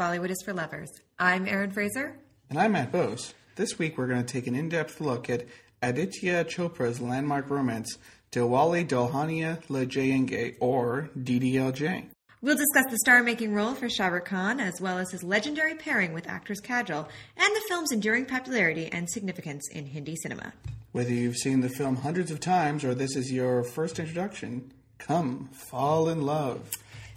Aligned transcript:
Bollywood 0.00 0.30
is 0.30 0.40
for 0.42 0.54
Lovers. 0.54 0.88
I'm 1.18 1.46
Erin 1.46 1.72
Fraser. 1.72 2.16
And 2.48 2.58
I'm 2.58 2.72
Matt 2.72 2.90
Bose. 2.90 3.34
This 3.56 3.78
week 3.78 3.98
we're 3.98 4.06
going 4.06 4.24
to 4.24 4.32
take 4.32 4.46
an 4.46 4.54
in 4.54 4.70
depth 4.70 4.98
look 4.98 5.28
at 5.28 5.44
Aditya 5.82 6.46
Chopra's 6.46 7.02
landmark 7.02 7.50
romance, 7.50 7.98
Dilwale 8.32 8.88
Dulhania 8.88 9.60
Le 9.68 9.84
Jayenge, 9.84 10.56
or 10.58 11.10
DDLJ. 11.18 12.06
We'll 12.40 12.56
discuss 12.56 12.86
the 12.90 12.96
star 12.96 13.22
making 13.22 13.52
role 13.52 13.74
for 13.74 13.90
Shah 13.90 14.06
Rukh 14.06 14.24
Khan, 14.24 14.58
as 14.58 14.80
well 14.80 14.96
as 14.96 15.10
his 15.10 15.22
legendary 15.22 15.74
pairing 15.74 16.14
with 16.14 16.26
actress 16.26 16.62
Kajol, 16.62 17.06
and 17.36 17.54
the 17.54 17.62
film's 17.68 17.92
enduring 17.92 18.24
popularity 18.24 18.88
and 18.90 19.06
significance 19.10 19.68
in 19.70 19.84
Hindi 19.84 20.16
cinema. 20.16 20.54
Whether 20.92 21.12
you've 21.12 21.36
seen 21.36 21.60
the 21.60 21.68
film 21.68 21.96
hundreds 21.96 22.30
of 22.30 22.40
times 22.40 22.84
or 22.84 22.94
this 22.94 23.16
is 23.16 23.30
your 23.30 23.64
first 23.64 23.98
introduction, 23.98 24.72
come 24.96 25.50
fall 25.52 26.08
in 26.08 26.22
love. 26.22 26.70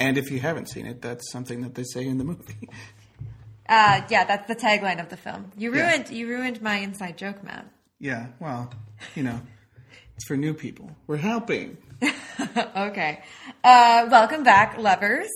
And 0.04 0.18
if 0.18 0.30
you 0.32 0.40
haven't 0.40 0.68
seen 0.70 0.86
it, 0.86 1.02
that's 1.02 1.32
something 1.32 1.62
that 1.62 1.76
they 1.76 1.84
say 1.84 2.06
in 2.06 2.18
the 2.18 2.24
movie. 2.26 2.68
Uh, 3.70 4.02
yeah, 4.10 4.26
that's 4.26 4.46
the 4.48 4.56
tagline 4.56 5.00
of 5.00 5.08
the 5.10 5.16
film. 5.18 5.52
You 5.58 5.74
Yeah. 5.74 5.90
ruined 5.92 6.10
you 6.10 6.28
ruined 6.28 6.62
my 6.62 6.76
inside 6.78 7.18
joke, 7.18 7.42
Matt. 7.44 7.66
yeah, 8.00 8.28
well, 8.42 8.70
you 9.16 9.24
know, 9.24 9.40
it's 10.16 10.26
for 10.28 10.36
new 10.36 10.54
people. 10.54 10.92
We're 11.08 11.18
helping. 11.18 11.78
okay. 12.76 13.24
Uh, 13.64 14.08
welcome 14.12 14.44
back, 14.44 14.78
lovers, 14.78 15.30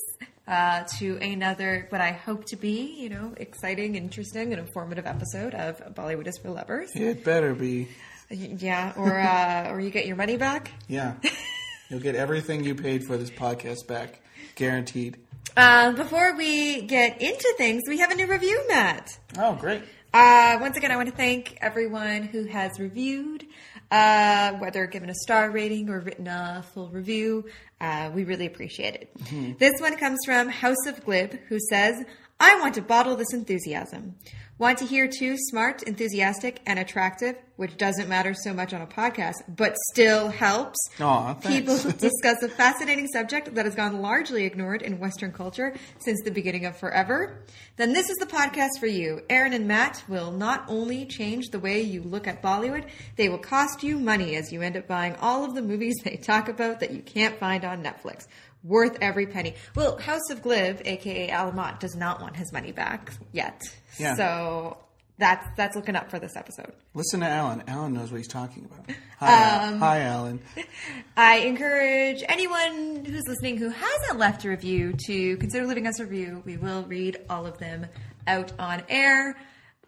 uh, 0.48 0.84
to 1.00 1.18
another 1.22 1.86
what 1.90 2.02
I 2.02 2.12
hope 2.12 2.44
to 2.48 2.58
be, 2.58 2.98
you 3.00 3.08
know, 3.10 3.34
exciting, 3.38 3.96
interesting, 3.96 4.52
and 4.52 4.60
informative 4.60 5.06
episode 5.06 5.54
of 5.56 5.78
Bollywood 5.96 6.28
is 6.28 6.38
for 6.38 6.50
Lovers. 6.50 6.90
It 6.96 7.24
better 7.24 7.54
be. 7.56 7.88
Yeah, 8.30 8.92
or 8.98 9.18
uh, 9.18 9.72
or 9.72 9.80
you 9.80 9.90
get 9.90 10.06
your 10.06 10.18
money 10.18 10.36
back. 10.36 10.72
Yeah. 10.90 11.14
You'll 11.90 12.02
get 12.02 12.16
everything 12.16 12.66
you 12.66 12.76
paid 12.76 13.06
for 13.06 13.16
this 13.16 13.30
podcast 13.32 13.88
back. 13.88 14.20
Guaranteed. 14.58 15.18
Uh, 15.56 15.92
before 15.94 16.36
we 16.36 16.82
get 16.82 17.22
into 17.22 17.54
things, 17.58 17.84
we 17.88 18.00
have 18.00 18.12
a 18.12 18.16
new 18.16 18.28
review, 18.28 18.64
Matt. 18.68 19.08
Oh, 19.38 19.54
great. 19.54 19.84
Uh, 20.14 20.58
once 20.60 20.78
again, 20.78 20.92
I 20.92 20.96
want 20.96 21.10
to 21.10 21.16
thank 21.16 21.58
everyone 21.62 22.24
who 22.24 22.46
has 22.46 22.80
reviewed, 22.80 23.46
uh, 23.92 24.54
whether 24.54 24.88
given 24.88 25.10
a 25.12 25.14
star 25.14 25.52
rating 25.52 25.90
or 25.90 26.00
written 26.00 26.28
a 26.28 26.66
full 26.74 26.90
review. 26.90 27.46
Uh, 27.80 28.10
we 28.14 28.24
really 28.24 28.48
appreciate 28.48 28.96
it. 28.96 29.60
This 29.60 29.80
one 29.80 29.96
comes 29.98 30.18
from 30.26 30.50
House 30.50 30.88
of 30.88 31.06
Glib, 31.06 31.38
who 31.50 31.60
says, 31.70 32.04
I 32.40 32.60
want 32.60 32.74
to 32.76 32.82
bottle 32.82 33.16
this 33.16 33.34
enthusiasm. 33.34 34.16
Want 34.60 34.80
to 34.80 34.86
hear 34.86 35.08
two 35.08 35.36
smart, 35.38 35.84
enthusiastic, 35.84 36.62
and 36.66 36.80
attractive, 36.80 37.36
which 37.58 37.78
doesn't 37.78 38.10
matter 38.10 38.34
so 38.34 38.56
much 38.56 38.74
on 38.74 38.82
a 38.82 38.88
podcast, 38.88 39.36
but 39.48 39.76
still 39.92 40.30
helps. 40.30 40.80
Aw, 41.00 41.36
thanks. 41.36 41.48
People 41.48 41.92
discuss 42.00 42.42
a 42.42 42.50
fascinating 42.50 43.06
subject 43.06 43.54
that 43.54 43.66
has 43.66 43.76
gone 43.76 44.02
largely 44.02 44.46
ignored 44.46 44.82
in 44.82 44.98
Western 44.98 45.32
culture 45.32 45.76
since 46.00 46.24
the 46.24 46.32
beginning 46.32 46.66
of 46.66 46.76
forever, 46.76 47.46
then 47.76 47.94
this 47.94 48.10
is 48.10 48.18
the 48.18 48.26
podcast 48.26 48.80
for 48.80 48.88
you. 48.88 49.22
Erin 49.30 49.54
and 49.54 49.68
Matt 49.68 50.04
will 50.08 50.32
not 50.32 50.66
only 50.68 51.06
change 51.06 51.50
the 51.50 51.60
way 51.60 51.82
you 51.82 52.02
look 52.02 52.26
at 52.26 52.42
Bollywood, 52.42 52.90
they 53.16 53.30
will 53.30 53.38
cost 53.38 53.84
you 53.84 54.00
money 54.00 54.36
as 54.38 54.52
you 54.52 54.64
end 54.64 54.76
up 54.76 54.88
buying 54.88 55.16
all 55.18 55.46
of 55.46 55.54
the 55.54 55.62
movies 55.62 55.94
they 56.04 56.16
talk 56.18 56.50
about 56.50 56.80
that 56.80 56.90
you 56.90 57.04
can't 57.04 57.38
find 57.38 57.64
on 57.64 57.84
Netflix. 57.84 58.26
Worth 58.64 58.98
every 59.02 59.28
penny. 59.28 59.54
Well, 59.76 60.00
House 60.00 60.32
of 60.32 60.42
Glib, 60.42 60.82
aka 60.84 61.30
Allan 61.30 61.56
Mott, 61.56 61.80
does 61.80 61.96
not 61.96 62.20
want 62.20 62.36
his 62.36 62.52
money 62.52 62.72
back 62.72 63.14
yet. 63.32 63.62
Yeah. 64.00 64.16
So 64.16 64.78
that's 65.18 65.48
that's 65.58 65.76
looking 65.76 65.96
up 65.96 66.10
for 66.12 66.20
this 66.20 66.36
episode. 66.36 66.74
Listen 66.94 67.22
to 67.22 67.28
Allan. 67.28 67.64
Allan 67.68 67.94
knows 67.94 68.12
what 68.12 68.18
he's 68.18 68.28
talking 68.28 68.66
about. 68.66 68.96
Hi, 69.20 69.34
Al- 69.66 69.78
Hi 69.80 70.02
Allan. 70.02 70.40
I 71.18 71.38
encourage 71.40 72.24
anyone 72.28 73.04
who's 73.06 73.24
listening 73.28 73.58
who 73.58 73.70
hasn't 73.70 74.20
left 74.20 74.46
a 74.46 74.50
review 74.50 74.94
to 75.08 75.38
consider 75.38 75.66
leaving 75.66 75.88
us 75.88 76.00
a 76.00 76.06
review. 76.06 76.44
We 76.46 76.58
will 76.58 76.84
read 76.84 77.18
all 77.30 77.46
of 77.48 77.58
them 77.58 77.88
out 78.28 78.52
on 78.60 78.84
air. 78.90 79.36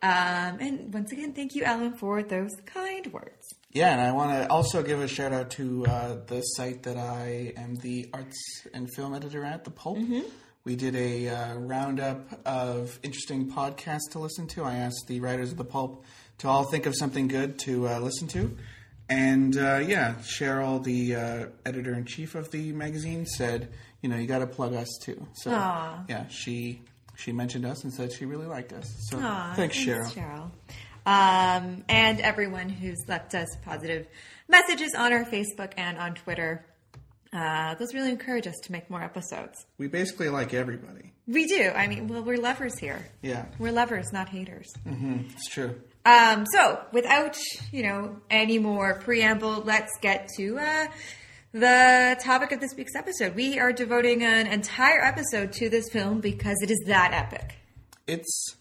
Um, 0.02 0.58
and 0.62 0.94
once 0.94 1.12
again, 1.12 1.34
thank 1.34 1.56
you, 1.56 1.64
Allan, 1.66 1.98
for 1.98 2.24
those 2.24 2.52
kind 2.66 3.06
words. 3.12 3.46
Yeah, 3.72 3.92
and 3.92 4.02
I 4.02 4.14
want 4.14 4.32
to 4.32 4.50
also 4.50 4.82
give 4.82 5.00
a 5.02 5.08
shout 5.10 5.34
out 5.34 5.52
to 5.52 5.86
uh, 5.86 6.16
the 6.26 6.42
site 6.42 6.84
that 6.84 6.98
I 6.98 7.54
am 7.58 7.76
the 7.76 8.10
arts 8.14 8.66
and 8.74 8.88
film 8.96 9.14
editor 9.14 9.44
at, 9.44 9.66
The 9.66 9.72
Pulp. 9.72 10.00
We 10.70 10.76
did 10.76 10.96
a 10.96 11.30
uh, 11.30 11.56
roundup 11.56 12.46
of 12.46 13.00
interesting 13.02 13.52
podcasts 13.52 14.12
to 14.12 14.20
listen 14.20 14.46
to. 14.50 14.64
I 14.64 14.76
asked 14.76 15.06
the 15.08 15.20
writers 15.20 15.52
of 15.52 15.58
The 15.58 15.66
Pulp 15.66 16.06
to 16.38 16.48
all 16.48 16.64
think 16.64 16.86
of 16.86 16.96
something 16.96 17.28
good 17.28 17.58
to 17.62 17.88
uh, 17.88 18.00
listen 18.00 18.28
to. 18.28 18.56
And 19.10 19.58
uh, 19.58 19.82
yeah, 19.84 20.14
Cheryl, 20.22 20.84
the 20.84 21.16
uh, 21.16 21.46
editor 21.66 21.96
in 21.96 22.06
chief 22.06 22.36
of 22.36 22.52
the 22.52 22.72
magazine, 22.72 23.26
said, 23.26 23.70
you 24.02 24.10
know, 24.10 24.16
you 24.16 24.28
got 24.28 24.40
to 24.40 24.46
plug 24.46 24.76
us 24.76 24.88
too. 25.02 25.26
So 25.38 25.50
Aw. 25.50 26.04
yeah, 26.08 26.28
she 26.28 26.84
she 27.16 27.32
mentioned 27.32 27.66
us 27.66 27.84
and 27.84 27.92
said 27.92 28.12
she 28.12 28.26
really 28.26 28.46
liked 28.46 28.72
us. 28.72 28.96
So 29.10 29.18
Aw, 29.20 29.54
thanks, 29.56 29.76
Cheryl. 29.76 30.06
Cheryl. 30.14 30.52
Um, 31.08 31.84
and 31.90 32.22
everyone 32.22 32.70
who's 32.70 33.04
left 33.08 33.34
us 33.34 33.48
positive 33.66 34.06
messages 34.48 34.94
on 34.94 35.14
our 35.14 35.26
Facebook 35.26 35.74
and 35.78 35.98
on 35.98 36.14
Twitter. 36.14 36.64
Uh, 37.32 37.76
those 37.76 37.94
really 37.94 38.10
encourage 38.10 38.48
us 38.48 38.56
to 38.64 38.72
make 38.72 38.90
more 38.90 39.04
episodes. 39.04 39.66
We 39.78 39.88
basically 39.88 40.30
like 40.30 40.54
everybody. 40.54 41.14
We 41.28 41.46
do. 41.46 41.70
I 41.76 41.88
mean, 41.88 42.08
well, 42.08 42.24
we're 42.24 42.38
lovers 42.38 42.78
here. 42.80 43.06
Yeah, 43.22 43.46
We're 43.60 43.72
lovers, 43.72 44.12
not 44.12 44.30
haters. 44.30 44.68
it's 44.86 45.48
true. 45.48 45.80
Um, 46.06 46.46
so, 46.52 46.82
without 46.92 47.38
you 47.72 47.84
know 47.84 48.18
any 48.32 48.58
more 48.58 48.96
preamble, 49.00 49.62
let's 49.64 49.92
get 50.02 50.28
to 50.38 50.58
uh, 50.58 50.88
the 51.52 52.18
topic 52.24 52.52
of 52.52 52.62
this 52.62 52.74
week's 52.76 52.96
episode. 52.96 53.36
We 53.36 53.60
are 53.60 53.72
devoting 53.74 54.24
an 54.24 54.48
entire 54.48 55.04
episode 55.04 55.52
to 55.54 55.70
this 55.70 55.86
film 55.92 56.22
because 56.22 56.58
it 56.64 56.72
is 56.72 56.80
that 56.88 57.12
epic. 57.14 57.58
It's 58.08 58.56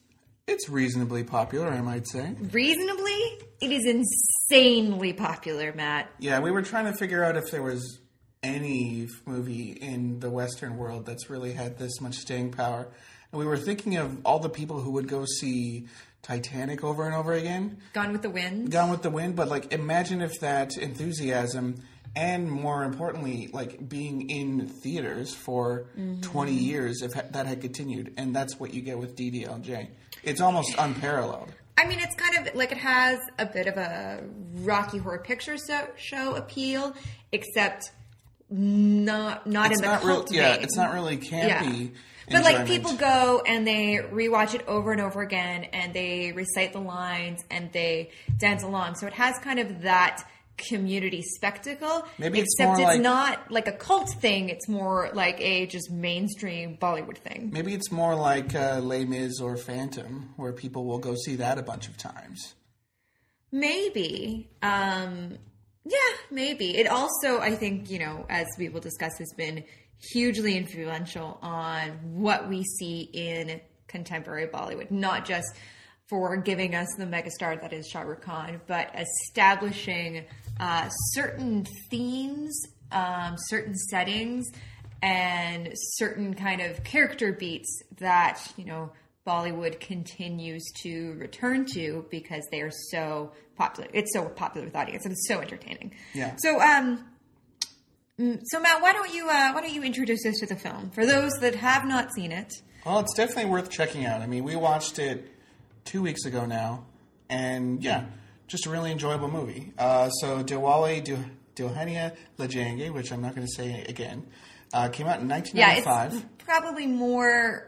it's 0.46 0.68
reasonably 0.68 1.24
popular, 1.24 1.68
I 1.68 1.80
might 1.80 2.06
say. 2.06 2.34
Reasonably, 2.52 3.38
it 3.62 3.70
is 3.70 3.86
insanely 3.86 5.14
popular, 5.14 5.72
Matt. 5.74 6.10
Yeah, 6.18 6.40
we 6.40 6.50
were 6.50 6.62
trying 6.62 6.84
to 6.86 6.92
figure 6.98 7.24
out 7.24 7.36
if 7.36 7.50
there 7.50 7.62
was 7.62 8.00
any 8.42 9.08
movie 9.26 9.72
in 9.72 10.20
the 10.20 10.30
Western 10.30 10.76
world 10.76 11.06
that's 11.06 11.28
really 11.28 11.52
had 11.52 11.78
this 11.78 12.00
much 12.00 12.14
staying 12.14 12.52
power. 12.52 12.88
And 13.32 13.38
we 13.38 13.46
were 13.46 13.56
thinking 13.56 13.96
of 13.96 14.18
all 14.24 14.38
the 14.38 14.48
people 14.48 14.80
who 14.80 14.92
would 14.92 15.08
go 15.08 15.24
see 15.24 15.86
Titanic 16.22 16.82
over 16.84 17.06
and 17.06 17.14
over 17.14 17.32
again, 17.32 17.78
Gone 17.92 18.12
with 18.12 18.22
the 18.22 18.30
Wind. 18.30 18.70
Gone 18.70 18.90
with 18.90 19.02
the 19.02 19.10
Wind. 19.10 19.36
But 19.36 19.48
like, 19.48 19.72
imagine 19.72 20.20
if 20.20 20.40
that 20.40 20.76
enthusiasm 20.76 21.82
and 22.16 22.50
more 22.50 22.84
importantly, 22.84 23.48
like 23.52 23.88
being 23.88 24.28
in 24.30 24.66
theaters 24.66 25.34
for 25.34 25.86
mm-hmm. 25.98 26.20
20 26.20 26.52
years, 26.52 27.02
if 27.02 27.12
that 27.12 27.46
had 27.46 27.60
continued. 27.60 28.14
And 28.16 28.34
that's 28.34 28.58
what 28.58 28.74
you 28.74 28.82
get 28.82 28.98
with 28.98 29.16
DDLJ. 29.16 29.88
It's 30.22 30.40
almost 30.40 30.74
unparalleled. 30.78 31.52
I 31.76 31.86
mean, 31.86 32.00
it's 32.00 32.16
kind 32.16 32.46
of 32.46 32.54
like 32.56 32.72
it 32.72 32.78
has 32.78 33.20
a 33.38 33.46
bit 33.46 33.68
of 33.68 33.76
a 33.76 34.24
Rocky 34.56 34.98
Horror 34.98 35.20
Picture 35.20 35.56
Show 35.96 36.34
appeal, 36.34 36.96
except 37.30 37.92
not 38.50 39.46
not 39.46 39.70
It's 39.70 39.80
in 39.80 39.86
the 39.86 39.92
not 39.92 40.04
real, 40.04 40.16
cult 40.16 40.32
yeah, 40.32 40.54
it's 40.54 40.76
not 40.76 40.92
really 40.94 41.16
campy. 41.18 41.92
But 42.30 42.44
like 42.44 42.66
people 42.66 42.92
go 42.94 43.42
and 43.46 43.66
they 43.66 44.00
rewatch 44.12 44.54
it 44.54 44.66
over 44.68 44.92
and 44.92 45.00
over 45.00 45.22
again 45.22 45.64
and 45.64 45.94
they 45.94 46.32
recite 46.32 46.74
the 46.74 46.80
lines 46.80 47.42
and 47.50 47.72
they 47.72 48.10
dance 48.36 48.62
along. 48.62 48.96
So 48.96 49.06
it 49.06 49.14
has 49.14 49.38
kind 49.38 49.58
of 49.58 49.82
that 49.82 50.24
community 50.58 51.22
spectacle. 51.22 52.04
Maybe 52.18 52.40
it's 52.40 52.54
except 52.58 52.78
more 52.78 52.80
it's 52.80 52.96
like- 52.96 53.00
not 53.00 53.50
like 53.50 53.66
a 53.68 53.72
cult 53.72 54.10
thing. 54.20 54.50
It's 54.50 54.68
more 54.68 55.08
like 55.14 55.40
a 55.40 55.66
just 55.66 55.90
mainstream 55.90 56.76
Bollywood 56.76 57.16
thing. 57.16 57.50
Maybe 57.50 57.72
it's 57.72 57.90
more 57.90 58.14
like 58.14 58.54
uh, 58.54 58.80
Les 58.82 59.04
Mis 59.06 59.40
or 59.40 59.56
Phantom, 59.56 60.34
where 60.36 60.52
people 60.52 60.84
will 60.84 60.98
go 60.98 61.14
see 61.14 61.36
that 61.36 61.56
a 61.58 61.62
bunch 61.62 61.88
of 61.88 61.96
times. 61.96 62.54
Maybe. 63.50 64.50
Um, 64.62 65.38
yeah, 65.88 66.16
maybe. 66.30 66.76
It 66.76 66.86
also, 66.86 67.40
I 67.40 67.54
think, 67.54 67.90
you 67.90 67.98
know, 67.98 68.26
as 68.28 68.46
we 68.58 68.68
will 68.68 68.80
discuss, 68.80 69.16
has 69.18 69.32
been 69.36 69.64
hugely 70.12 70.56
influential 70.56 71.38
on 71.42 71.90
what 72.02 72.48
we 72.48 72.62
see 72.62 73.08
in 73.12 73.60
contemporary 73.86 74.46
Bollywood, 74.46 74.90
not 74.90 75.24
just 75.24 75.46
for 76.08 76.36
giving 76.36 76.74
us 76.74 76.88
the 76.96 77.04
megastar 77.04 77.60
that 77.60 77.72
is 77.72 77.88
Shah 77.88 78.02
Rukh 78.02 78.22
Khan, 78.22 78.60
but 78.66 78.94
establishing 78.94 80.24
uh, 80.60 80.88
certain 80.88 81.66
themes, 81.90 82.60
um, 82.92 83.34
certain 83.36 83.74
settings, 83.74 84.46
and 85.02 85.70
certain 85.74 86.34
kind 86.34 86.60
of 86.60 86.84
character 86.84 87.32
beats 87.32 87.82
that, 87.98 88.40
you 88.56 88.64
know, 88.64 88.90
Bollywood 89.28 89.78
continues 89.80 90.64
to 90.82 91.12
return 91.18 91.66
to 91.74 92.06
because 92.10 92.42
they 92.50 92.60
are 92.62 92.70
so 92.90 93.32
popular. 93.56 93.88
It's 93.92 94.12
so 94.14 94.24
popular 94.24 94.66
with 94.66 94.74
audience 94.76 95.04
and 95.04 95.12
it's 95.12 95.28
so 95.28 95.40
entertaining. 95.40 95.94
Yeah. 96.14 96.34
So, 96.38 96.60
um, 96.60 97.04
mm, 98.18 98.40
so 98.44 98.60
Matt, 98.60 98.80
why 98.80 98.92
don't 98.92 99.12
you 99.12 99.26
uh, 99.28 99.52
why 99.52 99.60
don't 99.60 99.72
you 99.72 99.82
introduce 99.82 100.24
us 100.24 100.38
to 100.38 100.46
the 100.46 100.56
film 100.56 100.90
for 100.90 101.04
those 101.04 101.32
that 101.40 101.54
have 101.56 101.84
not 101.84 102.12
seen 102.14 102.32
it? 102.32 102.52
Well, 102.86 103.00
it's 103.00 103.14
definitely 103.14 103.50
worth 103.50 103.70
checking 103.70 104.06
out. 104.06 104.22
I 104.22 104.26
mean, 104.26 104.44
we 104.44 104.56
watched 104.56 104.98
it 104.98 105.28
two 105.84 106.00
weeks 106.02 106.24
ago 106.24 106.46
now, 106.46 106.86
and 107.28 107.82
yeah, 107.82 108.06
just 108.46 108.64
a 108.66 108.70
really 108.70 108.90
enjoyable 108.92 109.30
movie. 109.30 109.72
Uh, 109.76 110.08
so, 110.10 110.42
Diwali 110.42 111.04
Dil- 111.04 111.24
Dilhania 111.54 112.16
Lajenge, 112.38 112.90
which 112.94 113.12
I'm 113.12 113.20
not 113.20 113.34
going 113.34 113.46
to 113.46 113.52
say 113.52 113.84
again, 113.88 114.26
uh, 114.72 114.88
came 114.88 115.06
out 115.06 115.20
in 115.20 115.28
Yeah, 115.28 115.34
1995. 115.36 116.14
it's 116.14 116.44
probably 116.44 116.86
more 116.86 117.67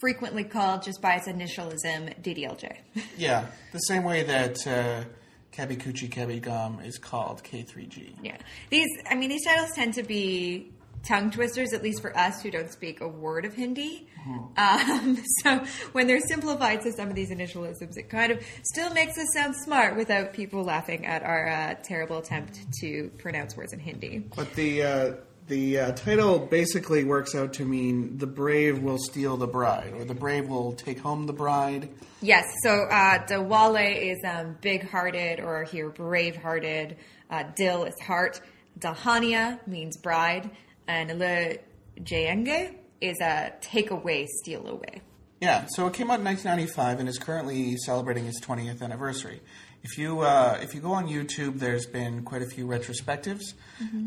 frequently 0.00 0.44
called 0.44 0.82
just 0.82 1.00
by 1.00 1.14
its 1.14 1.28
initialism 1.28 2.20
DDLJ. 2.22 2.76
Yeah, 3.18 3.46
the 3.72 3.78
same 3.78 4.04
way 4.04 4.22
that 4.24 4.66
uh, 4.66 5.04
Kabhi 5.52 5.80
Khushi 5.80 6.10
Kabhie 6.10 6.42
Gham 6.42 6.80
is 6.84 6.98
called 6.98 7.42
K3G. 7.42 8.16
Yeah. 8.22 8.36
These, 8.70 8.88
I 9.10 9.14
mean, 9.14 9.30
these 9.30 9.44
titles 9.44 9.70
tend 9.74 9.94
to 9.94 10.02
be 10.02 10.70
tongue 11.02 11.30
twisters, 11.30 11.72
at 11.72 11.82
least 11.82 12.02
for 12.02 12.16
us 12.16 12.42
who 12.42 12.50
don't 12.50 12.70
speak 12.70 13.00
a 13.00 13.08
word 13.08 13.44
of 13.44 13.54
Hindi. 13.54 14.08
Um, 14.56 15.22
so 15.42 15.64
when 15.92 16.06
they're 16.06 16.20
simplified 16.20 16.82
to 16.82 16.92
some 16.92 17.08
of 17.08 17.14
these 17.14 17.30
initialisms, 17.30 17.96
it 17.96 18.10
kind 18.10 18.32
of 18.32 18.44
still 18.62 18.92
makes 18.92 19.16
us 19.18 19.28
sound 19.32 19.54
smart 19.56 19.96
without 19.96 20.32
people 20.32 20.64
laughing 20.64 21.06
at 21.06 21.22
our 21.22 21.48
uh, 21.48 21.74
terrible 21.82 22.18
attempt 22.18 22.60
to 22.80 23.10
pronounce 23.18 23.56
words 23.56 23.72
in 23.72 23.78
Hindi. 23.78 24.24
But 24.34 24.52
the 24.54 24.82
uh, 24.82 25.12
the 25.48 25.78
uh, 25.78 25.92
title 25.92 26.38
basically 26.38 27.04
works 27.04 27.34
out 27.34 27.54
to 27.54 27.64
mean 27.64 28.18
the 28.18 28.26
brave 28.26 28.80
will 28.80 28.98
steal 28.98 29.36
the 29.36 29.46
bride, 29.46 29.92
or 29.94 30.04
the 30.04 30.14
brave 30.14 30.48
will 30.48 30.72
take 30.72 30.98
home 30.98 31.26
the 31.26 31.32
bride. 31.32 31.88
Yes, 32.20 32.44
so 32.62 32.84
uh, 32.90 33.24
Dilwale 33.26 33.96
is 33.96 34.18
um, 34.24 34.56
big-hearted, 34.60 35.40
or 35.40 35.64
here 35.64 35.90
brave-hearted. 35.90 36.96
Uh, 37.30 37.44
Dil 37.54 37.84
is 37.84 37.94
heart. 38.00 38.40
Dulhania 38.78 39.64
means 39.66 39.96
bride, 39.96 40.50
and 40.88 41.18
Le 41.18 41.58
Jayenge 42.00 42.74
is 43.00 43.20
a 43.20 43.52
take 43.60 43.90
away, 43.90 44.26
steal 44.42 44.66
away. 44.66 45.02
Yeah, 45.40 45.66
so 45.68 45.86
it 45.86 45.92
came 45.92 46.10
out 46.10 46.20
in 46.20 46.24
1995 46.24 47.00
and 47.00 47.08
is 47.08 47.18
currently 47.18 47.76
celebrating 47.76 48.26
its 48.26 48.40
20th 48.40 48.80
anniversary. 48.80 49.42
If 49.88 49.98
you 49.98 50.20
uh, 50.20 50.58
if 50.60 50.74
you 50.74 50.80
go 50.80 50.92
on 50.92 51.06
YouTube, 51.06 51.60
there's 51.60 51.86
been 51.86 52.24
quite 52.24 52.42
a 52.42 52.46
few 52.46 52.66
retrospectives 52.66 53.54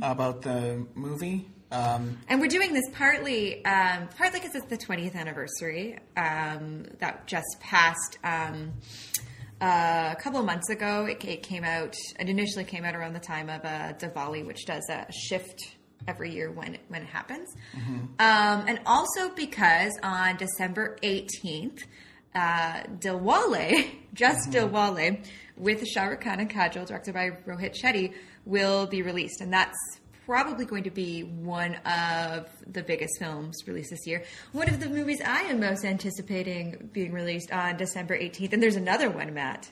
about 0.02 0.42
the 0.42 0.86
movie. 0.94 1.48
Um, 1.72 2.18
And 2.28 2.42
we're 2.42 2.48
doing 2.50 2.74
this 2.74 2.84
partly, 2.94 3.64
um, 3.64 4.10
partly 4.18 4.40
because 4.40 4.56
it's 4.56 4.66
the 4.66 4.78
20th 4.78 5.16
anniversary 5.16 5.98
um, 6.18 6.84
that 7.00 7.28
just 7.28 7.60
passed 7.62 8.18
um, 8.26 8.74
uh, 9.62 10.16
a 10.18 10.22
couple 10.22 10.40
of 10.40 10.46
months 10.46 10.70
ago. 10.70 11.06
It, 11.06 11.24
it 11.24 11.44
came 11.44 11.64
out. 11.64 11.96
It 12.20 12.28
initially 12.28 12.66
came 12.66 12.84
out 12.84 12.96
around 12.96 13.14
the 13.14 13.20
time 13.20 13.50
of 13.50 13.64
uh, 13.64 13.94
Diwali, 13.94 14.46
which 14.46 14.66
does 14.66 14.84
a 14.90 15.06
shift 15.14 15.76
every 16.10 16.34
year 16.34 16.52
when 16.52 16.74
it, 16.76 16.82
when 16.90 17.04
it 17.04 17.08
happens, 17.08 17.48
um, 18.20 18.66
and 18.68 18.82
also 18.86 19.30
because 19.34 19.94
on 20.04 20.36
December 20.36 20.98
18th. 21.04 21.84
Uh, 22.36 22.84
Dilwale, 23.00 23.90
just 24.14 24.52
Dilwale, 24.52 25.26
with 25.60 25.86
Shah 25.88 26.06
Rukh 26.06 26.22
Khan 26.22 26.40
and 26.40 26.50
Kajol, 26.50 26.88
directed 26.88 27.14
by 27.14 27.32
Rohit 27.46 27.76
Shetty, 27.82 28.14
will 28.46 28.88
be 28.88 29.02
released, 29.02 29.42
and 29.42 29.52
that's 29.54 29.78
probably 30.26 30.64
going 30.66 30.84
to 30.84 30.92
be 30.92 31.22
one 31.24 31.74
of 31.86 32.48
the 32.72 32.84
biggest 32.84 33.14
films 33.20 33.56
released 33.68 33.90
this 33.90 34.06
year. 34.06 34.24
One 34.52 34.70
of 34.70 34.80
the 34.80 34.88
movies 34.88 35.22
I 35.26 35.42
am 35.42 35.60
most 35.60 35.84
anticipating 35.84 36.90
being 36.94 37.12
released 37.12 37.52
on 37.52 37.78
December 37.78 38.16
18th. 38.18 38.54
And 38.54 38.62
there's 38.62 38.76
another 38.76 39.10
one, 39.10 39.34
Matt. 39.34 39.72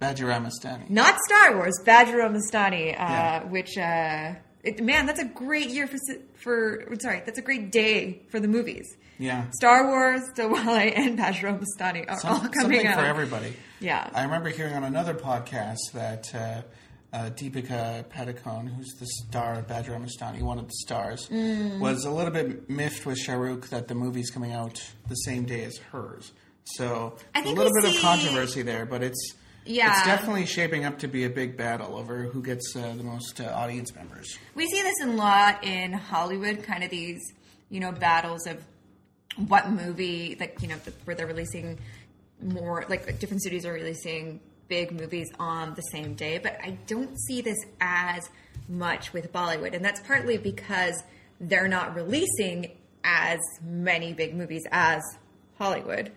Bajirao 0.00 0.40
Mastani. 0.46 0.88
Not 0.88 1.18
Star 1.26 1.56
Wars, 1.56 1.74
Bajirao 1.84 2.30
Mastani, 2.32 2.90
uh, 2.92 2.96
Yeah. 2.96 3.44
which, 3.46 3.76
uh, 3.76 4.34
it, 4.62 4.80
man, 4.84 5.06
that's 5.06 5.18
a 5.20 5.24
great 5.24 5.70
year 5.70 5.88
for, 5.88 5.96
for, 6.34 6.86
sorry, 7.00 7.22
that's 7.26 7.38
a 7.40 7.42
great 7.42 7.72
day 7.72 8.22
for 8.30 8.38
the 8.38 8.46
movies. 8.48 8.96
Yeah, 9.18 9.44
Star 9.50 9.86
Wars, 9.88 10.22
Dilwale, 10.36 10.92
and 10.96 11.18
Bajirao 11.18 11.60
Mastani 11.60 12.04
are 12.08 12.18
Some- 12.20 12.30
all 12.32 12.38
coming 12.40 12.52
something 12.80 12.86
out. 12.86 12.98
for 13.00 13.04
everybody. 13.04 13.54
Yeah. 13.80 14.08
I 14.14 14.22
remember 14.22 14.48
hearing 14.50 14.74
on 14.74 14.84
another 14.84 15.14
podcast 15.14 15.78
that 15.94 16.34
uh, 16.34 16.62
uh, 17.12 17.30
Deepika 17.30 18.04
Padukone, 18.06 18.74
who's 18.74 18.94
the 19.00 19.06
star 19.06 19.54
of 19.58 19.66
Bajirao 19.66 20.04
Mastani, 20.06 20.42
one 20.42 20.58
of 20.58 20.66
the 20.66 20.74
stars, 20.74 21.28
Mm. 21.30 21.80
was 21.80 22.04
a 22.04 22.10
little 22.10 22.32
bit 22.32 22.68
miffed 22.70 23.06
with 23.06 23.18
Shahrukh 23.18 23.68
that 23.70 23.88
the 23.88 23.94
movie's 23.94 24.30
coming 24.30 24.52
out 24.52 24.80
the 25.08 25.14
same 25.16 25.44
day 25.44 25.64
as 25.64 25.76
hers. 25.90 26.32
So 26.64 27.16
a 27.34 27.40
little 27.42 27.72
bit 27.82 27.90
see- 27.90 27.96
of 27.96 28.02
controversy 28.02 28.62
there, 28.62 28.84
but 28.86 29.02
it's 29.02 29.34
Yeah. 29.64 29.90
it's 29.98 30.04
definitely 30.06 30.46
shaping 30.46 30.84
up 30.84 30.98
to 31.00 31.08
be 31.08 31.24
a 31.24 31.30
big 31.30 31.56
battle 31.56 31.96
over 31.96 32.24
who 32.24 32.42
gets 32.42 32.76
uh, 32.76 32.94
the 32.96 33.02
most 33.04 33.40
uh, 33.40 33.44
audience 33.54 33.94
members. 33.94 34.38
We 34.54 34.66
see 34.66 34.82
this 34.82 34.94
a 35.02 35.06
lot 35.06 35.64
in 35.64 35.92
Hollywood, 35.94 36.62
kind 36.62 36.84
of 36.84 36.90
these, 36.90 37.20
you 37.70 37.80
know, 37.80 37.90
battles 37.92 38.46
of 38.46 38.62
what 39.36 39.70
movie, 39.70 40.36
like, 40.38 40.58
you 40.62 40.68
know, 40.68 40.76
the, 40.84 40.92
where 41.04 41.14
they're 41.14 41.26
releasing 41.26 41.78
more, 42.42 42.84
like, 42.88 43.18
different 43.18 43.42
studios 43.42 43.64
are 43.64 43.72
releasing 43.72 44.40
big 44.68 44.92
movies 44.92 45.30
on 45.38 45.74
the 45.74 45.82
same 45.82 46.14
day. 46.14 46.38
But 46.38 46.58
I 46.62 46.78
don't 46.86 47.18
see 47.26 47.40
this 47.40 47.58
as 47.80 48.28
much 48.68 49.12
with 49.12 49.32
Bollywood. 49.32 49.74
And 49.74 49.84
that's 49.84 50.00
partly 50.00 50.38
because 50.38 51.02
they're 51.40 51.68
not 51.68 51.94
releasing 51.94 52.76
as 53.04 53.38
many 53.62 54.12
big 54.12 54.34
movies 54.34 54.64
as 54.70 55.02
Hollywood. 55.56 56.12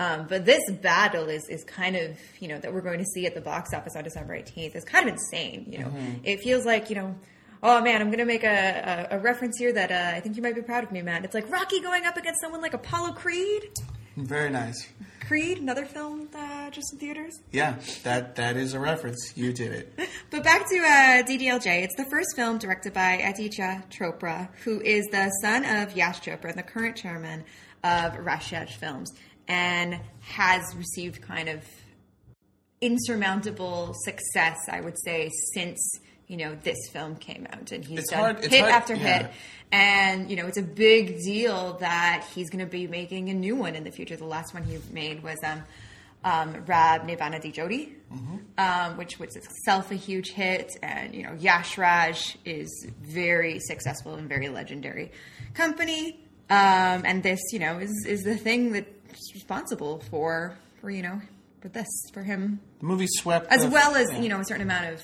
Um, 0.00 0.26
but 0.28 0.44
this 0.44 0.62
battle 0.70 1.28
is, 1.28 1.48
is 1.48 1.64
kind 1.64 1.96
of, 1.96 2.16
you 2.38 2.46
know, 2.46 2.58
that 2.58 2.72
we're 2.72 2.82
going 2.82 3.00
to 3.00 3.04
see 3.04 3.26
at 3.26 3.34
the 3.34 3.40
box 3.40 3.74
office 3.74 3.96
on 3.96 4.04
December 4.04 4.38
18th 4.38 4.76
is 4.76 4.84
kind 4.84 5.08
of 5.08 5.14
insane. 5.14 5.66
You 5.68 5.78
know, 5.78 5.92
it 6.22 6.40
feels 6.40 6.64
like, 6.64 6.88
you 6.88 6.96
know, 6.96 7.16
oh 7.62 7.80
man, 7.80 8.00
I'm 8.00 8.08
going 8.08 8.18
to 8.18 8.24
make 8.24 8.44
a, 8.44 9.08
a, 9.10 9.16
a 9.16 9.18
reference 9.18 9.58
here 9.58 9.72
that 9.72 9.90
uh, 9.90 10.16
I 10.16 10.20
think 10.20 10.36
you 10.36 10.42
might 10.42 10.54
be 10.54 10.62
proud 10.62 10.84
of 10.84 10.92
me, 10.92 11.02
Matt. 11.02 11.24
It's 11.24 11.34
like 11.34 11.50
Rocky 11.50 11.80
going 11.80 12.04
up 12.06 12.16
against 12.16 12.40
someone 12.40 12.60
like 12.60 12.74
Apollo 12.74 13.12
Creed. 13.12 13.70
Very 14.16 14.50
nice. 14.50 14.88
Creed, 15.20 15.58
another 15.58 15.84
film 15.84 16.28
uh, 16.34 16.70
just 16.70 16.92
in 16.92 16.98
theaters. 16.98 17.38
Yeah, 17.52 17.76
that 18.02 18.36
that 18.36 18.56
is 18.56 18.72
a 18.72 18.80
reference. 18.80 19.36
You 19.36 19.52
did 19.52 19.72
it. 19.72 19.98
But 20.30 20.44
back 20.44 20.68
to 20.68 20.78
uh, 20.78 21.22
DDLJ. 21.22 21.84
It's 21.84 21.96
the 21.96 22.04
first 22.04 22.28
film 22.36 22.58
directed 22.58 22.92
by 22.92 23.12
Aditya 23.12 23.84
Chopra, 23.90 24.48
who 24.64 24.80
is 24.80 25.06
the 25.06 25.30
son 25.42 25.64
of 25.64 25.96
Yash 25.96 26.20
Chopra 26.20 26.50
and 26.50 26.58
the 26.58 26.62
current 26.62 26.96
chairman 26.96 27.44
of 27.84 28.14
Yash 28.14 28.52
Raj 28.52 28.76
Films, 28.76 29.10
and 29.46 30.00
has 30.20 30.62
received 30.76 31.22
kind 31.22 31.48
of 31.48 31.64
insurmountable 32.80 33.94
success, 34.04 34.58
I 34.70 34.80
would 34.80 34.98
say, 35.04 35.30
since 35.54 35.78
you 36.28 36.36
know 36.36 36.54
this 36.62 36.76
film 36.92 37.16
came 37.16 37.46
out, 37.52 37.72
and 37.72 37.84
he's 37.84 38.00
It's 38.00 38.10
done 38.10 38.20
hard- 38.36 38.44
hit 38.44 38.60
hard- 38.60 38.72
after 38.72 38.94
yeah. 38.94 39.22
hit. 39.22 39.30
And 39.72 40.30
you 40.30 40.36
know, 40.36 40.46
it's 40.46 40.56
a 40.58 40.62
big 40.62 41.18
deal 41.24 41.74
that 41.80 42.24
he's 42.34 42.48
going 42.50 42.64
to 42.64 42.70
be 42.70 42.86
making 42.86 43.28
a 43.28 43.34
new 43.34 43.56
one 43.56 43.74
in 43.74 43.84
the 43.84 43.90
future. 43.90 44.16
The 44.16 44.24
last 44.24 44.54
one 44.54 44.62
he 44.62 44.78
made 44.92 45.22
was 45.22 45.36
um, 45.44 45.62
um, 46.24 46.64
Rab 46.66 47.04
Ne 47.04 47.16
Bana 47.16 47.38
Di 47.40 47.50
Jodi, 47.50 47.94
um, 48.56 48.96
which 48.96 49.18
was 49.18 49.36
itself 49.36 49.90
a 49.90 49.94
huge 49.94 50.30
hit. 50.30 50.70
And 50.82 51.14
you 51.14 51.22
know, 51.22 51.34
Yash 51.38 51.76
Raj 51.76 52.38
is 52.46 52.86
very 53.02 53.58
successful 53.60 54.14
and 54.14 54.28
very 54.28 54.48
legendary 54.48 55.12
company. 55.54 56.20
Um, 56.50 57.02
and 57.04 57.22
this, 57.22 57.40
you 57.52 57.58
know, 57.58 57.78
is 57.78 57.92
is 58.06 58.22
the 58.22 58.36
thing 58.36 58.72
that's 58.72 59.34
responsible 59.34 60.00
for 60.10 60.56
for 60.80 60.90
you 60.90 61.02
know 61.02 61.20
for 61.60 61.68
this 61.68 61.88
for 62.14 62.22
him, 62.22 62.60
The 62.80 62.86
movie 62.86 63.06
swept 63.08 63.52
as 63.52 63.64
the- 63.64 63.70
well 63.70 63.94
as 63.96 64.10
yeah. 64.12 64.20
you 64.20 64.28
know 64.30 64.40
a 64.40 64.44
certain 64.44 64.62
amount 64.62 64.94
of 64.94 65.02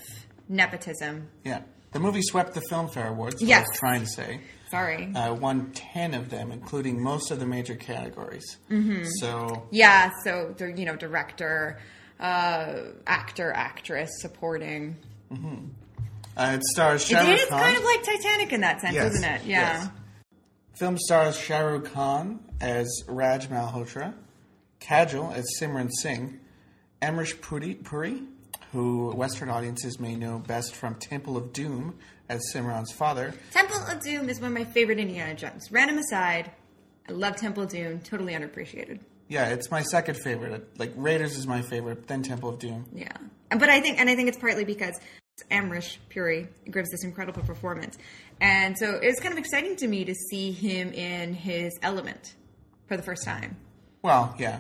nepotism. 0.49 1.29
Yeah, 1.45 1.63
the 1.93 2.01
movie 2.01 2.23
swept 2.23 2.55
the 2.55 2.63
Filmfare 2.71 3.09
Awards. 3.09 3.43
Yes. 3.43 3.59
I 3.59 3.61
was 3.71 3.79
trying 3.79 4.01
to 4.01 4.07
say. 4.07 4.41
Sorry. 4.71 5.13
Uh, 5.15 5.35
won 5.35 5.71
ten 5.73 6.15
of 6.15 6.31
them, 6.31 6.51
including 6.51 7.01
most 7.03 7.31
of 7.31 7.39
the 7.39 7.47
major 7.47 7.77
categories. 7.77 8.45
Mm-hmm. 8.71 9.05
So 9.21 9.69
Yeah, 9.71 10.11
so 10.25 10.55
the 10.57 10.73
you 10.73 10.85
know 10.85 10.97
director, 10.97 11.79
uh, 12.19 12.75
actor, 13.07 13.53
actress, 13.53 14.11
supporting. 14.21 14.97
Uh, 16.37 16.57
it 16.57 16.63
stars 16.65 17.05
Shah 17.07 17.23
It 17.23 17.29
is 17.41 17.45
Khan. 17.49 17.61
kind 17.61 17.77
of 17.77 17.85
like 17.85 18.03
Titanic 18.03 18.53
in 18.53 18.61
that 18.63 18.81
sense, 18.81 18.95
Yes, 18.95 19.15
isn't 19.15 19.25
it? 19.25 19.45
Yeah. 19.45 19.61
yes. 19.83 19.89
Film 20.75 20.99
stars 20.99 21.37
Shah 21.39 21.61
Rukh 21.61 21.93
Khan 21.93 22.41
as 22.61 22.89
Raj 23.07 23.49
Malhotra, 23.49 24.15
Kajol 24.81 25.33
as 25.33 25.45
Simran 25.61 25.91
Singh, 26.03 26.41
Amrish 27.01 27.41
Puri, 27.41 27.75
Puri, 27.75 28.23
who 28.75 29.13
Western 29.13 29.49
audiences 29.49 30.01
may 30.01 30.17
know 30.17 30.41
best 30.41 30.75
from 30.75 30.97
Temple 30.97 31.37
of 31.37 31.53
Doom 31.53 31.97
as 32.29 32.43
Simran's 32.53 32.93
father. 32.93 33.33
Temple 33.53 33.77
of 33.89 34.03
Doom 34.03 34.29
is 34.29 34.41
one 34.41 34.49
of 34.49 34.55
my 34.55 34.65
favorite 34.65 34.99
Indiana 34.99 35.35
Jones. 35.35 35.71
Random 35.71 35.99
aside, 35.99 36.51
I 37.09 37.13
love 37.13 37.37
Temple 37.37 37.63
of 37.63 37.71
Doom. 37.71 38.01
Totally 38.01 38.33
underappreciated. 38.33 38.99
Yeah, 39.29 39.51
it's 39.51 39.71
my 39.71 39.83
second 39.83 40.17
favorite. 40.17 40.77
Like 40.77 40.93
Raiders 40.97 41.39
is 41.39 41.47
my 41.47 41.63
favorite, 41.63 42.09
then 42.09 42.23
Temple 42.23 42.49
of 42.49 42.59
Doom. 42.59 42.85
Yeah, 42.93 43.13
but 43.51 43.69
I 43.69 43.81
think, 43.81 44.01
and 44.01 44.11
I 44.11 44.17
think 44.17 44.29
it's 44.29 44.39
partly 44.39 44.65
because 44.65 44.99
Amrish 45.53 45.99
Puri 46.11 46.49
gives 46.69 46.91
this 46.91 47.05
incredible 47.05 47.43
performance, 47.43 47.97
and 48.41 48.77
so 48.77 48.99
it's 49.01 49.21
kind 49.21 49.33
of 49.33 49.39
exciting 49.39 49.77
to 49.77 49.87
me 49.87 50.05
to 50.05 50.15
see 50.15 50.51
him 50.51 50.93
in 50.93 51.33
his 51.33 51.79
element 51.81 52.35
for 52.89 52.97
the 52.97 53.05
first 53.05 53.25
time. 53.25 53.57
Well, 54.03 54.35
yeah. 54.37 54.59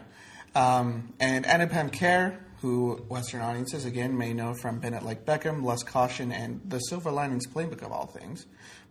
Um, 0.54 1.12
and 1.18 1.44
Anupam 1.44 1.90
Kher, 1.92 2.38
who 2.64 2.94
Western 3.08 3.42
audiences 3.42 3.84
again 3.84 4.16
may 4.16 4.32
know 4.32 4.54
from 4.54 4.78
Bend 4.78 4.94
It 4.94 5.02
Like 5.02 5.26
Beckham, 5.26 5.62
Lust 5.62 5.86
Caution, 5.86 6.32
and 6.32 6.62
The 6.66 6.78
Silver 6.78 7.10
Linings 7.10 7.46
Playbook 7.46 7.82
of 7.82 7.92
all 7.92 8.06
things, 8.06 8.46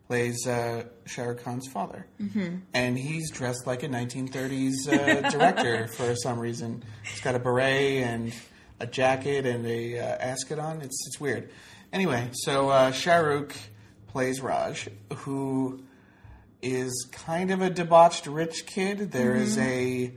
plays 0.05 0.45
uh, 0.45 0.83
Khan's 1.07 1.67
father. 1.69 2.05
Mm-hmm. 2.21 2.57
And 2.75 2.99
he's 2.99 3.31
dressed 3.31 3.65
like 3.65 3.81
a 3.81 3.87
1930s 3.87 4.87
uh, 4.87 5.27
director 5.31 5.87
for 5.97 6.15
some 6.15 6.37
reason. 6.37 6.83
He's 7.01 7.21
got 7.21 7.33
a 7.33 7.39
beret 7.39 8.03
and 8.03 8.31
a 8.79 8.85
jacket 8.85 9.47
and 9.47 9.65
a 9.65 9.97
uh, 9.97 10.03
ascot 10.03 10.59
on. 10.59 10.81
It's 10.81 11.07
it's 11.07 11.19
weird. 11.19 11.49
Anyway, 11.91 12.29
so 12.33 12.69
uh, 12.69 12.91
Shah 12.91 13.17
Rukh 13.17 13.55
plays 14.09 14.39
Raj, 14.39 14.87
who 15.15 15.83
is 16.61 17.07
kind 17.11 17.49
of 17.49 17.63
a 17.63 17.71
debauched 17.71 18.27
rich 18.27 18.67
kid. 18.67 19.11
There 19.11 19.35
is 19.35 19.57
a 19.57 20.13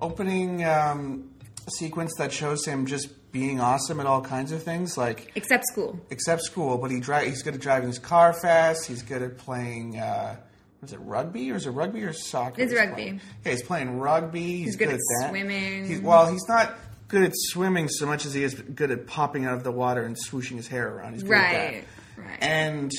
opening 0.00 0.64
um, 0.64 1.30
sequence 1.70 2.12
that 2.18 2.32
shows 2.32 2.64
him 2.64 2.86
just 2.86 3.08
being 3.32 3.60
awesome 3.60 4.00
at 4.00 4.06
all 4.06 4.20
kinds 4.22 4.52
of 4.52 4.62
things, 4.62 4.96
like 4.96 5.32
Except 5.34 5.64
school. 5.66 5.98
except 6.10 6.42
school. 6.42 6.78
But 6.78 6.90
he 6.90 7.00
dri- 7.00 7.28
he's 7.28 7.42
good 7.42 7.54
at 7.54 7.60
driving 7.60 7.88
his 7.88 7.98
car 7.98 8.32
fast. 8.32 8.86
He's 8.86 9.02
good 9.02 9.22
at 9.22 9.36
playing. 9.38 9.98
Uh, 9.98 10.36
was 10.80 10.92
it 10.92 11.00
rugby 11.00 11.50
or 11.50 11.56
is 11.56 11.66
it 11.66 11.70
rugby 11.70 12.02
or 12.04 12.12
soccer? 12.12 12.62
It's 12.62 12.70
he's 12.72 12.78
rugby. 12.80 12.94
playing? 12.94 13.20
Okay, 13.40 13.50
he's 13.50 13.62
playing 13.62 13.98
rugby. 13.98 14.62
He's, 14.62 14.76
good 14.76 14.86
good, 14.88 14.94
at 14.94 15.00
that. 15.20 15.28
swimming. 15.30 15.86
He's, 15.86 16.00
well, 16.00 16.30
he's 16.30 16.46
not 16.48 16.76
good 17.08 17.24
at 17.24 17.32
swimming 17.34 17.88
so 17.88 18.06
much 18.06 18.24
as 18.26 18.34
he 18.34 18.42
is 18.42 18.54
good 18.54 18.90
at 18.90 19.06
popping 19.06 19.44
out 19.44 19.54
of 19.54 19.64
the 19.64 19.72
water 19.72 20.02
and 20.02 20.16
swooshing 20.16 20.56
his 20.56 20.68
hair 20.68 20.88
around. 20.88 21.14
He's 21.14 21.22
good 21.22 21.32
at 21.36 21.72
that. 21.72 21.84
right. 22.22 22.38
And 22.42 22.92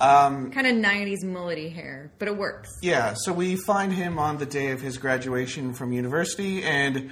um, 0.00 0.50
Kind 0.52 0.66
of 0.66 0.74
90s 0.76 1.24
mullety 1.24 1.72
hair, 1.72 2.10
but 2.18 2.28
it 2.28 2.36
works. 2.36 2.68
yeah, 2.82 3.14
so 3.14 3.32
we 3.32 3.56
find 3.56 3.92
him 3.92 4.18
on 4.18 4.38
the 4.38 4.46
day 4.46 4.70
of 4.70 4.80
his 4.80 4.96
graduation 4.98 5.74
from 5.74 5.92
university, 5.92 6.62
and 6.62 7.10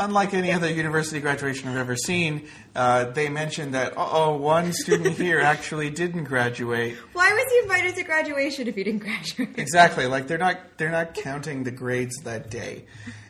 unlike 0.00 0.34
any 0.34 0.50
other 0.50 0.68
university 0.68 1.20
graduation 1.20 1.68
I've 1.68 1.76
ever 1.76 1.94
seen, 1.94 2.48
uh, 2.74 3.04
they 3.04 3.28
mentioned 3.28 3.74
that, 3.74 3.92
oh, 3.96 4.36
one 4.36 4.72
student 4.72 5.16
here 5.16 5.38
actually 5.40 5.90
didn't 5.90 6.24
graduate. 6.24 6.96
Why 7.12 7.30
was 7.30 7.52
he 7.52 7.58
invited 7.60 7.94
to 7.96 8.02
graduation 8.02 8.66
if 8.66 8.74
he 8.74 8.82
didn't 8.82 9.00
graduate? 9.00 9.58
Exactly, 9.58 10.06
like 10.06 10.26
they're 10.26 10.38
not 10.38 10.78
they're 10.78 10.90
not 10.90 11.14
counting 11.14 11.62
the 11.62 11.70
grades 11.70 12.16
that 12.24 12.50
day. 12.50 12.86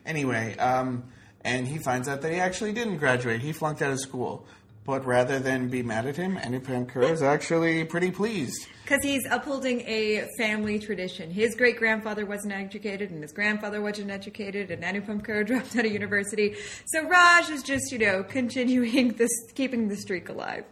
Anyway, 0.06 0.56
um, 0.56 1.04
and 1.42 1.66
he 1.66 1.78
finds 1.78 2.08
out 2.08 2.22
that 2.22 2.32
he 2.32 2.38
actually 2.38 2.72
didn't 2.72 2.98
graduate. 2.98 3.40
He 3.40 3.52
flunked 3.52 3.82
out 3.82 3.92
of 3.92 4.00
school. 4.00 4.46
But 4.84 5.04
rather 5.04 5.38
than 5.38 5.68
be 5.68 5.82
mad 5.82 6.06
at 6.06 6.16
him, 6.16 6.36
Anupam 6.36 6.90
Kher 6.90 7.10
is 7.10 7.22
actually 7.22 7.84
pretty 7.84 8.10
pleased. 8.10 8.66
Because 8.82 9.04
he's 9.04 9.22
upholding 9.30 9.82
a 9.82 10.26
family 10.38 10.78
tradition. 10.78 11.30
His 11.30 11.54
great 11.54 11.76
grandfather 11.76 12.24
wasn't 12.24 12.54
educated, 12.54 13.10
and 13.10 13.22
his 13.22 13.32
grandfather 13.32 13.82
wasn't 13.82 14.10
educated, 14.10 14.70
and 14.70 14.82
Anupam 14.82 15.24
Kher 15.24 15.46
dropped 15.46 15.76
out 15.76 15.84
of 15.84 15.92
university. 15.92 16.56
So 16.86 17.06
Raj 17.06 17.50
is 17.50 17.62
just, 17.62 17.92
you 17.92 17.98
know, 17.98 18.24
continuing 18.24 19.12
this, 19.16 19.30
keeping 19.54 19.88
the 19.88 19.96
streak 19.96 20.28
alive. 20.28 20.64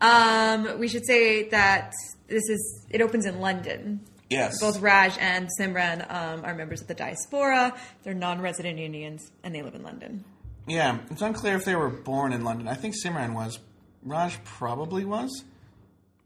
Um, 0.00 0.78
we 0.78 0.88
should 0.88 1.06
say 1.06 1.48
that 1.50 1.94
this 2.26 2.42
is 2.48 2.86
it 2.90 3.00
opens 3.00 3.24
in 3.24 3.40
London. 3.40 4.00
Yes. 4.30 4.60
Both 4.60 4.80
Raj 4.80 5.16
and 5.20 5.48
Simran 5.60 6.10
um, 6.12 6.44
are 6.44 6.54
members 6.54 6.80
of 6.80 6.88
the 6.88 6.94
diaspora. 6.94 7.74
They're 8.02 8.14
non-resident 8.14 8.78
Indians, 8.78 9.30
and 9.44 9.54
they 9.54 9.62
live 9.62 9.74
in 9.74 9.82
London. 9.84 10.24
Yeah, 10.66 10.98
it's 11.10 11.22
unclear 11.22 11.56
if 11.56 11.64
they 11.64 11.74
were 11.76 11.90
born 11.90 12.32
in 12.32 12.44
London. 12.44 12.68
I 12.68 12.74
think 12.74 12.94
Simran 13.04 13.34
was. 13.34 13.58
Raj 14.02 14.42
probably 14.44 15.04
was. 15.04 15.44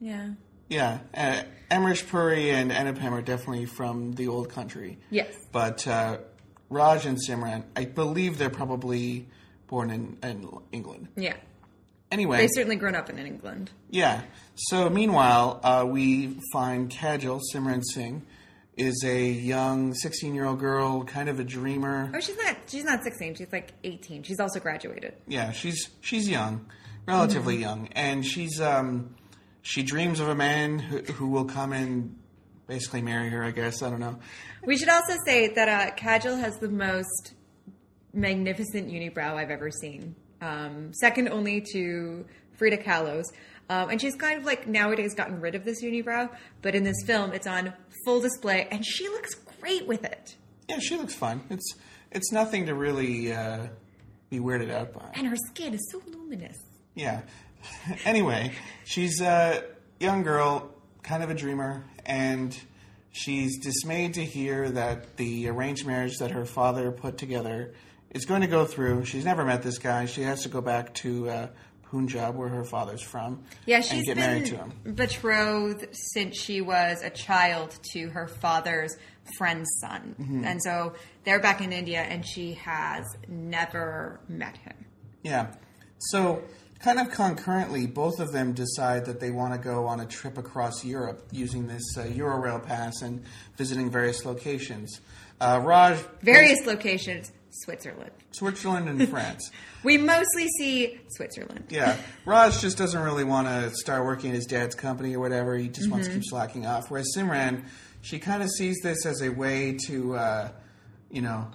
Yeah. 0.00 0.30
Yeah, 0.68 0.98
uh, 1.14 1.42
Amrish 1.70 2.06
Puri 2.08 2.50
and 2.50 2.70
Anupam 2.70 3.12
are 3.12 3.22
definitely 3.22 3.64
from 3.66 4.12
the 4.12 4.28
old 4.28 4.50
country. 4.50 4.98
Yes. 5.10 5.32
But 5.50 5.86
uh, 5.88 6.18
Raj 6.68 7.06
and 7.06 7.18
Simran, 7.26 7.64
I 7.74 7.84
believe 7.86 8.36
they're 8.36 8.50
probably 8.50 9.28
born 9.66 9.90
in, 9.90 10.18
in 10.22 10.48
England. 10.72 11.08
Yeah. 11.16 11.36
Anyway, 12.10 12.38
They've 12.38 12.50
certainly 12.52 12.76
grown 12.76 12.94
up 12.94 13.08
in 13.10 13.18
England. 13.18 13.70
yeah. 13.90 14.22
So 14.56 14.90
meanwhile, 14.90 15.60
uh, 15.62 15.84
we 15.86 16.38
find 16.52 16.90
Kajol 16.90 17.40
Simran 17.54 17.82
Singh 17.94 18.22
is 18.78 19.02
a 19.04 19.28
young 19.28 19.92
16-year-old 19.92 20.58
girl, 20.60 21.04
kind 21.04 21.28
of 21.28 21.38
a 21.40 21.44
dreamer. 21.44 22.10
Oh, 22.14 22.20
she's 22.20 22.36
not. 22.38 22.56
She's 22.68 22.84
not 22.84 23.02
sixteen. 23.02 23.34
She's 23.34 23.52
like 23.52 23.72
eighteen. 23.84 24.22
She's 24.22 24.40
also 24.40 24.60
graduated. 24.60 25.14
Yeah, 25.26 25.52
she's 25.52 25.88
she's 26.00 26.28
young, 26.28 26.66
relatively 27.06 27.54
Mm-hmm. 27.54 27.62
young, 27.62 27.88
and 27.92 28.24
she's 28.24 28.60
um 28.60 29.14
she 29.62 29.82
dreams 29.82 30.20
of 30.20 30.28
a 30.28 30.34
man 30.34 30.78
who, 30.78 30.98
who 31.12 31.28
will 31.28 31.44
come 31.44 31.72
and 31.72 32.16
basically 32.66 33.02
marry 33.02 33.28
her. 33.30 33.42
I 33.42 33.50
guess 33.50 33.82
I 33.82 33.90
don't 33.90 34.00
know. 34.00 34.18
We 34.64 34.76
should 34.76 34.88
also 34.88 35.14
say 35.26 35.48
that 35.54 35.68
uh, 35.68 35.94
Kajol 35.96 36.38
has 36.40 36.56
the 36.58 36.68
most 36.68 37.32
magnificent 38.12 38.88
unibrow 38.88 39.34
I've 39.34 39.50
ever 39.50 39.70
seen, 39.70 40.14
um, 40.40 40.92
second 40.94 41.28
only 41.28 41.62
to 41.72 42.24
Frida 42.56 42.78
Kahlo's. 42.78 43.30
Um, 43.70 43.90
and 43.90 44.00
she's 44.00 44.14
kind 44.14 44.38
of 44.38 44.46
like 44.46 44.66
nowadays 44.66 45.14
gotten 45.14 45.40
rid 45.40 45.54
of 45.54 45.64
this 45.64 45.82
unibrow, 45.82 46.30
but 46.62 46.74
in 46.74 46.84
this 46.84 46.96
film, 47.04 47.32
it's 47.32 47.46
on 47.46 47.74
full 48.04 48.20
display, 48.20 48.66
and 48.70 48.84
she 48.84 49.08
looks 49.08 49.34
great 49.60 49.86
with 49.86 50.04
it. 50.04 50.36
Yeah, 50.68 50.78
she 50.78 50.96
looks 50.96 51.14
fine. 51.14 51.42
It's 51.50 51.74
it's 52.10 52.32
nothing 52.32 52.66
to 52.66 52.74
really 52.74 53.32
uh, 53.32 53.66
be 54.30 54.38
weirded 54.38 54.70
out 54.70 54.92
by. 54.92 55.10
And 55.14 55.26
her 55.26 55.36
skin 55.48 55.74
is 55.74 55.88
so 55.90 56.00
luminous. 56.06 56.56
Yeah. 56.94 57.22
anyway, 58.04 58.52
she's 58.84 59.20
a 59.20 59.64
young 60.00 60.22
girl, 60.22 60.70
kind 61.02 61.22
of 61.22 61.30
a 61.30 61.34
dreamer, 61.34 61.84
and 62.06 62.58
she's 63.10 63.58
dismayed 63.58 64.14
to 64.14 64.24
hear 64.24 64.70
that 64.70 65.16
the 65.16 65.48
arranged 65.48 65.86
marriage 65.86 66.18
that 66.18 66.30
her 66.30 66.44
father 66.44 66.90
put 66.90 67.18
together 67.18 67.74
is 68.10 68.24
going 68.24 68.40
to 68.40 68.46
go 68.46 68.64
through. 68.64 69.04
She's 69.04 69.24
never 69.24 69.44
met 69.44 69.62
this 69.62 69.78
guy. 69.78 70.06
She 70.06 70.22
has 70.22 70.42
to 70.42 70.48
go 70.48 70.60
back 70.60 70.94
to 70.94 71.28
uh, 71.28 71.46
Punjab, 71.90 72.34
where 72.36 72.48
her 72.48 72.64
father's 72.64 73.02
from, 73.02 73.42
Yeah, 73.66 73.80
she's 73.80 74.06
been 74.06 74.18
married 74.18 74.46
to 74.46 74.56
him. 74.56 74.72
betrothed 74.94 75.86
since 75.92 76.40
she 76.40 76.60
was 76.60 77.02
a 77.02 77.10
child 77.10 77.78
to 77.92 78.08
her 78.10 78.28
father's 78.28 78.96
friend's 79.36 79.68
son. 79.80 80.14
Mm-hmm. 80.20 80.44
And 80.44 80.62
so 80.62 80.94
they're 81.24 81.40
back 81.40 81.60
in 81.60 81.72
India, 81.72 82.00
and 82.00 82.26
she 82.26 82.54
has 82.54 83.04
never 83.28 84.20
met 84.28 84.56
him. 84.58 84.74
Yeah. 85.22 85.48
So, 85.98 86.42
kind 86.80 86.98
of 87.00 87.10
concurrently, 87.10 87.86
both 87.86 88.20
of 88.20 88.32
them 88.32 88.52
decide 88.52 89.04
that 89.06 89.18
they 89.20 89.30
want 89.30 89.52
to 89.54 89.58
go 89.58 89.86
on 89.86 90.00
a 90.00 90.06
trip 90.06 90.38
across 90.38 90.84
Europe 90.84 91.26
using 91.32 91.66
this 91.66 91.82
uh, 91.96 92.04
Eurorail 92.04 92.64
pass 92.64 93.02
and 93.02 93.22
visiting 93.56 93.90
various 93.90 94.24
locations. 94.24 95.00
Uh, 95.40 95.60
Raj, 95.62 95.98
Various 96.22 96.64
locations, 96.66 97.30
Switzerland. 97.64 98.10
Switzerland 98.32 98.88
and 98.88 99.08
France. 99.10 99.50
We 99.82 99.98
mostly 99.98 100.48
see 100.58 101.00
Switzerland. 101.16 101.64
Yeah, 101.70 101.96
Raj 102.24 102.60
just 102.60 102.78
doesn't 102.78 103.00
really 103.02 103.24
want 103.24 103.48
to 103.48 103.70
start 103.74 104.04
working 104.04 104.30
at 104.30 104.36
his 104.36 104.46
dad's 104.46 104.74
company 104.74 105.14
or 105.14 105.20
whatever. 105.20 105.56
He 105.56 105.68
just 105.68 105.90
wants 105.90 106.08
to 106.08 106.14
keep 106.14 106.24
slacking 106.24 106.66
off. 106.66 106.90
Whereas 106.90 107.12
Simran, 107.16 107.64
she 108.02 108.18
kind 108.18 108.42
of 108.42 108.48
sees 108.50 108.78
this 108.82 109.04
as 109.06 109.22
a 109.22 109.28
way 109.30 109.76
to, 109.86 110.16
uh, 110.16 110.48
you 111.10 111.22
know, 111.22 111.48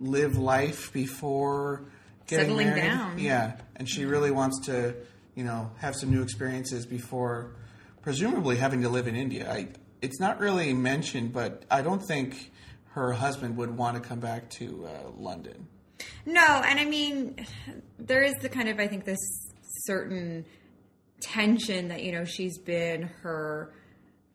live 0.00 0.36
life 0.36 0.92
before 0.92 1.84
getting 2.26 2.46
Settling 2.48 2.68
married. 2.68 2.82
down. 2.82 3.18
Yeah, 3.18 3.56
and 3.76 3.88
she 3.88 4.04
really 4.04 4.30
wants 4.30 4.66
to, 4.66 4.94
you 5.34 5.44
know, 5.44 5.70
have 5.78 5.94
some 5.96 6.10
new 6.10 6.22
experiences 6.22 6.86
before, 6.86 7.52
presumably 8.02 8.56
having 8.56 8.82
to 8.82 8.88
live 8.88 9.06
in 9.06 9.16
India. 9.16 9.50
I, 9.50 9.68
it's 10.02 10.20
not 10.20 10.38
really 10.38 10.72
mentioned, 10.74 11.32
but 11.32 11.64
I 11.70 11.82
don't 11.82 12.02
think 12.02 12.52
her 12.96 13.12
husband 13.12 13.58
would 13.58 13.76
want 13.76 14.02
to 14.02 14.08
come 14.08 14.18
back 14.18 14.48
to 14.48 14.86
uh, 14.86 15.10
London. 15.18 15.68
No, 16.24 16.40
and 16.40 16.80
I 16.80 16.86
mean, 16.86 17.46
there 17.98 18.22
is 18.22 18.32
the 18.40 18.48
kind 18.48 18.70
of, 18.70 18.80
I 18.80 18.88
think, 18.88 19.04
this 19.04 19.18
certain 19.84 20.46
tension 21.20 21.88
that, 21.88 22.02
you 22.02 22.12
know, 22.12 22.24
she's 22.24 22.58
been 22.58 23.02
her 23.22 23.74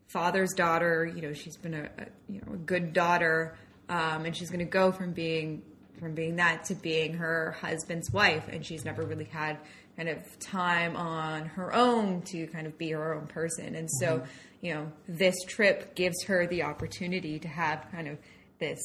father's 0.08 0.54
daughter, 0.54 1.12
you 1.14 1.24
know, 1.24 1.34
she's 1.34 1.58
been 1.58 1.74
a, 1.74 1.84
a 1.84 2.06
you 2.30 2.40
know, 2.42 2.54
a 2.54 2.58
good 2.58 2.94
daughter, 2.94 3.58
um, 3.90 4.26
and 4.26 4.38
she's 4.38 4.52
going 4.52 4.60
to 4.60 4.72
go 4.72 4.92
from 4.92 5.12
being 5.12 5.64
from 6.00 6.14
being 6.14 6.36
that 6.36 6.64
to 6.66 6.76
being 6.76 7.14
her 7.14 7.56
husband's 7.62 8.12
wife, 8.12 8.48
and 8.48 8.66
she's 8.66 8.86
never 8.86 9.04
really 9.04 9.26
had 9.26 9.58
kind 9.98 10.10
of 10.10 10.40
time 10.40 10.96
on 10.96 11.46
her 11.46 11.74
own 11.74 12.22
to 12.24 12.48
kind 12.48 12.66
of 12.68 12.78
be 12.78 12.92
her 12.92 13.14
own 13.16 13.26
person. 13.28 13.76
And 13.76 13.90
so, 14.00 14.18
Mm-hmm. 14.18 14.66
you 14.66 14.74
know, 14.74 14.92
this 15.08 15.36
trip 15.48 15.96
gives 15.96 16.24
her 16.26 16.46
the 16.48 16.64
opportunity 16.64 17.40
to 17.40 17.48
have 17.48 17.88
kind 17.92 18.08
of 18.08 18.18
this 18.62 18.80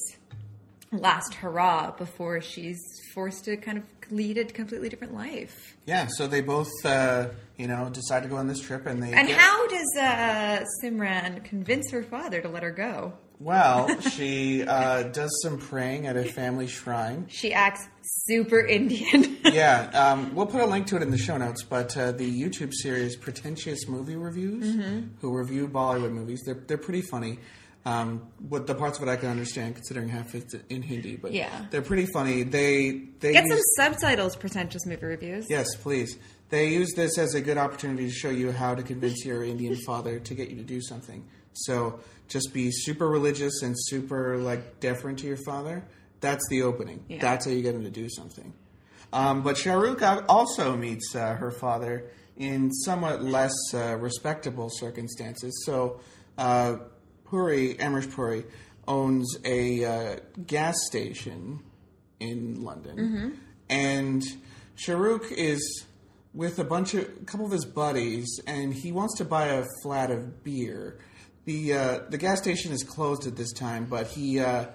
last 0.90 1.34
hurrah 1.34 1.92
before 1.92 2.40
she's 2.40 2.80
forced 3.14 3.44
to 3.44 3.56
kind 3.56 3.78
of 3.78 3.84
lead 4.10 4.38
a 4.38 4.44
completely 4.44 4.88
different 4.88 5.14
life. 5.14 5.76
Yeah, 5.86 6.06
so 6.08 6.26
they 6.26 6.40
both, 6.40 6.70
uh, 6.84 7.28
you 7.56 7.66
know, 7.68 7.88
decide 7.92 8.22
to 8.24 8.28
go 8.28 8.36
on 8.36 8.46
this 8.48 8.60
trip, 8.60 8.86
and 8.86 9.00
they. 9.02 9.12
And 9.12 9.28
get- 9.28 9.38
how 9.38 9.68
does 9.68 9.96
uh, 10.00 10.64
Simran 10.82 11.44
convince 11.44 11.90
her 11.92 12.02
father 12.02 12.40
to 12.40 12.48
let 12.48 12.62
her 12.64 12.70
go? 12.72 13.12
Well, 13.38 14.00
she 14.12 14.62
uh, 14.66 15.04
does 15.04 15.30
some 15.42 15.58
praying 15.58 16.06
at 16.06 16.16
a 16.16 16.24
family 16.24 16.66
shrine. 16.68 17.26
She 17.28 17.52
acts 17.52 17.86
super 18.02 18.60
Indian. 18.60 19.36
Yeah, 19.46 19.88
um, 19.94 20.34
we'll 20.34 20.46
put 20.46 20.60
a 20.60 20.66
link 20.66 20.88
to 20.88 20.96
it 20.96 21.02
in 21.02 21.10
the 21.10 21.16
show 21.16 21.36
notes. 21.38 21.62
But 21.62 21.96
uh, 21.96 22.12
the 22.12 22.28
YouTube 22.42 22.72
series 22.74 23.16
Pretentious 23.16 23.86
Movie 23.88 24.16
Reviews, 24.16 24.64
Mm-hmm. 24.76 25.06
who 25.20 25.36
review 25.36 25.66
Bollywood 25.68 26.12
movies, 26.12 26.42
they're 26.44 26.54
they're 26.66 26.76
pretty 26.78 27.02
funny. 27.02 27.38
Um, 27.86 28.26
with 28.50 28.66
the 28.66 28.74
parts 28.74 28.98
of 28.98 29.06
it 29.06 29.10
I 29.10 29.14
can 29.16 29.30
understand, 29.30 29.76
considering 29.76 30.08
half 30.08 30.34
it's 30.34 30.54
in 30.68 30.82
Hindi, 30.82 31.16
but 31.16 31.32
Yeah. 31.32 31.66
they're 31.70 31.82
pretty 31.82 32.06
funny. 32.06 32.42
They 32.42 32.90
they 33.20 33.32
Get 33.32 33.44
use- 33.44 33.62
some 33.76 33.92
subtitles, 33.92 34.34
pretentious 34.34 34.84
movie 34.86 35.06
reviews. 35.06 35.46
Yes, 35.48 35.68
please. 35.76 36.18
They 36.48 36.68
use 36.70 36.92
this 36.96 37.16
as 37.16 37.34
a 37.34 37.40
good 37.40 37.58
opportunity 37.58 38.06
to 38.08 38.12
show 38.12 38.30
you 38.30 38.50
how 38.50 38.74
to 38.74 38.82
convince 38.82 39.24
your 39.24 39.44
Indian 39.44 39.76
father 39.86 40.18
to 40.18 40.34
get 40.34 40.50
you 40.50 40.56
to 40.56 40.64
do 40.64 40.80
something. 40.82 41.24
So 41.52 42.00
just 42.26 42.52
be 42.52 42.70
super 42.72 43.08
religious 43.08 43.62
and 43.62 43.74
super 43.78 44.36
like 44.38 44.80
deferent 44.80 45.18
to 45.18 45.26
your 45.28 45.38
father. 45.46 45.84
That's 46.20 46.42
the 46.50 46.62
opening. 46.62 47.04
Yeah. 47.08 47.18
That's 47.20 47.44
how 47.46 47.52
you 47.52 47.62
get 47.62 47.76
him 47.76 47.84
to 47.84 47.90
do 47.90 48.08
something. 48.10 48.52
Um, 49.12 49.42
but 49.42 49.54
Shahrukh 49.54 50.24
also 50.28 50.76
meets 50.76 51.14
uh, 51.14 51.34
her 51.36 51.52
father 51.52 52.10
in 52.36 52.72
somewhat 52.72 53.22
less 53.22 53.54
uh, 53.72 53.96
respectable 54.00 54.70
circumstances. 54.72 55.62
So 55.64 56.00
uh, 56.36 56.76
Puri, 57.26 57.74
Amrish 57.74 58.10
Puri, 58.12 58.44
owns 58.88 59.36
a 59.44 59.84
uh, 59.84 60.16
gas 60.46 60.76
station 60.86 61.60
in 62.20 62.62
London, 62.62 63.38
and 63.68 64.22
Shahrukh 64.76 65.30
is 65.32 65.84
with 66.34 66.58
a 66.58 66.64
bunch 66.64 66.94
of 66.94 67.02
a 67.02 67.24
couple 67.24 67.46
of 67.46 67.52
his 67.52 67.64
buddies, 67.64 68.40
and 68.46 68.72
he 68.72 68.92
wants 68.92 69.16
to 69.18 69.24
buy 69.24 69.46
a 69.46 69.64
flat 69.82 70.10
of 70.10 70.44
beer. 70.44 70.98
the 71.46 71.72
uh, 71.74 71.98
The 72.10 72.18
gas 72.18 72.38
station 72.40 72.72
is 72.72 72.82
closed 72.84 73.26
at 73.26 73.36
this 73.36 73.52
time, 73.52 73.86
but 73.86 74.06
he 74.06 74.38
uh, 74.40 74.66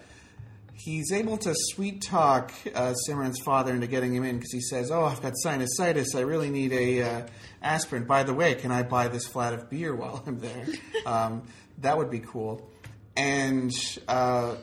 he's 0.83 1.11
able 1.11 1.37
to 1.37 1.53
sweet 1.55 2.01
talk 2.01 2.51
uh, 2.73 2.93
Simran's 3.07 3.39
father 3.43 3.73
into 3.73 3.87
getting 3.87 4.13
him 4.15 4.23
in 4.23 4.37
because 4.37 4.51
he 4.51 4.61
says, 4.61 4.91
"Oh, 4.91 5.03
I've 5.05 5.21
got 5.21 5.33
sinusitis. 5.45 6.15
I 6.15 6.21
really 6.21 6.49
need 6.49 6.71
a 6.73 7.01
uh, 7.03 7.27
aspirin. 7.61 8.05
By 8.05 8.23
the 8.23 8.33
way, 8.33 8.55
can 8.55 8.71
I 8.71 8.83
buy 8.83 9.07
this 9.07 9.27
flat 9.27 9.53
of 9.53 9.69
beer 9.69 9.95
while 9.95 10.23
I'm 10.25 10.39
there? 10.39 10.65
um, 11.05 11.43
that 11.79 11.97
would 11.97 12.09
be 12.09 12.19
cool." 12.19 12.69
And 13.17 13.71
uh, 14.07 14.55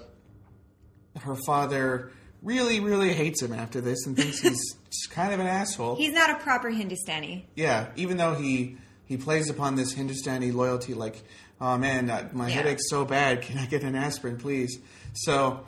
her 1.21 1.37
father 1.47 2.11
really, 2.43 2.81
really 2.81 3.13
hates 3.13 3.43
him 3.43 3.53
after 3.53 3.81
this 3.81 4.07
and 4.07 4.17
thinks 4.17 4.41
he's 4.41 4.75
just 4.91 5.11
kind 5.11 5.33
of 5.33 5.41
an 5.41 5.47
asshole. 5.47 5.97
He's 5.97 6.15
not 6.15 6.31
a 6.31 6.37
proper 6.43 6.71
Hindustani. 6.71 7.47
Yeah, 7.55 7.89
even 7.97 8.17
though 8.17 8.35
he 8.35 8.77
he 9.07 9.17
plays 9.17 9.51
upon 9.51 9.75
this 9.77 9.93
Hindustani 9.93 10.51
loyalty, 10.53 10.95
like, 10.95 11.23
oh 11.61 11.77
man, 11.79 12.11
uh, 12.11 12.29
my 12.33 12.49
Yeah. 12.49 12.55
headache's 12.55 12.89
so 12.91 13.05
bad. 13.05 13.43
Can 13.43 13.59
I 13.59 13.67
get 13.67 13.83
an 13.83 13.95
aspirin, 13.95 14.37
please? 14.39 14.79
So, 15.15 15.61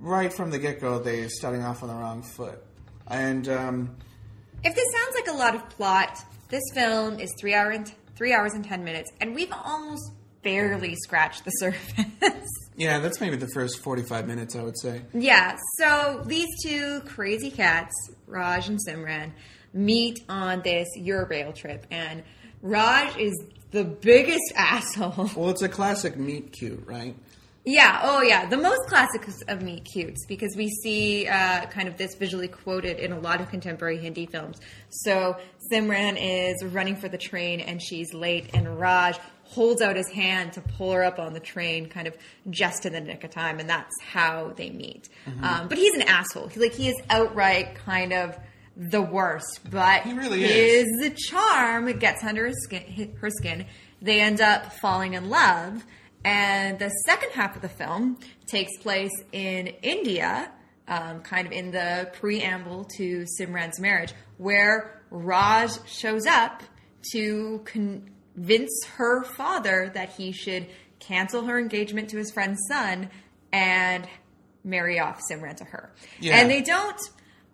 right 0.00 0.32
from 0.32 0.50
the 0.50 0.58
get 0.58 0.80
go, 0.80 0.98
they're 0.98 1.28
starting 1.28 1.62
off 1.62 1.82
on 1.82 1.88
the 1.88 1.94
wrong 1.94 2.22
foot. 2.22 2.62
And 3.08 3.48
um, 3.48 3.96
If 4.64 4.74
this 4.74 4.84
sounds 4.92 5.14
like 5.14 5.28
a 5.28 5.36
lot 5.38 5.54
of 5.54 5.68
plot, 5.70 6.18
this 6.48 6.62
film 6.74 7.18
is 7.20 7.30
three 7.40 7.54
hour 7.54 7.70
and 7.70 7.92
three 8.16 8.32
hours 8.32 8.52
and 8.54 8.64
ten 8.64 8.84
minutes, 8.84 9.10
and 9.20 9.34
we've 9.34 9.52
almost 9.52 10.12
barely 10.42 10.94
scratched 10.96 11.44
the 11.44 11.50
surface. 11.60 12.48
yeah, 12.76 12.98
that's 13.00 13.20
maybe 13.20 13.36
the 13.36 13.48
first 13.54 13.78
forty 13.82 14.02
five 14.02 14.26
minutes, 14.26 14.54
I 14.56 14.62
would 14.62 14.78
say. 14.78 15.02
yeah, 15.12 15.56
so 15.78 16.22
these 16.26 16.48
two 16.64 17.00
crazy 17.06 17.50
cats, 17.50 17.92
Raj 18.26 18.68
and 18.68 18.78
Simran, 18.86 19.32
meet 19.72 20.20
on 20.28 20.62
this 20.62 20.88
Eurorail 20.98 21.54
trip, 21.54 21.86
and 21.90 22.22
Raj 22.62 23.16
is 23.18 23.34
the 23.72 23.84
biggest 23.84 24.42
asshole. 24.56 25.30
Well, 25.36 25.50
it's 25.50 25.62
a 25.62 25.68
classic 25.68 26.16
meet 26.16 26.52
cute, 26.52 26.84
right? 26.86 27.14
Yeah, 27.68 27.98
oh 28.04 28.22
yeah, 28.22 28.46
the 28.46 28.56
most 28.56 28.86
classic 28.86 29.26
of 29.48 29.60
Meet 29.60 29.84
Cutes 29.86 30.24
because 30.26 30.54
we 30.56 30.68
see 30.68 31.26
uh, 31.26 31.66
kind 31.66 31.88
of 31.88 31.96
this 31.96 32.14
visually 32.14 32.46
quoted 32.46 32.98
in 33.00 33.10
a 33.10 33.18
lot 33.18 33.40
of 33.40 33.48
contemporary 33.50 33.98
Hindi 33.98 34.26
films. 34.26 34.60
So 34.88 35.36
Simran 35.70 36.16
is 36.16 36.64
running 36.64 36.94
for 36.94 37.08
the 37.08 37.18
train 37.18 37.58
and 37.58 37.82
she's 37.82 38.14
late, 38.14 38.50
and 38.54 38.78
Raj 38.78 39.18
holds 39.42 39.82
out 39.82 39.96
his 39.96 40.08
hand 40.10 40.52
to 40.52 40.60
pull 40.60 40.92
her 40.92 41.02
up 41.02 41.18
on 41.18 41.32
the 41.32 41.40
train, 41.40 41.88
kind 41.88 42.06
of 42.06 42.16
just 42.50 42.86
in 42.86 42.92
the 42.92 43.00
nick 43.00 43.24
of 43.24 43.30
time, 43.30 43.58
and 43.58 43.68
that's 43.68 43.94
how 44.00 44.52
they 44.56 44.70
meet. 44.70 45.08
Um, 45.42 45.66
but 45.66 45.76
he's 45.76 45.94
an 45.94 46.02
asshole. 46.02 46.46
He, 46.46 46.60
like 46.60 46.72
he 46.72 46.88
is 46.88 46.96
outright 47.10 47.74
kind 47.74 48.12
of 48.12 48.36
the 48.76 49.02
worst, 49.02 49.60
but 49.70 50.02
He 50.02 50.12
really 50.12 50.40
his 50.42 50.86
is. 51.02 51.18
charm 51.28 51.90
gets 51.98 52.22
under 52.22 52.46
his 52.46 52.62
skin, 52.62 53.16
her 53.20 53.30
skin. 53.30 53.66
They 54.00 54.20
end 54.20 54.40
up 54.40 54.72
falling 54.74 55.14
in 55.14 55.30
love. 55.30 55.84
And 56.26 56.76
the 56.80 56.88
second 57.06 57.30
half 57.30 57.54
of 57.54 57.62
the 57.62 57.68
film 57.68 58.18
takes 58.46 58.76
place 58.78 59.12
in 59.30 59.68
India, 59.80 60.50
um, 60.88 61.20
kind 61.20 61.46
of 61.46 61.52
in 61.52 61.70
the 61.70 62.10
preamble 62.14 62.84
to 62.96 63.24
Simran's 63.38 63.78
marriage, 63.78 64.12
where 64.36 65.02
Raj 65.10 65.70
shows 65.86 66.26
up 66.26 66.64
to 67.12 67.62
convince 67.64 68.84
her 68.96 69.22
father 69.22 69.92
that 69.94 70.14
he 70.14 70.32
should 70.32 70.66
cancel 70.98 71.44
her 71.44 71.60
engagement 71.60 72.10
to 72.10 72.16
his 72.16 72.32
friend's 72.32 72.58
son 72.68 73.08
and 73.52 74.08
marry 74.64 74.98
off 74.98 75.20
Simran 75.30 75.56
to 75.58 75.64
her. 75.64 75.92
Yeah. 76.18 76.40
And 76.40 76.50
they 76.50 76.60
don't, 76.60 77.00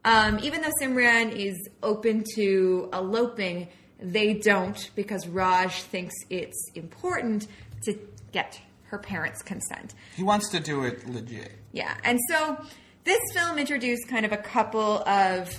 um, 0.06 0.38
even 0.42 0.62
though 0.62 0.72
Simran 0.80 1.30
is 1.36 1.68
open 1.82 2.24
to 2.36 2.88
eloping, 2.94 3.68
they 4.00 4.32
don't 4.32 4.90
because 4.94 5.28
Raj 5.28 5.82
thinks 5.82 6.14
it's 6.30 6.70
important 6.74 7.48
to 7.82 7.98
get 8.32 8.60
her 8.84 8.98
parents' 8.98 9.42
consent. 9.42 9.94
He 10.16 10.22
wants 10.22 10.50
to 10.50 10.60
do 10.60 10.84
it 10.84 11.08
legit. 11.08 11.52
Yeah, 11.72 11.96
and 12.04 12.18
so 12.28 12.58
this 13.04 13.20
film 13.32 13.58
introduced 13.58 14.08
kind 14.08 14.26
of 14.26 14.32
a 14.32 14.36
couple 14.36 15.02
of 15.08 15.58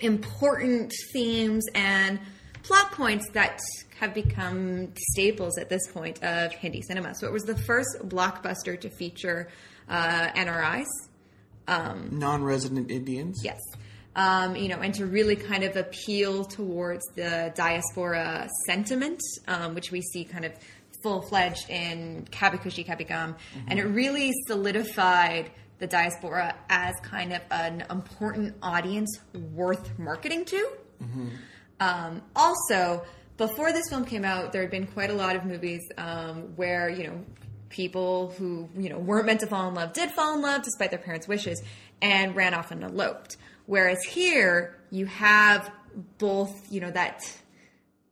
important 0.00 0.92
themes 1.12 1.64
and 1.74 2.18
plot 2.62 2.92
points 2.92 3.28
that 3.32 3.60
have 4.00 4.12
become 4.12 4.92
staples 5.12 5.56
at 5.58 5.68
this 5.68 5.86
point 5.88 6.22
of 6.22 6.52
Hindi 6.52 6.82
cinema. 6.82 7.14
So 7.14 7.26
it 7.26 7.32
was 7.32 7.44
the 7.44 7.56
first 7.56 7.88
blockbuster 8.04 8.78
to 8.80 8.90
feature 8.90 9.48
uh, 9.88 10.28
NRIs. 10.34 10.86
Non 11.68 12.42
resident 12.42 12.90
Indians. 12.90 13.40
Yes. 13.42 13.60
Um, 14.14 14.56
you 14.56 14.68
know, 14.68 14.80
and 14.80 14.94
to 14.94 15.06
really 15.06 15.36
kind 15.36 15.62
of 15.62 15.76
appeal 15.76 16.44
towards 16.44 17.04
the 17.16 17.52
diaspora 17.54 18.48
sentiment, 18.66 19.20
um, 19.46 19.74
which 19.74 19.90
we 19.90 20.00
see 20.00 20.24
kind 20.24 20.44
of 20.46 20.52
full 21.06 21.22
fledged 21.22 21.70
in 21.70 22.26
Kabhi 22.32 22.60
Khushi 22.60 22.84
Kabhie 22.84 23.06
Gham, 23.06 23.36
and 23.68 23.78
it 23.78 23.84
really 23.84 24.32
solidified 24.48 25.52
the 25.78 25.86
diaspora 25.86 26.56
as 26.68 26.94
kind 27.02 27.32
of 27.32 27.42
an 27.52 27.84
important 27.90 28.56
audience 28.60 29.20
worth 29.54 29.96
marketing 30.00 30.44
to. 30.46 30.68
Um, 31.78 32.22
also, 32.34 33.04
before 33.36 33.70
this 33.70 33.88
film 33.88 34.04
came 34.04 34.24
out, 34.24 34.50
there 34.50 34.62
had 34.62 34.70
been 34.72 34.88
quite 34.88 35.10
a 35.10 35.14
lot 35.14 35.36
of 35.36 35.44
movies 35.44 35.82
um, 35.96 36.56
where 36.56 36.88
you 36.88 37.06
know 37.06 37.24
people 37.68 38.34
who 38.36 38.68
you 38.76 38.88
know 38.88 38.98
weren't 38.98 39.26
meant 39.26 39.40
to 39.40 39.46
fall 39.46 39.68
in 39.68 39.74
love 39.74 39.92
did 39.92 40.10
fall 40.10 40.34
in 40.34 40.42
love 40.42 40.62
despite 40.62 40.90
their 40.90 40.98
parents' 40.98 41.28
wishes 41.28 41.62
and 42.02 42.34
ran 42.34 42.52
off 42.52 42.72
and 42.72 42.82
eloped. 42.82 43.36
Whereas 43.66 44.02
here, 44.02 44.76
you 44.90 45.06
have 45.06 45.70
both 46.18 46.52
you 46.72 46.80
know 46.80 46.90
that 46.90 47.20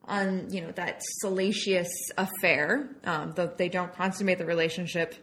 on 0.09 0.51
you 0.51 0.61
know 0.61 0.71
that 0.73 1.01
salacious 1.21 1.89
affair, 2.19 2.89
um, 3.05 3.33
though 3.37 3.47
they 3.57 3.69
don't 3.69 3.93
consummate 3.95 4.39
the 4.39 4.47
relationship 4.47 5.15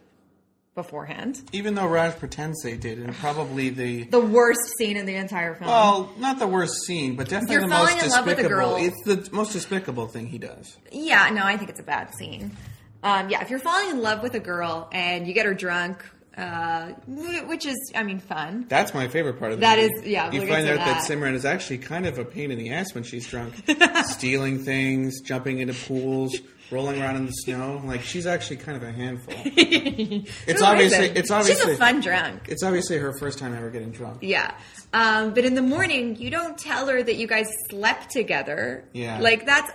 beforehand. 0.74 1.42
Even 1.52 1.74
though 1.74 1.86
Raj 1.86 2.16
pretends 2.18 2.62
they 2.62 2.76
did, 2.76 2.98
and 2.98 3.14
probably 3.14 3.68
the 3.68 4.04
The 4.04 4.20
worst 4.20 4.60
scene 4.78 4.96
in 4.96 5.04
the 5.06 5.14
entire 5.16 5.54
film. 5.54 5.68
well, 5.70 6.12
not 6.18 6.38
the 6.38 6.46
worst 6.46 6.74
scene, 6.86 7.14
but 7.14 7.28
definitely 7.28 7.54
You're 7.56 7.62
the 7.62 7.68
most 7.68 7.90
falling 7.90 8.04
in 8.04 8.10
love 8.10 8.26
with 8.26 8.38
a 8.38 8.42
despicable. 8.42 8.76
It's 8.76 9.02
the 9.04 9.28
most 9.36 9.52
despicable 9.52 10.06
thing 10.08 10.26
he 10.28 10.38
does. 10.38 10.76
Yeah, 10.90 11.28
no, 11.30 11.44
I 11.44 11.56
think 11.58 11.68
it's 11.70 11.80
a 11.80 11.84
bad 11.84 12.14
scene. 12.14 12.56
Um, 13.02 13.28
yeah, 13.28 13.42
if 13.42 13.50
you're 13.50 13.58
falling 13.58 13.90
in 13.90 14.00
love 14.00 14.22
with 14.22 14.34
a 14.34 14.40
girl 14.40 14.88
and 14.92 15.26
you 15.26 15.34
get 15.34 15.44
her 15.44 15.54
drunk 15.54 16.04
uh, 16.36 16.92
which 17.06 17.66
is, 17.66 17.76
I 17.94 18.02
mean, 18.02 18.18
fun. 18.20 18.66
That's 18.68 18.94
my 18.94 19.08
favorite 19.08 19.38
part 19.38 19.52
of 19.52 19.58
the 19.58 19.62
That 19.66 19.78
movie. 19.78 19.94
is- 19.94 20.06
yeah, 20.06 20.30
You 20.32 20.40
we'll 20.40 20.48
find 20.48 20.68
out 20.68 20.76
that. 20.78 21.06
that. 21.06 21.10
Simran 21.10 21.34
is 21.34 21.44
actually 21.44 21.78
kind 21.78 22.06
of 22.06 22.18
a 22.18 22.24
pain 22.24 22.50
in 22.50 22.58
the 22.58 22.70
ass 22.72 22.94
when 22.94 23.04
she's 23.04 23.26
drunk, 23.28 23.54
stealing 24.06 24.64
things, 24.64 25.20
jumping 25.20 25.58
into 25.58 25.74
pools, 25.74 26.36
rolling 26.70 27.00
around 27.02 27.16
in 27.16 27.26
the 27.26 27.32
snow. 27.32 27.82
Like 27.84 28.02
she's 28.02 28.26
actually 28.26 28.56
kind 28.56 28.76
of 28.76 28.82
a 28.82 28.92
handful. 28.92 29.34
it's 29.44 30.62
obviously 30.62 31.04
isn't? 31.04 31.16
it's 31.18 31.30
obviously 31.30 31.64
she's 31.64 31.74
a 31.74 31.76
fun 31.76 32.00
drunk. 32.00 32.48
It's 32.48 32.62
obviously 32.62 32.98
her 32.98 33.12
first 33.18 33.38
time 33.38 33.54
ever 33.54 33.70
getting 33.70 33.90
drunk. 33.92 34.18
Yeah. 34.22 34.54
Um, 34.94 35.34
but 35.34 35.44
in 35.44 35.54
the 35.54 35.62
morning, 35.62 36.16
you 36.16 36.30
don't 36.30 36.56
tell 36.58 36.86
her 36.88 37.02
that 37.02 37.16
you 37.16 37.26
guys 37.26 37.48
slept 37.70 38.10
together. 38.10 38.84
Yeah. 38.92 39.20
Like, 39.20 39.46
that's 39.46 39.70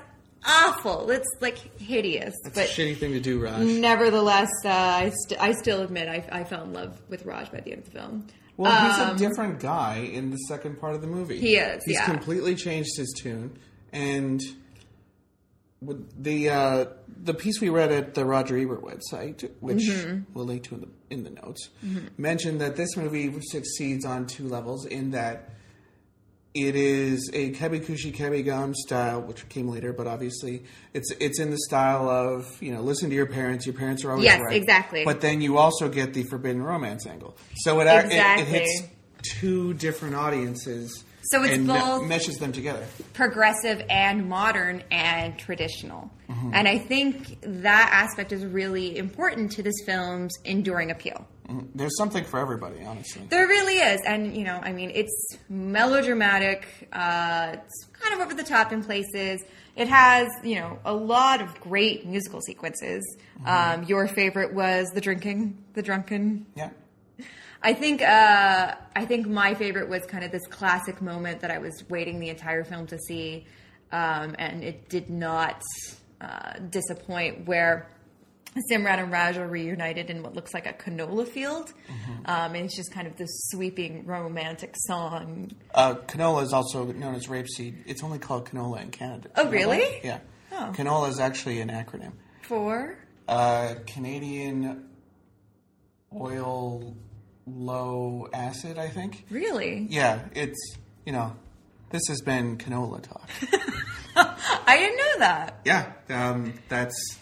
awful. 0.47 1.09
It's 1.11 1.27
like, 1.41 1.57
hideous. 1.79 2.33
It's 2.45 2.55
but 2.55 2.65
a 2.65 2.69
shitty 2.69 2.97
thing 2.97 3.11
to 3.13 3.19
do, 3.19 3.39
Raj. 3.43 3.59
nevertheless, 3.61 4.49
uh, 4.65 4.69
I, 4.69 5.11
st- 5.25 5.41
I 5.41 5.51
still 5.53 5.81
admit 5.81 6.07
I, 6.07 6.27
I 6.31 6.43
fell 6.43 6.63
in 6.63 6.73
love 6.73 6.99
with 7.09 7.25
Raj 7.25 7.51
by 7.51 7.59
the 7.59 7.71
end 7.73 7.79
of 7.85 7.85
the 7.93 7.99
film. 7.99 8.27
Well, 8.55 9.11
he's 9.13 9.21
a 9.21 9.27
different 9.29 9.59
guy 9.59 9.97
in 9.97 10.31
the 10.31 10.37
second 10.47 10.79
part 10.79 10.95
of 10.95 11.01
the 11.01 11.07
movie. 11.07 11.35
Um, 11.35 11.41
He 11.41 11.55
is, 11.57 11.83
He's 11.85 11.95
yeah. 11.95 12.05
completely 12.05 12.55
changed 12.55 12.97
his 12.97 13.13
tune, 13.15 13.57
and 13.93 14.41
the 15.81 16.49
uh, 16.49 16.85
the 17.23 17.35
piece 17.35 17.61
we 17.61 17.69
read 17.69 17.91
at 17.91 18.15
the 18.15 18.25
Roger 18.25 18.57
Ebert 18.57 18.81
website, 18.83 19.47
which 19.59 19.83
Mm-hmm. 19.83 20.21
we'll 20.33 20.45
link 20.45 20.63
to 20.63 20.75
in 20.75 20.81
the 20.81 20.87
in 21.11 21.23
the 21.23 21.29
notes, 21.29 21.69
mentioned 22.17 22.59
that 22.61 22.75
this 22.75 22.97
movie 22.97 23.31
succeeds 23.41 24.03
on 24.05 24.25
two 24.25 24.47
levels. 24.47 24.85
In 24.87 25.11
that 25.11 25.51
it 26.53 26.75
is 26.75 27.29
a 27.33 27.51
Kabhi 27.51 27.81
Khushi 27.85 28.15
Kabhie 28.15 28.43
Gham 28.43 28.73
style, 28.73 29.21
which 29.21 29.47
came 29.49 29.67
later, 29.67 29.93
but 29.93 30.07
obviously 30.07 30.63
it's 30.93 31.11
it's 31.19 31.39
in 31.39 31.51
the 31.51 31.57
style 31.67 32.09
of 32.09 32.45
you 32.61 32.71
know 32.73 32.81
listen 32.81 33.09
to 33.09 33.15
your 33.15 33.27
parents. 33.27 33.65
Your 33.65 33.75
parents 33.75 34.03
are 34.03 34.11
always 34.11 34.25
Yes, 34.25 34.41
right. 34.43 34.55
exactly. 34.55 35.03
But 35.05 35.21
then 35.21 35.41
you 35.41 35.57
also 35.57 35.87
get 35.89 36.13
the 36.13 36.23
forbidden 36.23 36.63
romance 36.63 37.05
angle. 37.05 37.37
So 37.57 37.79
it 37.81 37.87
act- 37.87 38.11
it, 38.11 38.41
it 38.41 38.47
hits 38.47 38.83
two 39.39 39.73
different 39.75 40.15
audiences. 40.15 41.03
So 41.31 41.43
it's 41.43 41.55
and 41.55 41.67
me- 41.67 41.73
both- 41.73 42.07
meshes 42.07 42.37
them 42.37 42.53
together. 42.53 42.85
progressive 43.13 43.83
and 43.89 44.29
modern 44.29 44.81
and 44.89 45.37
traditional. 45.37 46.09
Mm-hmm. 46.29 46.51
And 46.53 46.67
I 46.69 46.77
think 46.77 47.37
that 47.41 47.89
aspect 47.91 48.31
is 48.31 48.45
really 48.45 48.97
important 48.97 49.51
to 49.53 49.63
this 49.63 49.73
film's 49.85 50.33
enduring 50.45 50.89
appeal. 50.89 51.27
There's 51.75 51.97
something 51.97 52.23
for 52.23 52.39
everybody, 52.39 52.83
honestly. 52.83 53.23
There 53.29 53.47
really 53.47 53.75
is. 53.77 54.01
And, 54.05 54.35
you 54.35 54.43
know, 54.43 54.59
I 54.61 54.73
mean, 54.73 54.91
it's 54.93 55.37
melodramatic, 55.49 56.89
uh, 56.91 57.53
it's 57.53 57.85
kind 57.93 58.13
of 58.13 58.19
over 58.25 58.33
the 58.33 58.43
top 58.43 58.71
in 58.71 58.83
places. 58.83 59.43
It 59.75 59.87
has, 59.87 60.27
you 60.43 60.55
know, 60.55 60.79
a 60.83 60.93
lot 60.93 61.41
of 61.41 61.59
great 61.61 62.05
musical 62.05 62.41
sequences. 62.41 63.03
Mm-hmm. 63.39 63.81
Um, 63.81 63.87
your 63.87 64.07
favorite 64.07 64.53
was 64.53 64.89
the 64.93 65.01
drinking, 65.01 65.57
the 65.73 65.81
drunken 65.81 66.47
Yeah. 66.55 66.69
I 67.61 67.73
think 67.73 68.01
uh, 68.01 68.75
I 68.95 69.05
think 69.05 69.27
my 69.27 69.53
favorite 69.55 69.89
was 69.89 70.05
kind 70.05 70.23
of 70.23 70.31
this 70.31 70.45
classic 70.47 71.01
moment 71.01 71.41
that 71.41 71.51
I 71.51 71.57
was 71.57 71.83
waiting 71.89 72.19
the 72.19 72.29
entire 72.29 72.63
film 72.63 72.85
to 72.87 72.99
see, 72.99 73.45
um, 73.91 74.35
and 74.37 74.63
it 74.63 74.89
did 74.89 75.09
not 75.09 75.63
uh, 76.21 76.59
disappoint. 76.69 77.47
Where 77.47 77.87
Simran 78.71 78.99
and 78.99 79.11
Raj 79.11 79.37
are 79.37 79.47
reunited 79.47 80.09
in 80.09 80.23
what 80.23 80.33
looks 80.33 80.53
like 80.53 80.65
a 80.65 80.73
canola 80.73 81.27
field, 81.27 81.73
um, 82.25 82.55
and 82.55 82.65
it's 82.65 82.75
just 82.75 82.91
kind 82.91 83.05
of 83.07 83.15
this 83.17 83.29
sweeping 83.51 84.05
romantic 84.05 84.73
song. 84.77 85.51
Uh, 85.75 85.95
canola 86.07 86.41
is 86.43 86.53
also 86.53 86.85
known 86.85 87.13
as 87.15 87.27
rapeseed. 87.27 87.75
It's 87.85 88.03
only 88.03 88.17
called 88.19 88.49
canola 88.49 88.81
in 88.81 88.89
Canada. 88.89 89.29
Oh, 89.35 89.49
really? 89.49 89.99
Yeah. 90.03 90.19
Oh. 90.51 90.71
Canola 90.75 91.09
is 91.09 91.19
actually 91.19 91.61
an 91.61 91.69
acronym. 91.69 92.13
For 92.41 92.97
Uh, 93.27 93.75
Canadian 93.85 94.87
oil 96.15 96.95
low 97.45 98.27
acid, 98.33 98.77
I 98.77 98.87
think. 98.89 99.25
really, 99.29 99.85
Yeah, 99.89 100.19
it's, 100.33 100.77
you 101.05 101.11
know, 101.13 101.35
this 101.91 102.01
has 102.07 102.21
been 102.21 102.57
canola 102.57 103.01
talk. 103.03 103.29
I 104.15 104.77
didn't 104.77 104.97
know 104.97 105.19
that. 105.19 105.59
Yeah, 105.63 105.91
um, 106.09 106.53
that's 106.69 107.17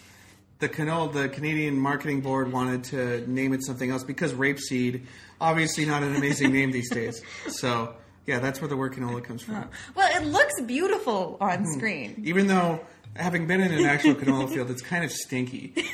the 0.58 0.68
canola. 0.68 1.12
The 1.12 1.28
Canadian 1.28 1.78
Marketing 1.78 2.20
Board 2.20 2.52
wanted 2.52 2.84
to 2.84 3.30
name 3.30 3.52
it 3.52 3.64
something 3.64 3.90
else 3.90 4.04
because 4.04 4.32
rapeseed, 4.32 5.02
obviously 5.40 5.84
not 5.84 6.02
an 6.02 6.14
amazing 6.16 6.52
name 6.52 6.70
these 6.72 6.90
days. 6.90 7.22
So 7.48 7.94
yeah, 8.26 8.40
that's 8.40 8.60
where 8.60 8.68
the 8.68 8.76
word 8.76 8.92
canola 8.92 9.22
comes 9.22 9.42
from. 9.42 9.68
Well, 9.94 10.20
it 10.20 10.26
looks 10.26 10.60
beautiful 10.62 11.36
on 11.40 11.60
hmm. 11.60 11.72
screen. 11.72 12.22
Even 12.24 12.48
though 12.48 12.80
having 13.14 13.46
been 13.46 13.60
in 13.60 13.72
an 13.72 13.84
actual 13.84 14.14
canola 14.14 14.48
field, 14.52 14.70
it's 14.70 14.82
kind 14.82 15.04
of 15.04 15.10
stinky. 15.12 15.74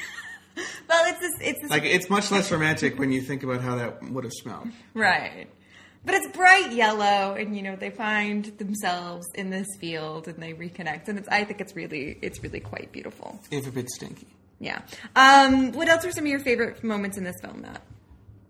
Well, 0.89 1.11
it's 1.11 1.21
this, 1.21 1.33
it's 1.41 1.63
this 1.63 1.71
Like 1.71 1.85
it's 1.85 2.11
much 2.11 2.31
less 2.31 2.53
romantic 2.53 2.99
when 2.99 3.11
you 3.13 3.23
think 3.23 3.43
about 3.43 3.63
how 3.63 3.77
that 3.77 4.03
would 4.11 4.25
have 4.25 4.33
smelled. 4.35 4.69
Right. 4.93 5.47
But 6.05 6.17
it's 6.17 6.37
bright 6.37 6.73
yellow, 6.73 7.35
and 7.35 7.57
you 7.57 7.63
know 7.63 7.77
they 7.77 7.91
find 7.91 8.45
themselves 8.59 9.27
in 9.35 9.51
this 9.51 9.69
field, 9.79 10.29
and 10.29 10.43
they 10.43 10.53
reconnect, 10.53 11.09
and 11.09 11.19
it's. 11.19 11.29
I 11.29 11.45
think 11.45 11.61
it's 11.61 11.75
really, 11.77 12.19
it's 12.21 12.43
really 12.43 12.61
quite 12.61 12.93
beautiful. 12.93 13.41
If 13.51 13.67
a 13.67 13.71
bit 13.71 13.89
stinky. 13.89 14.27
Yeah. 14.63 14.81
Um, 15.17 15.73
what 15.73 15.89
else 15.89 16.05
are 16.05 16.13
some 16.13 16.25
of 16.25 16.31
your 16.31 16.39
favorite 16.39 16.85
moments 16.85 17.19
in 17.19 17.25
this 17.25 17.35
film, 17.43 17.63
Matt? 17.63 17.83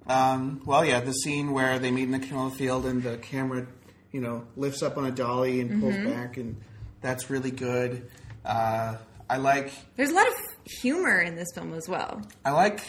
Um, 0.07 0.61
well, 0.67 0.85
yeah, 0.85 1.01
the 1.01 1.13
scene 1.13 1.53
where 1.53 1.79
they 1.79 1.91
meet 1.91 2.03
in 2.05 2.11
the 2.11 2.19
canola 2.19 2.53
field 2.53 2.85
and 2.85 3.03
the 3.03 3.17
camera, 3.17 3.67
you 4.13 4.21
know, 4.21 4.45
lifts 4.57 4.83
up 4.83 4.99
on 4.99 5.07
a 5.07 5.11
dolly 5.11 5.61
and 5.61 5.81
pulls 5.81 5.97
back, 5.97 6.37
and 6.37 6.61
that's 7.01 7.31
really 7.31 7.51
good. 7.51 8.11
Uh, 8.45 8.97
I 9.31 9.39
like, 9.39 9.73
There's 9.97 10.11
a 10.11 10.15
lot 10.15 10.27
of 10.27 10.35
humor 10.65 11.19
in 11.21 11.35
this 11.35 11.49
film 11.55 11.73
as 11.73 11.89
well. 11.89 12.21
I 12.45 12.51
like, 12.51 12.83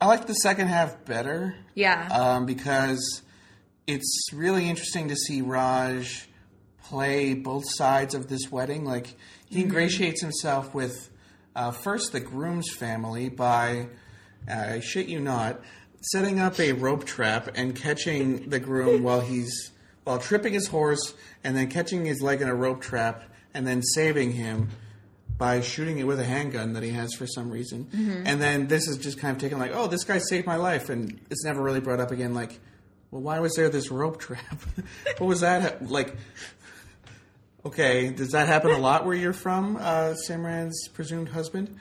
I 0.00 0.06
like 0.06 0.26
the 0.26 0.34
second 0.34 0.66
half 0.66 1.04
better. 1.04 1.54
Yeah. 1.74 2.08
Um, 2.10 2.44
because 2.44 3.22
it's 3.86 4.32
really 4.32 4.68
interesting 4.68 5.08
to 5.08 5.16
see 5.16 5.42
Raj 5.42 6.28
play 6.82 7.34
both 7.34 7.64
sides 7.68 8.14
of 8.14 8.28
this 8.28 8.50
wedding. 8.50 8.84
Like 8.84 9.14
he 9.48 9.60
ingratiates 9.62 10.20
himself 10.20 10.74
with 10.74 11.10
uh, 11.58 11.72
first 11.72 12.12
the 12.12 12.20
groom's 12.20 12.70
family 12.70 13.28
by, 13.28 13.88
I 14.48 14.78
shit 14.78 15.08
you 15.08 15.18
not, 15.18 15.60
setting 16.00 16.38
up 16.38 16.60
a 16.60 16.72
rope 16.72 17.04
trap 17.04 17.50
and 17.56 17.74
catching 17.74 18.48
the 18.48 18.60
groom 18.60 19.02
while 19.02 19.20
he's 19.20 19.72
while 20.04 20.18
tripping 20.18 20.54
his 20.54 20.68
horse 20.68 21.12
and 21.44 21.54
then 21.54 21.68
catching 21.68 22.06
his 22.06 22.22
leg 22.22 22.40
in 22.40 22.48
a 22.48 22.54
rope 22.54 22.80
trap 22.80 23.24
and 23.52 23.66
then 23.66 23.82
saving 23.82 24.32
him 24.32 24.68
by 25.36 25.60
shooting 25.60 25.98
it 25.98 26.06
with 26.06 26.18
a 26.18 26.24
handgun 26.24 26.72
that 26.72 26.82
he 26.82 26.90
has 26.90 27.12
for 27.14 27.26
some 27.26 27.50
reason. 27.50 27.88
And 28.24 28.40
then 28.40 28.68
this 28.68 28.88
is 28.88 28.96
just 28.96 29.18
kind 29.18 29.36
of 29.36 29.40
taken 29.42 29.58
like, 29.58 29.72
oh, 29.74 29.86
this 29.86 30.04
guy 30.04 30.18
saved 30.18 30.46
my 30.46 30.56
life, 30.56 30.88
and 30.88 31.20
it's 31.30 31.44
never 31.44 31.62
really 31.62 31.80
brought 31.80 32.00
up 32.00 32.10
again. 32.10 32.34
Like, 32.34 32.58
well, 33.10 33.22
why 33.22 33.38
was 33.40 33.54
there 33.54 33.68
this 33.68 33.90
rope 33.90 34.18
trap? 34.18 34.62
what 35.18 35.26
was 35.26 35.40
that 35.40 35.90
like? 35.90 36.16
Okay, 37.68 38.08
does 38.10 38.30
that 38.30 38.46
happen 38.48 38.70
a 38.70 38.78
lot 38.78 39.04
where 39.04 39.14
you're 39.14 39.34
from, 39.34 39.76
uh, 39.76 40.14
Simran's 40.26 40.88
presumed 40.88 41.28
husband? 41.28 41.76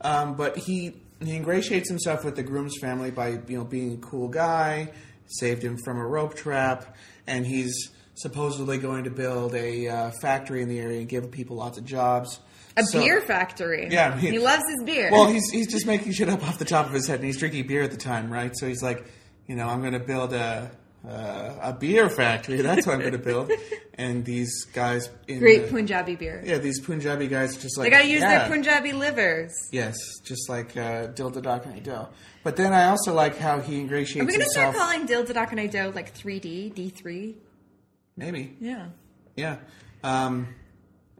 Um, 0.00 0.34
but 0.34 0.56
he 0.58 0.94
he 1.22 1.36
ingratiates 1.36 1.88
himself 1.88 2.24
with 2.24 2.34
the 2.34 2.42
groom's 2.42 2.76
family 2.80 3.10
by 3.12 3.28
you 3.46 3.58
know 3.58 3.64
being 3.64 3.94
a 3.94 3.96
cool 3.98 4.26
guy, 4.28 4.90
saved 5.28 5.62
him 5.62 5.76
from 5.84 5.96
a 5.98 6.04
rope 6.06 6.34
trap, 6.34 6.96
and 7.28 7.46
he's 7.46 7.90
supposedly 8.14 8.78
going 8.78 9.04
to 9.04 9.10
build 9.10 9.54
a 9.54 9.86
uh, 9.86 10.10
factory 10.20 10.60
in 10.60 10.68
the 10.68 10.80
area 10.80 10.98
and 10.98 11.08
give 11.08 11.30
people 11.30 11.56
lots 11.56 11.78
of 11.78 11.84
jobs. 11.84 12.40
A 12.76 12.82
So- 12.82 13.00
beer 13.00 13.20
factory. 13.20 13.86
Yeah, 13.92 14.16
he- 14.18 14.30
he 14.30 14.38
loves 14.40 14.64
his 14.68 14.82
beer. 14.84 15.08
Well, 15.12 15.26
he's 15.26 15.48
he's 15.50 15.68
just 15.68 15.86
making 15.86 16.12
shit 16.14 16.28
up 16.28 16.42
off 16.48 16.58
the 16.58 16.64
top 16.64 16.86
of 16.86 16.92
his 16.92 17.06
head, 17.06 17.16
and 17.20 17.24
he's 17.26 17.38
drinking 17.38 17.68
beer 17.68 17.82
at 17.82 17.92
the 17.92 17.96
time, 17.96 18.28
right? 18.32 18.50
So 18.56 18.66
he's 18.66 18.82
like, 18.82 19.04
you 19.46 19.54
know, 19.54 19.68
I'm 19.68 19.80
going 19.82 19.92
to 19.92 20.00
build 20.00 20.32
a 20.32 20.70
uh, 21.06 21.54
a 21.62 21.72
beer 21.72 22.08
factory. 22.08 22.60
That's 22.62 22.86
what 22.86 22.94
I'm 22.94 23.00
going 23.00 23.12
to 23.12 23.18
build. 23.18 23.50
And 23.94 24.24
these 24.24 24.64
guys, 24.72 25.10
in 25.26 25.38
Great 25.40 25.66
the- 25.66 25.68
Punjabi 25.72 26.16
beer. 26.16 26.42
yeah, 26.44 26.58
these 26.58 26.80
Punjabi 26.80 27.26
guys, 27.28 27.56
just 27.56 27.76
like 27.78 27.86
They 27.86 27.90
gotta 27.90 28.08
use 28.08 28.20
yeah. 28.20 28.38
their 28.40 28.48
Punjabi 28.48 28.92
livers. 28.92 29.52
Yes, 29.72 29.96
just 30.24 30.48
like 30.48 30.76
uh, 30.76 31.06
Dil 31.08 31.30
Dhadakne 31.30 31.82
Do. 31.82 32.06
But 32.44 32.56
then 32.56 32.72
I 32.72 32.86
also 32.88 33.12
like 33.14 33.36
how 33.38 33.60
he 33.60 33.80
ingratiates 33.80 34.22
Are 34.22 34.26
we 34.26 34.32
gonna 34.32 34.44
start 34.50 34.76
calling 34.76 35.06
Dil 35.06 35.24
Dhadakne 35.24 35.70
Do 35.70 35.90
like 35.90 36.14
3D, 36.16 36.72
D3? 36.74 37.34
Maybe, 38.16 38.56
Yeah. 38.60 38.86
yeah. 39.36 39.56
Um, 40.02 40.48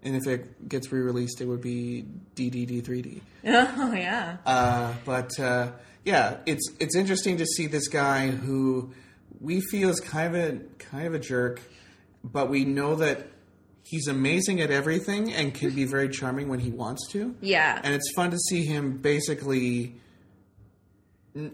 and 0.03 0.15
if 0.17 0.27
it 0.29 0.69
gets 0.69 0.93
re-released, 0.93 1.41
it 1.41 1.47
would 1.47 1.61
be 1.61 2.05
DDD3D. 2.37 3.21
Oh, 3.45 3.93
yeah. 3.93 4.37
Uh, 4.47 4.93
but 5.05 5.39
uh, 5.41 5.73
yeah, 6.05 6.39
it's 6.47 6.71
it's 6.79 6.95
interesting 6.95 7.39
to 7.39 7.47
see 7.47 7.67
this 7.67 7.89
guy 7.89 8.29
who 8.29 8.93
we 9.41 9.61
feel 9.61 9.89
is 9.91 10.01
kind 10.01 10.35
of 10.35 10.43
a 10.43 10.59
kind 10.79 11.07
of 11.07 11.15
a 11.15 11.19
jerk, 11.19 11.61
but 12.25 12.49
we 12.51 12.65
know 12.65 12.97
that 12.97 13.27
he's 13.85 14.07
amazing 14.09 14.61
at 14.61 14.71
everything 14.71 15.33
and 15.33 15.55
can 15.55 15.71
be 15.75 15.85
very 15.85 16.09
charming 16.09 16.49
when 16.49 16.59
he 16.61 16.71
wants 16.71 17.09
to. 17.13 17.35
Yeah. 17.41 17.81
and 17.83 17.95
it's 17.95 18.13
fun 18.15 18.31
to 18.33 18.39
see 18.39 18.65
him 18.65 18.99
basically 18.99 19.95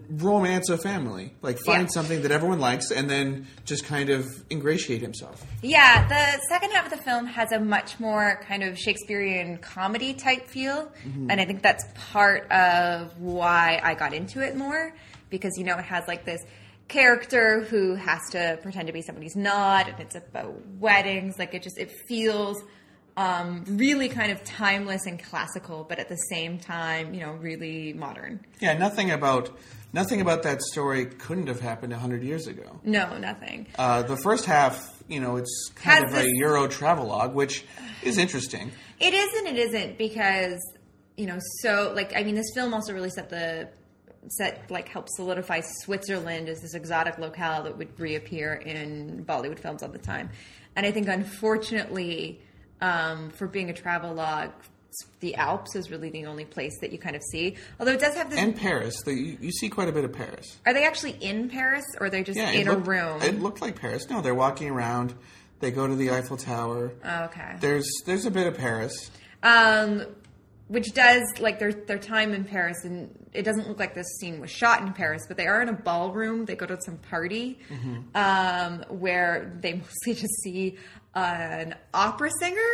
romance 0.09 0.69
a 0.69 0.77
family, 0.77 1.33
like 1.41 1.59
find 1.59 1.83
Yeah. 1.83 1.87
something 1.89 2.21
that 2.23 2.31
everyone 2.31 2.59
likes, 2.59 2.89
and 2.91 3.09
then 3.09 3.45
just 3.65 3.85
kind 3.85 4.09
of 4.09 4.25
ingratiate 4.49 5.01
himself. 5.01 5.45
Yeah, 5.61 6.07
the 6.07 6.41
second 6.49 6.71
half 6.71 6.85
of 6.85 6.97
the 6.97 7.03
film 7.03 7.27
has 7.27 7.51
a 7.51 7.59
much 7.59 7.99
more 7.99 8.41
kind 8.47 8.63
of 8.63 8.79
Shakespearean 8.79 9.57
comedy 9.59 10.13
type 10.13 10.47
feel, 10.47 10.91
mm-hmm. 11.05 11.29
and 11.29 11.39
I 11.39 11.45
think 11.45 11.61
that's 11.61 11.85
part 11.93 12.49
of 12.51 13.19
why 13.19 13.79
I 13.83 13.93
got 13.93 14.13
into 14.13 14.41
it 14.41 14.55
more 14.55 14.93
because 15.29 15.51
you 15.57 15.63
know 15.65 15.77
it 15.77 15.85
has 15.85 16.07
like 16.07 16.25
this 16.25 16.41
character 16.87 17.61
who 17.61 17.95
has 17.95 18.19
to 18.31 18.59
pretend 18.61 18.87
to 18.87 18.93
be 18.93 19.01
somebody 19.01 19.25
he's 19.25 19.35
not, 19.35 19.89
and 19.89 19.99
it's 19.99 20.15
about 20.15 20.65
weddings. 20.79 21.37
Like 21.39 21.53
it 21.53 21.63
just 21.63 21.77
it 21.77 21.91
feels 22.07 22.61
um, 23.17 23.63
really 23.67 24.09
kind 24.09 24.31
of 24.31 24.43
timeless 24.43 25.05
and 25.05 25.21
classical, 25.21 25.85
but 25.87 25.99
at 25.99 26.09
the 26.09 26.17
same 26.29 26.59
time, 26.59 27.13
you 27.13 27.21
know, 27.21 27.31
really 27.33 27.93
modern. 27.93 28.45
Yeah, 28.59 28.77
nothing 28.77 29.11
about 29.11 29.57
nothing 29.93 30.21
about 30.21 30.43
that 30.43 30.61
story 30.61 31.05
couldn't 31.05 31.47
have 31.47 31.59
happened 31.59 31.93
hundred 31.93 32.23
years 32.23 32.47
ago. 32.47 32.79
No, 32.83 33.17
nothing. 33.17 33.67
Uh, 33.77 34.03
the 34.03 34.17
first 34.17 34.45
half, 34.45 35.01
you 35.07 35.19
know, 35.19 35.37
it's 35.37 35.71
kind 35.75 36.03
Has 36.03 36.13
of 36.13 36.25
a 36.25 36.29
Euro 36.39 36.67
travelogue, 36.67 37.33
which 37.33 37.63
is 38.03 38.17
interesting. 38.17 38.71
It 38.99 39.13
is 39.13 39.33
and 39.39 39.57
it 39.57 39.59
isn't 39.59 39.97
because 39.97 40.59
you 41.17 41.25
know 41.25 41.39
so 41.61 41.93
like 41.95 42.13
I 42.15 42.23
mean 42.23 42.35
this 42.35 42.51
film 42.53 42.73
also 42.73 42.93
really 42.93 43.09
set 43.09 43.29
the 43.29 43.69
set 44.29 44.69
like 44.71 44.87
helped 44.89 45.09
solidify 45.11 45.61
Switzerland 45.83 46.49
as 46.49 46.61
this 46.61 46.73
exotic 46.73 47.17
locale 47.17 47.63
that 47.63 47.77
would 47.77 47.99
reappear 47.99 48.53
in 48.53 49.25
Bollywood 49.27 49.59
films 49.59 49.83
all 49.83 49.89
the 49.89 49.97
time, 49.97 50.29
and 50.75 50.85
I 50.85 50.91
think 50.91 51.07
unfortunately 51.07 52.41
um, 52.81 53.29
for 53.31 53.47
being 53.47 53.69
a 53.69 53.73
travelogue, 53.73 54.51
the 55.19 55.35
Alps 55.35 55.75
is 55.75 55.89
really 55.91 56.09
the 56.09 56.25
only 56.25 56.45
place 56.45 56.77
that 56.81 56.91
you 56.91 56.97
kind 56.97 57.15
of 57.15 57.21
see. 57.23 57.55
Although 57.79 57.93
it 57.93 57.99
does 57.99 58.15
have 58.15 58.29
this. 58.29 58.39
And 58.39 58.55
Paris, 58.55 59.01
the, 59.03 59.13
you, 59.13 59.37
you 59.41 59.51
see 59.51 59.67
quite 59.69 59.89
a 59.89 59.91
bit 59.91 60.05
of 60.05 60.13
Paris. 60.13 60.57
are 60.65 60.73
they 60.73 60.85
actually 60.85 61.17
in 61.21 61.49
Paris 61.49 61.83
or 61.99 62.07
are 62.07 62.09
they 62.09 62.23
just 62.23 62.37
Yeah, 62.37 62.51
in 62.51 62.67
it 62.67 62.73
a 62.73 62.77
room? 62.77 63.21
It 63.21 63.41
looked 63.41 63.61
like 63.61 63.79
Paris. 63.79 64.09
No, 64.09 64.21
they're 64.21 64.35
walking 64.35 64.69
around. 64.69 65.13
They 65.59 65.71
go 65.71 65.87
to 65.87 65.95
the 65.95 66.11
Eiffel 66.11 66.37
Tower. 66.37 66.93
Oh, 67.03 67.23
okay. 67.25 67.55
There's 67.59 67.89
there's 68.05 68.25
a 68.25 68.31
bit 68.31 68.47
of 68.47 68.57
Paris. 68.57 69.09
um, 69.43 70.05
which 70.67 70.93
does 70.93 71.23
like 71.39 71.59
their 71.59 71.71
their 71.73 71.99
time 71.99 72.33
in 72.33 72.43
Paris, 72.43 72.83
and 72.85 73.13
it 73.33 73.43
doesn't 73.43 73.67
look 73.67 73.79
like 73.79 73.93
this 73.93 74.07
scene 74.19 74.39
was 74.39 74.49
shot 74.49 74.81
in 74.81 74.93
Paris, 74.93 75.23
but 75.27 75.37
they 75.37 75.47
are 75.47 75.61
in 75.61 75.69
a 75.69 75.73
ballroom. 75.73 76.45
They 76.45 76.55
go 76.55 76.65
to 76.65 76.77
some 76.81 76.97
party 76.97 77.59
um, 78.15 78.83
where 78.89 79.57
they 79.61 79.73
mostly 80.07 80.13
just 80.15 80.41
see 80.41 80.77
an 81.13 81.75
opera 81.93 82.29
singer, 82.39 82.71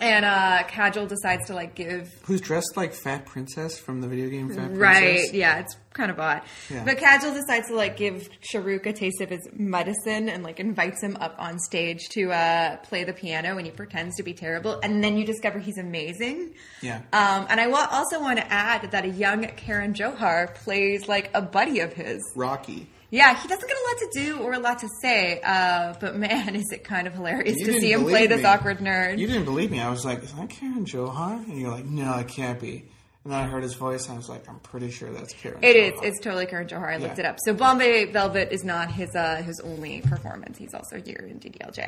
and 0.00 0.24
uh, 0.24 0.64
Kajol 0.64 1.08
decides 1.08 1.46
to 1.46 1.54
like 1.54 1.74
give 1.74 2.12
Who's 2.24 2.40
dressed 2.40 2.76
like 2.76 2.94
Fat 2.94 3.26
Princess 3.26 3.78
from 3.78 4.00
the 4.00 4.08
video 4.08 4.28
game 4.28 4.54
Fat 4.54 4.76
Right, 4.76 5.32
yeah, 5.32 5.60
it's 5.60 5.76
kind 5.92 6.10
of 6.10 6.18
odd. 6.18 6.42
Yeah. 6.70 6.84
But 6.84 6.98
Kajol 6.98 7.34
decides 7.34 7.68
to 7.68 7.76
like 7.76 7.96
give 7.96 8.28
Shah 8.40 8.58
Rukh 8.58 8.86
a 8.86 8.92
taste 8.92 9.20
of 9.20 9.30
his 9.30 9.48
medicine 9.52 10.28
and 10.28 10.42
like 10.42 10.58
invites 10.58 11.02
him 11.02 11.16
up 11.20 11.36
on 11.38 11.58
stage 11.58 12.08
to 12.10 12.32
uh, 12.32 12.76
play 12.78 13.04
the 13.04 13.12
piano 13.12 13.56
and 13.56 13.66
he 13.66 13.72
pretends 13.72 14.16
to 14.16 14.22
be 14.22 14.34
terrible 14.34 14.80
and 14.82 15.02
then 15.02 15.16
you 15.16 15.24
discover 15.24 15.58
he's 15.58 15.78
amazing. 15.78 16.54
Yeah. 16.82 16.98
Um, 17.12 17.46
and 17.48 17.60
I 17.60 17.70
also 17.70 18.20
want 18.20 18.38
to 18.38 18.52
add 18.52 18.90
that 18.90 19.04
a 19.04 19.10
young 19.10 19.44
Karan 19.56 19.94
Johar 19.94 20.54
plays 20.54 21.08
like 21.08 21.30
a 21.34 21.42
buddy 21.42 21.80
of 21.80 21.92
his. 21.92 22.20
Rocky. 22.34 22.88
Yeah, 23.14 23.40
he 23.40 23.46
doesn't 23.46 23.68
get 23.68 23.76
a 23.76 23.84
lot 23.88 23.98
to 23.98 24.20
do 24.24 24.38
or 24.40 24.52
a 24.54 24.58
lot 24.58 24.80
to 24.80 24.88
say, 25.00 25.40
uh, 25.44 25.94
but 26.00 26.16
man, 26.16 26.56
is 26.62 26.64
it 26.72 26.82
kind 26.82 27.06
of 27.06 27.14
hilarious 27.14 27.56
You 27.58 27.66
to 27.66 27.80
see 27.80 27.92
him 27.92 28.02
play 28.04 28.26
this 28.26 28.44
awkward 28.44 28.78
nerd. 28.78 29.18
You 29.20 29.28
didn't 29.28 29.44
believe 29.44 29.70
me. 29.70 29.80
I 29.80 29.88
was 29.88 30.04
like, 30.04 30.24
is 30.24 30.32
that 30.32 30.50
Karan 30.50 30.84
Johar? 30.84 31.44
And 31.48 31.60
you're 31.60 31.70
like, 31.70 31.84
no, 31.84 32.12
it 32.18 32.26
can't 32.26 32.58
be. 32.60 32.84
And 33.22 33.32
then 33.32 33.40
I 33.40 33.46
heard 33.46 33.62
his 33.62 33.74
voice, 33.74 34.06
and 34.06 34.14
I 34.14 34.16
was 34.16 34.28
like, 34.28 34.48
I'm 34.48 34.58
pretty 34.58 34.90
sure 34.90 35.10
that's 35.12 35.32
Karan. 35.32 35.62
It 35.62 35.76
is. 35.76 35.92
It's 36.02 36.18
totally 36.20 36.46
Karan 36.46 36.66
Johar. 36.66 36.92
I 36.92 36.96
looked 36.96 37.20
it 37.20 37.24
up. 37.24 37.38
So 37.44 37.54
Bombay 37.54 38.06
Velvet 38.06 38.48
is 38.52 38.64
not 38.64 38.90
his 38.90 39.14
uh, 39.14 39.36
his 39.42 39.60
only 39.60 40.00
performance. 40.02 40.58
He's 40.58 40.74
also 40.74 41.00
here 41.00 41.24
in 41.30 41.38
DDLJ. 41.38 41.86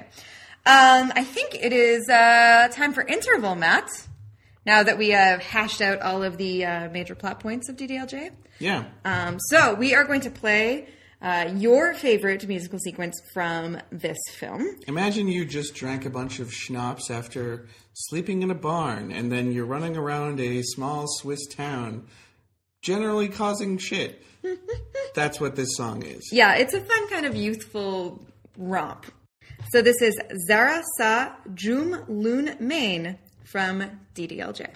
Um, 0.65 1.13
I 1.15 1.25
think 1.25 1.55
it 1.57 1.73
is 1.73 2.09
uh, 2.09 2.69
time 2.73 2.93
for 2.93 3.03
interval, 3.03 3.55
Matt. 3.57 3.89
Now 4.65 4.83
that 4.85 4.97
we 4.97 5.11
have 5.11 5.41
hashed 5.43 5.81
out 5.81 6.01
all 6.03 6.23
of 6.23 6.37
the 6.39 6.65
uh, 6.65 6.89
major 6.91 7.15
plot 7.15 7.41
points 7.41 7.69
of 7.69 7.77
DDLJ, 7.77 8.31
Yeah. 8.59 8.85
um, 9.05 9.39
so 9.51 9.75
we 9.75 9.95
are 9.95 10.05
going 10.05 10.23
to 10.23 10.31
play 10.31 10.89
uh, 11.27 11.53
your 11.57 11.93
favorite 11.93 12.47
musical 12.47 12.79
sequence 12.79 13.21
from 13.33 13.77
this 13.91 14.17
film. 14.31 14.65
Imagine 14.87 15.27
you 15.27 15.45
just 15.45 15.75
drank 15.75 16.05
a 16.07 16.11
bunch 16.11 16.39
of 16.39 16.53
schnapps 16.53 17.11
after 17.11 17.67
sleeping 17.95 18.43
in 18.43 18.51
a 18.53 18.55
barn, 18.55 19.11
and 19.11 19.33
then 19.33 19.51
you're 19.51 19.67
running 19.67 19.97
around 19.97 20.39
a 20.39 20.63
small 20.63 21.07
Swiss 21.09 21.45
town, 21.49 22.07
generally 22.81 23.29
causing 23.29 23.77
shit. 23.77 24.23
That's 25.17 25.41
what 25.41 25.57
this 25.57 25.77
song 25.77 26.05
is. 26.05 26.31
Yeah, 26.31 26.55
it's 26.55 26.75
a 26.75 26.81
fun 26.81 27.09
kind 27.09 27.27
of 27.27 27.35
youthful 27.35 28.25
romp. 28.57 29.07
So 29.73 29.83
this 29.83 30.01
is 30.01 30.17
Zara 30.47 30.81
Sa 30.97 31.33
Jhoom 31.55 32.05
Loon 32.07 32.55
Main 32.61 33.19
from 33.43 33.83
DDLJ. 34.15 34.69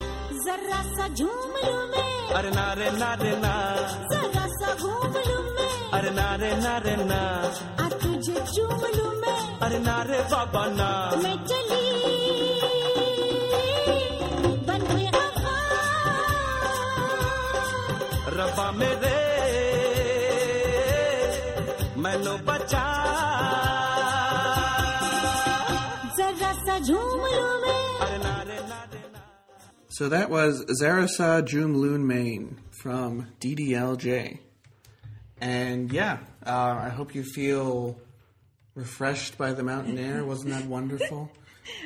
Zara 0.00 0.84
Sa 0.96 1.08
Jhoom 1.10 1.62
Loon 1.62 1.90
Main. 1.90 2.08
अरे 5.97 6.09
ना 6.19 6.27
रे 6.41 6.51
ना 6.65 6.77
रे 6.85 6.95
ना 7.11 7.21
जरा 7.79 7.79
सा 7.79 7.81
घूम 7.81 7.81
लूं 7.81 7.81
मैं 7.81 7.81
अरे 7.81 7.81
ना 7.81 7.81
रे 7.81 7.81
ना 7.83 7.83
रे 7.83 7.83
ना 7.83 7.83
आ 7.83 7.87
तुझे 8.03 8.35
चूम 8.53 8.81
लूं 8.97 9.11
मैं 9.23 9.37
अरे 9.65 9.79
ना 9.87 9.97
रे 10.09 10.19
बाबा 10.33 10.63
ना 10.79 10.89
मैं 11.23 11.35
चली 11.49 11.81
बन 14.67 14.81
हुए 14.91 15.05
आका 15.23 15.57
रबा 18.37 18.67
मेरे 18.79 19.15
मैनू 22.05 22.35
बचा 22.49 22.85
जरा 26.17 26.51
सा 26.65 26.79
झूम 26.87 27.21
लूं 27.35 27.53
मैं 27.65 27.81
अरे 28.05 28.17
ना 28.25 28.35
रे 28.49 28.59
ना 28.71 28.79
रे 28.93 29.03
ना 29.13 29.21
So 29.99 30.09
that 30.15 30.29
was 30.37 30.63
Zarasa 30.81 31.29
Jum 31.53 31.75
Loon 31.83 32.07
Main 32.07 32.57
from 32.81 33.27
DDLJ. 33.39 34.17
And 35.40 35.92
yeah, 35.92 36.18
uh, 36.44 36.80
I 36.82 36.88
hope 36.88 37.14
you 37.14 37.22
feel 37.22 37.98
refreshed 38.74 39.38
by 39.38 39.52
the 39.52 39.62
mountain 39.62 39.98
air. 39.98 40.24
Wasn't 40.24 40.50
that 40.50 40.66
wonderful? 40.66 41.30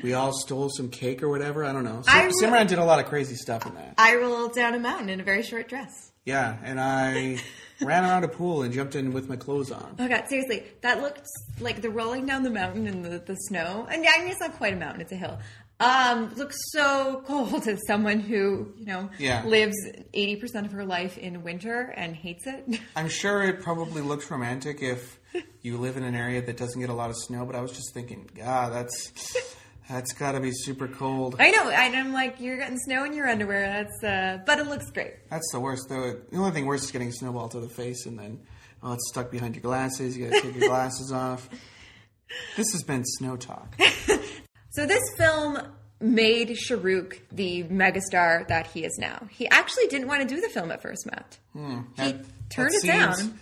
We 0.02 0.14
all 0.14 0.32
stole 0.32 0.68
some 0.70 0.88
cake 0.90 1.22
or 1.22 1.28
whatever. 1.28 1.64
I 1.64 1.72
don't 1.72 1.84
know. 1.84 2.02
Sim- 2.02 2.30
Simran 2.30 2.68
did 2.68 2.78
a 2.78 2.84
lot 2.84 3.00
of 3.00 3.06
crazy 3.06 3.34
stuff 3.34 3.66
in 3.66 3.74
that. 3.74 3.94
I 3.98 4.16
rolled 4.16 4.54
down 4.54 4.74
a 4.74 4.78
mountain 4.78 5.08
in 5.08 5.20
a 5.20 5.24
very 5.24 5.42
short 5.42 5.68
dress. 5.68 6.12
Yeah, 6.24 6.56
and 6.62 6.80
I 6.80 7.38
ran 7.82 8.04
around 8.04 8.22
a 8.22 8.28
pool 8.28 8.62
and 8.62 8.72
jumped 8.72 8.94
in 8.94 9.12
with 9.12 9.28
my 9.28 9.34
clothes 9.34 9.72
on. 9.72 9.96
Oh 9.98 10.06
god, 10.06 10.28
seriously, 10.28 10.62
that 10.82 11.02
looked 11.02 11.26
like 11.58 11.82
the 11.82 11.90
rolling 11.90 12.26
down 12.26 12.44
the 12.44 12.50
mountain 12.50 12.86
in 12.86 13.02
the, 13.02 13.18
the 13.18 13.34
snow. 13.34 13.88
And 13.90 14.04
yeah, 14.04 14.12
I 14.16 14.20
mean 14.20 14.28
it's 14.30 14.40
not 14.40 14.52
quite 14.56 14.72
a 14.74 14.76
mountain; 14.76 15.00
it's 15.00 15.10
a 15.10 15.16
hill. 15.16 15.38
Um, 15.80 16.32
looks 16.36 16.56
so 16.70 17.22
cold 17.26 17.66
as 17.68 17.80
someone 17.86 18.20
who 18.20 18.72
you 18.76 18.86
know 18.86 19.10
Yeah. 19.18 19.44
lives 19.44 19.74
eighty 20.14 20.36
percent 20.36 20.66
of 20.66 20.72
her 20.72 20.84
life 20.84 21.18
in 21.18 21.42
winter 21.42 21.92
and 21.96 22.14
hates 22.14 22.46
it. 22.46 22.80
I'm 22.96 23.08
sure 23.08 23.42
it 23.42 23.60
probably 23.62 24.00
looks 24.02 24.30
romantic 24.30 24.80
if 24.82 25.18
you 25.62 25.78
live 25.78 25.96
in 25.96 26.04
an 26.04 26.14
area 26.14 26.40
that 26.42 26.56
doesn't 26.56 26.80
get 26.80 26.90
a 26.90 26.94
lot 26.94 27.10
of 27.10 27.16
snow, 27.16 27.44
but 27.46 27.56
I 27.56 27.60
was 27.62 27.72
just 27.72 27.92
thinking, 27.94 28.28
God, 28.36 28.72
that's 28.72 29.36
that's 29.88 30.12
got 30.12 30.32
to 30.32 30.40
be 30.40 30.52
super 30.52 30.86
cold. 30.86 31.36
I 31.40 31.50
know, 31.50 31.68
and 31.68 31.96
I'm 31.96 32.12
like, 32.12 32.40
you're 32.40 32.56
getting 32.58 32.78
snow 32.78 33.04
in 33.04 33.12
your 33.12 33.28
underwear. 33.28 33.66
That's, 33.66 34.04
uh, 34.04 34.38
but 34.46 34.58
it 34.60 34.66
looks 34.68 34.90
great. 34.90 35.14
That's 35.30 35.50
the 35.52 35.58
worst. 35.60 35.88
though. 35.88 36.12
the 36.30 36.36
only 36.38 36.52
thing 36.52 36.66
worse 36.66 36.84
is 36.84 36.92
getting 36.92 37.08
a 37.08 37.12
snowball 37.12 37.48
to 37.50 37.60
the 37.60 37.68
face 37.68 38.06
and 38.06 38.16
then 38.18 38.40
oh, 38.84 38.92
it's 38.92 39.08
stuck 39.08 39.30
behind 39.32 39.56
your 39.56 39.62
glasses. 39.62 40.16
You 40.16 40.28
got 40.28 40.36
to 40.36 40.42
take 40.42 40.56
your 40.60 40.68
glasses 40.68 41.10
off. 41.12 41.48
This 42.56 42.70
has 42.72 42.82
been 42.84 43.04
Snow 43.04 43.36
Talk. 43.36 43.76
So 44.72 44.86
this 44.86 45.02
film 45.16 45.58
made 46.00 46.56
Shah 46.56 46.76
Rukh 46.80 47.20
the 47.30 47.64
megastar 47.64 48.48
that 48.48 48.66
he 48.66 48.84
is 48.84 48.96
now. 48.98 49.28
He 49.30 49.46
actually 49.48 49.86
didn't 49.86 50.08
want 50.08 50.26
to 50.26 50.34
do 50.34 50.40
the 50.40 50.48
film 50.48 50.70
at 50.70 50.82
first, 50.82 51.06
Matt. 51.06 51.38
He 51.96 52.14
turned 52.48 52.74
it 52.74 52.86
down. 52.86 53.38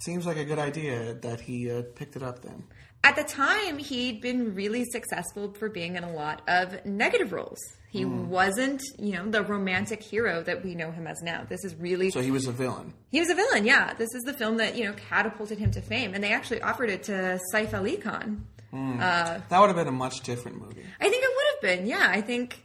Seems 0.00 0.26
like 0.26 0.36
a 0.36 0.44
good 0.44 0.58
idea 0.58 1.14
that 1.14 1.40
he 1.40 1.70
uh, 1.70 1.82
picked 1.94 2.16
it 2.16 2.22
up 2.22 2.42
then. 2.42 2.64
At 3.04 3.16
the 3.16 3.22
time, 3.22 3.78
he'd 3.78 4.20
been 4.20 4.54
really 4.54 4.84
successful 4.86 5.52
for 5.52 5.68
being 5.68 5.94
in 5.96 6.02
a 6.04 6.10
lot 6.12 6.40
of 6.48 6.84
negative 6.86 7.32
roles. 7.32 7.58
He 7.90 8.02
Hmm. 8.02 8.28
wasn't, 8.28 8.82
you 8.98 9.12
know, 9.12 9.28
the 9.30 9.42
romantic 9.42 10.02
hero 10.02 10.42
that 10.42 10.64
we 10.64 10.74
know 10.74 10.90
him 10.90 11.06
as 11.06 11.22
now. 11.22 11.44
This 11.48 11.62
is 11.64 11.76
really 11.76 12.10
So 12.10 12.20
he 12.22 12.32
was 12.32 12.46
a 12.46 12.52
villain. 12.52 12.92
he 13.10 13.20
was 13.20 13.30
a 13.30 13.34
villain. 13.36 13.64
Yeah, 13.66 13.94
this 13.94 14.08
is 14.14 14.22
the 14.24 14.32
film 14.32 14.56
that 14.56 14.74
you 14.76 14.84
know 14.84 14.94
catapulted 15.10 15.58
him 15.58 15.70
to 15.72 15.80
fame, 15.80 16.12
and 16.14 16.24
they 16.24 16.32
actually 16.32 16.60
offered 16.62 16.90
it 16.90 17.04
to 17.04 17.38
Saif 17.52 17.72
Ali 17.74 17.96
Khan. 17.98 18.46
That 18.72 19.60
would 19.60 19.68
have 19.68 19.76
been 19.76 19.86
a 19.86 19.92
much 19.92 20.22
different 20.22 20.60
movie. 20.60 20.82
I 21.00 21.08
think 21.08 21.22
it 21.22 21.30
would 21.36 21.46
have 21.52 21.78
been. 21.78 21.86
Yeah, 21.86 22.06
I 22.08 22.20
think 22.20 22.64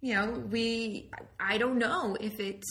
you 0.00 0.14
know 0.14 0.30
we. 0.50 1.10
I 1.38 1.58
don't 1.58 1.76
know 1.78 2.16
if 2.18 2.38
it 2.40 2.62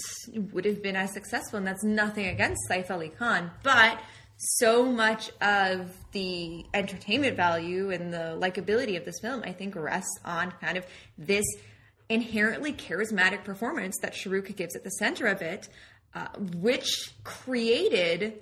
would 0.53 0.65
have 0.65 0.81
been 0.81 0.95
as 0.95 1.11
successful, 1.13 1.57
and 1.57 1.67
that's 1.67 1.83
nothing 1.83 2.25
against 2.27 2.61
Saif 2.69 2.89
Ali 2.89 3.09
Khan, 3.09 3.51
but 3.61 3.99
so 4.41 4.85
much 4.85 5.31
of 5.41 5.93
the 6.13 6.65
entertainment 6.73 7.35
value 7.35 7.91
and 7.91 8.13
the 8.13 8.37
likability 8.39 8.95
of 8.95 9.03
this 9.03 9.19
film, 9.21 9.43
I 9.43 9.51
think, 9.51 9.75
rests 9.75 10.17
on 10.23 10.51
kind 10.61 10.77
of 10.77 10.85
this 11.17 11.45
inherently 12.07 12.71
charismatic 12.71 13.43
performance 13.43 13.97
that 14.01 14.15
Shah 14.15 14.29
Rukh 14.29 14.55
gives 14.55 14.77
at 14.77 14.85
the 14.85 14.91
center 14.91 15.27
of 15.27 15.41
it, 15.41 15.67
uh, 16.15 16.27
which 16.55 17.11
created, 17.25 18.39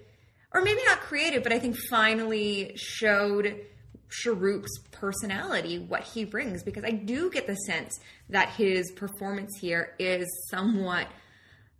or 0.53 0.61
maybe 0.61 0.81
not 0.85 0.99
created, 0.99 1.41
but 1.41 1.51
I 1.51 1.57
think 1.57 1.75
finally 1.89 2.73
showed 2.75 3.59
Shah 4.09 4.35
Rukh's 4.37 4.79
personality, 4.91 5.79
what 5.79 6.03
he 6.03 6.25
brings, 6.25 6.63
because 6.63 6.83
I 6.83 6.91
do 6.91 7.31
get 7.31 7.47
the 7.47 7.55
sense 7.55 7.99
that 8.29 8.49
his 8.49 8.91
performance 8.91 9.57
here 9.59 9.95
is 9.97 10.27
somewhat 10.51 11.07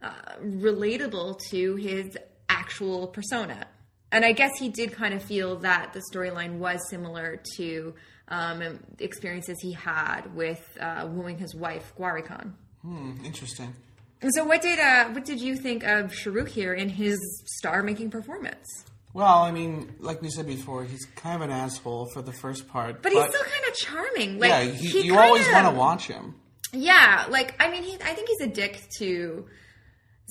uh, 0.01 0.12
relatable 0.41 1.39
to 1.51 1.75
his 1.75 2.17
actual 2.49 3.08
persona. 3.08 3.67
And 4.12 4.24
I 4.24 4.32
guess 4.32 4.58
he 4.58 4.70
did 4.70 4.93
kind 4.93 5.13
of 5.13 5.22
feel 5.22 5.58
that 5.58 5.93
the 5.93 6.02
storyline 6.12 6.60
was 6.60 6.89
similar 6.89 7.41
to 7.58 7.93
um, 8.30 8.80
experiences 9.00 9.58
he 9.62 9.74
had 9.74 10.34
with 10.34 10.78
uh, 10.80 11.08
wooing 11.10 11.38
his 11.38 11.54
wife, 11.56 11.93
Gauri 11.98 12.22
Khan. 12.22 12.56
Hmm, 12.82 13.13
interesting. 13.26 13.74
And 14.22 14.34
so, 14.34 14.43
what 14.46 14.62
did 14.62 14.80
uh, 14.80 15.10
what 15.10 15.26
did 15.26 15.39
you 15.39 15.56
think 15.56 15.84
of 15.84 16.12
Shahrukh 16.12 16.48
here 16.48 16.74
in 16.74 16.89
his 16.89 17.20
star-making 17.60 18.10
performance? 18.10 18.86
Well, 19.13 19.43
I 19.43 19.52
mean, 19.52 19.96
like 20.00 20.22
we 20.22 20.30
said 20.30 20.48
before, 20.48 20.84
he's 20.84 21.06
kind 21.15 21.36
of 21.36 21.41
an 21.41 21.52
asshole 21.52 22.10
for 22.13 22.22
the 22.22 22.34
first 22.34 22.67
part. 22.67 23.02
But, 23.02 23.13
he's 23.13 23.24
still 23.24 23.43
kind 23.43 23.63
of 23.67 23.74
charming. 23.76 24.39
Like, 24.39 24.50
yeah, 24.50 24.62
he, 24.63 24.88
he 24.88 25.02
you 25.08 25.13
kind 25.13 25.26
always 25.26 25.48
want 25.52 25.67
to 25.67 25.74
watch 25.74 26.08
him. 26.08 26.36
Yeah, 26.74 27.26
like 27.30 27.56
I 27.60 27.70
mean, 27.72 27.84
he, 27.84 27.96
I 27.96 28.13
think 28.13 28.28
he's 28.30 28.41
a 28.41 28.52
dick 28.52 28.82
to 29.00 29.48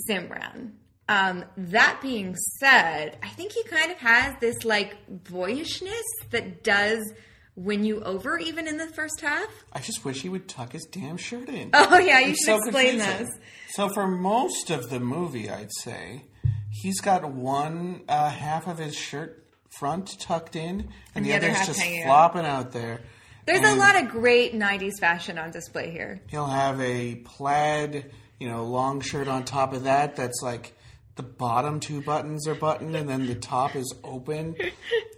Simran. 0.09 0.73
Um, 1.09 1.45
that 1.57 2.01
being 2.03 2.35
said, 2.59 3.17
I 3.23 3.29
think 3.29 3.53
he 3.53 3.63
kind 3.65 3.93
of 3.93 3.99
has 3.99 4.35
this 4.41 4.65
like 4.65 4.97
boyishness 5.09 6.03
that 6.31 6.65
does 6.65 7.13
win 7.55 7.85
you 7.85 8.01
over, 8.03 8.39
even 8.39 8.67
in 8.67 8.77
the 8.77 8.89
first 8.89 9.21
half. 9.21 9.49
I 9.73 9.79
just 9.81 10.05
wish 10.05 10.23
he 10.23 10.29
would 10.29 10.49
tuck 10.49 10.73
his 10.73 10.85
damn 10.85 11.17
shirt 11.17 11.49
in. 11.49 11.71
Oh 11.75 11.99
yeah, 11.99 12.19
you 12.21 12.31
It's 12.31 12.45
should 12.45 12.57
explain 12.57 12.99
confusing. 12.99 13.27
this. 13.27 13.39
So 13.71 13.89
for 13.89 14.07
most 14.09 14.71
of 14.71 14.91
the 14.91 14.99
movie, 15.01 15.49
I'd 15.49 15.71
say 15.81 16.25
he's 16.71 17.01
got 17.01 17.25
one 17.31 18.03
uh, 18.09 18.29
half 18.31 18.67
of 18.67 18.79
his 18.79 18.95
shirt 18.97 19.45
front 19.79 20.19
tucked 20.19 20.57
in, 20.57 20.89
and, 21.15 21.25
the 21.25 21.31
the, 21.31 21.37
other 21.37 21.47
other's 21.47 21.59
half 21.59 21.67
just 21.69 21.81
hanging 21.81 22.03
out. 22.03 22.07
flopping 22.07 22.45
out 22.47 22.73
there. 22.73 23.01
There's 23.47 23.61
a 23.65 23.77
lot 23.77 23.95
of 24.03 24.09
great 24.09 24.55
'90s 24.55 24.99
fashion 25.01 25.39
on 25.39 25.53
display 25.53 25.91
here. 25.93 26.21
He'll 26.29 26.47
have 26.47 26.81
a 26.81 27.15
plaid, 27.17 28.11
you 28.41 28.49
know, 28.49 28.65
long 28.65 29.01
shirt 29.01 29.29
on 29.29 29.45
top 29.45 29.73
of 29.73 29.85
that. 29.85 30.17
That's 30.17 30.41
like 30.43 30.76
the 31.17 31.23
bottom 31.23 31.81
two 31.81 32.03
buttons 32.03 32.47
are 32.47 32.55
buttoned, 32.55 32.95
and 32.95 33.09
then 33.09 33.27
the 33.27 33.35
top 33.35 33.75
is 33.75 33.93
open. 34.05 34.55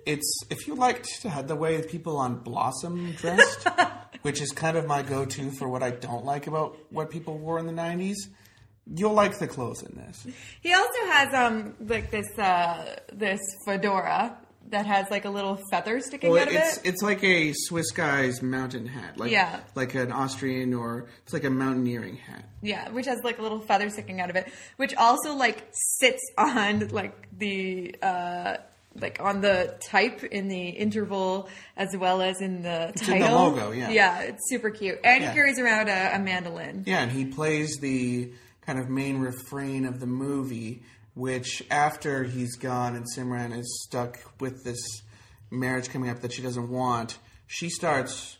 It's 0.06 0.32
if 0.48 0.66
you 0.66 0.74
liked 0.74 1.26
the 1.46 1.56
way 1.56 1.82
people 1.82 2.16
on 2.16 2.38
Blossom 2.38 3.12
dressed, 3.12 3.66
which 4.22 4.40
is 4.40 4.52
kind 4.52 4.76
of 4.76 4.86
my 4.86 5.02
go-to 5.02 5.50
for 5.50 5.68
what 5.68 5.82
I 5.82 5.90
don't 5.90 6.24
like 6.24 6.46
about 6.46 6.78
what 6.90 7.10
people 7.10 7.36
wore 7.36 7.58
in 7.58 7.66
the 7.66 7.72
'90s. 7.72 8.16
You'll 8.94 9.12
like 9.12 9.38
the 9.38 9.48
clothes 9.48 9.82
in 9.82 9.96
this. 9.96 10.26
He 10.62 10.72
also 10.72 11.04
has 11.10 11.34
um 11.34 11.74
like 11.80 12.10
this 12.10 12.26
uh 12.38 12.96
this 13.12 13.40
fedora 13.66 14.38
that 14.70 14.86
has 14.86 15.10
like 15.10 15.24
a 15.24 15.30
little 15.30 15.56
feather 15.70 16.00
sticking 16.00 16.30
Well, 16.30 16.42
out 16.42 16.48
of 16.48 16.54
it's 16.54 16.76
it. 16.78 16.86
it's 16.88 17.02
like 17.02 17.22
a 17.24 17.52
Swiss 17.54 17.90
guy's 17.90 18.42
mountain 18.42 18.86
hat, 18.86 19.18
like 19.18 19.30
Yeah. 19.30 19.60
like 19.74 19.94
an 19.94 20.12
Austrian 20.12 20.74
or 20.74 21.06
it's 21.24 21.32
like 21.32 21.44
a 21.44 21.50
mountaineering 21.50 22.16
hat. 22.16 22.44
Yeah, 22.62 22.88
which 22.90 23.06
has 23.06 23.18
like 23.24 23.38
a 23.38 23.42
little 23.42 23.60
feather 23.60 23.88
sticking 23.90 24.20
out 24.20 24.30
of 24.30 24.36
it, 24.36 24.52
which 24.76 24.94
also 24.94 25.34
like 25.34 25.66
sits 25.72 26.22
on 26.36 26.88
like 26.88 27.28
the 27.36 27.94
uh 28.02 28.56
like 29.00 29.18
on 29.20 29.40
the 29.40 29.76
type 29.80 30.24
in 30.24 30.48
the 30.48 30.68
interval 30.70 31.48
as 31.76 31.96
well 31.96 32.20
as 32.20 32.40
in 32.40 32.62
the 32.62 32.88
It's 32.88 33.02
in 33.08 33.20
title. 33.20 33.28
the 33.28 33.34
logo, 33.60 33.70
yeah. 33.72 33.90
Yeah, 33.90 34.20
it's 34.22 34.48
super 34.48 34.70
cute. 34.70 34.98
And 35.04 35.22
Yeah. 35.22 35.28
he 35.30 35.34
carries 35.34 35.58
around 35.60 35.88
a, 35.88 36.16
a 36.16 36.18
mandolin. 36.18 36.82
Yeah, 36.86 37.02
and 37.02 37.12
he 37.12 37.24
plays 37.26 37.76
the 37.80 38.32
kind 38.66 38.78
of 38.78 38.90
main 38.90 39.18
refrain 39.18 39.84
of 39.86 40.00
the 40.00 40.06
movie, 40.06 40.82
which 41.18 41.64
after 41.68 42.22
he's 42.22 42.56
gone 42.56 42.94
and 42.94 43.04
Simran 43.16 43.56
is 43.56 43.82
stuck 43.84 44.18
with 44.40 44.62
this 44.62 45.02
marriage 45.50 45.88
coming 45.88 46.10
up 46.10 46.20
that 46.20 46.32
she 46.32 46.42
doesn't 46.42 46.70
want, 46.70 47.18
she 47.48 47.68
starts 47.68 48.38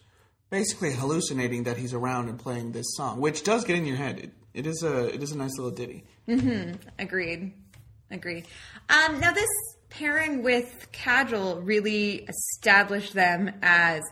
basically 0.49 0.93
hallucinating 0.93 1.65
that 1.65 1.77
he's 1.77 1.93
around 1.93 2.29
and 2.29 2.39
playing 2.39 2.71
this 2.73 2.87
song, 2.97 3.21
which 3.21 3.43
does 3.43 3.65
get 3.65 3.77
in 3.77 3.85
your 3.85 3.97
head. 3.97 4.19
It, 4.21 4.33
it 4.55 4.67
is 4.67 4.83
a 4.85 5.13
it 5.13 5.23
is 5.23 5.33
a 5.33 5.37
nice 5.37 5.57
little 5.59 5.73
ditty. 5.73 6.05
Agreed. 6.99 7.53
Agreed. 8.11 8.47
Um, 8.89 9.21
now, 9.21 9.33
this 9.33 9.49
pairing 9.91 10.43
with 10.43 10.89
Kajol 10.93 11.67
really 11.67 12.27
established 12.29 13.13
them 13.13 13.51
as 13.61 14.03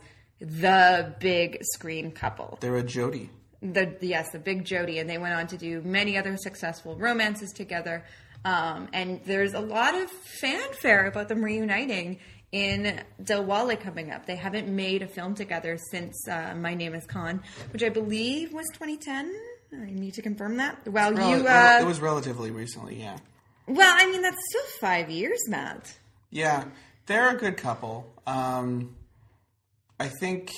the 0.40 1.14
big 1.20 1.59
screen 1.62 2.11
couple. 2.11 2.59
They're 2.61 2.76
a 2.76 2.83
jodi. 2.83 3.31
the 3.62 3.96
yes, 4.00 4.31
the 4.33 4.38
big 4.38 4.64
jodi, 4.64 4.98
and 4.98 5.09
they 5.09 5.18
went 5.18 5.35
on 5.35 5.46
to 5.48 5.57
do 5.57 5.81
many 5.83 6.18
other 6.18 6.37
successful 6.37 6.96
romances 6.96 7.52
together. 7.52 8.05
Um, 8.47 8.89
and 8.93 9.21
there's 9.25 9.55
a 9.55 9.61
lot 9.61 9.97
of 9.97 10.09
fanfare 10.41 11.07
about 11.07 11.27
them 11.29 11.45
reuniting 11.45 12.21
in 12.53 13.03
Dilwale 13.21 13.79
coming 13.81 14.13
up. 14.13 14.25
They 14.25 14.37
haven't 14.37 14.69
made 14.69 15.03
a 15.03 15.09
film 15.09 15.35
together 15.35 15.77
since 15.91 16.15
uh, 16.29 16.55
My 16.57 16.75
Name 16.75 16.95
Is 16.95 17.05
Khan, 17.07 17.43
which 17.73 17.83
I 17.83 17.89
believe 17.89 18.53
was 18.53 18.67
2010. 18.75 19.35
I 19.73 19.91
need 19.91 20.15
to 20.15 20.23
confirm 20.23 20.59
that. 20.59 20.87
Well, 20.87 21.13
Rel- 21.13 21.29
you. 21.29 21.47
Uh, 21.49 21.79
it 21.83 21.87
was 21.87 21.99
relatively 21.99 22.53
recently, 22.53 23.01
yeah. 23.01 23.19
well, 23.67 23.93
I 23.93 24.09
mean 24.09 24.23
that's 24.23 24.39
still 24.51 24.79
five 24.81 25.11
years, 25.11 25.41
Matt. 25.49 25.99
Yeah, 26.31 26.67
they're 27.07 27.35
a 27.35 27.37
good 27.37 27.57
couple. 27.57 28.15
Um, 28.29 28.95
I 29.99 30.09
think 30.21 30.53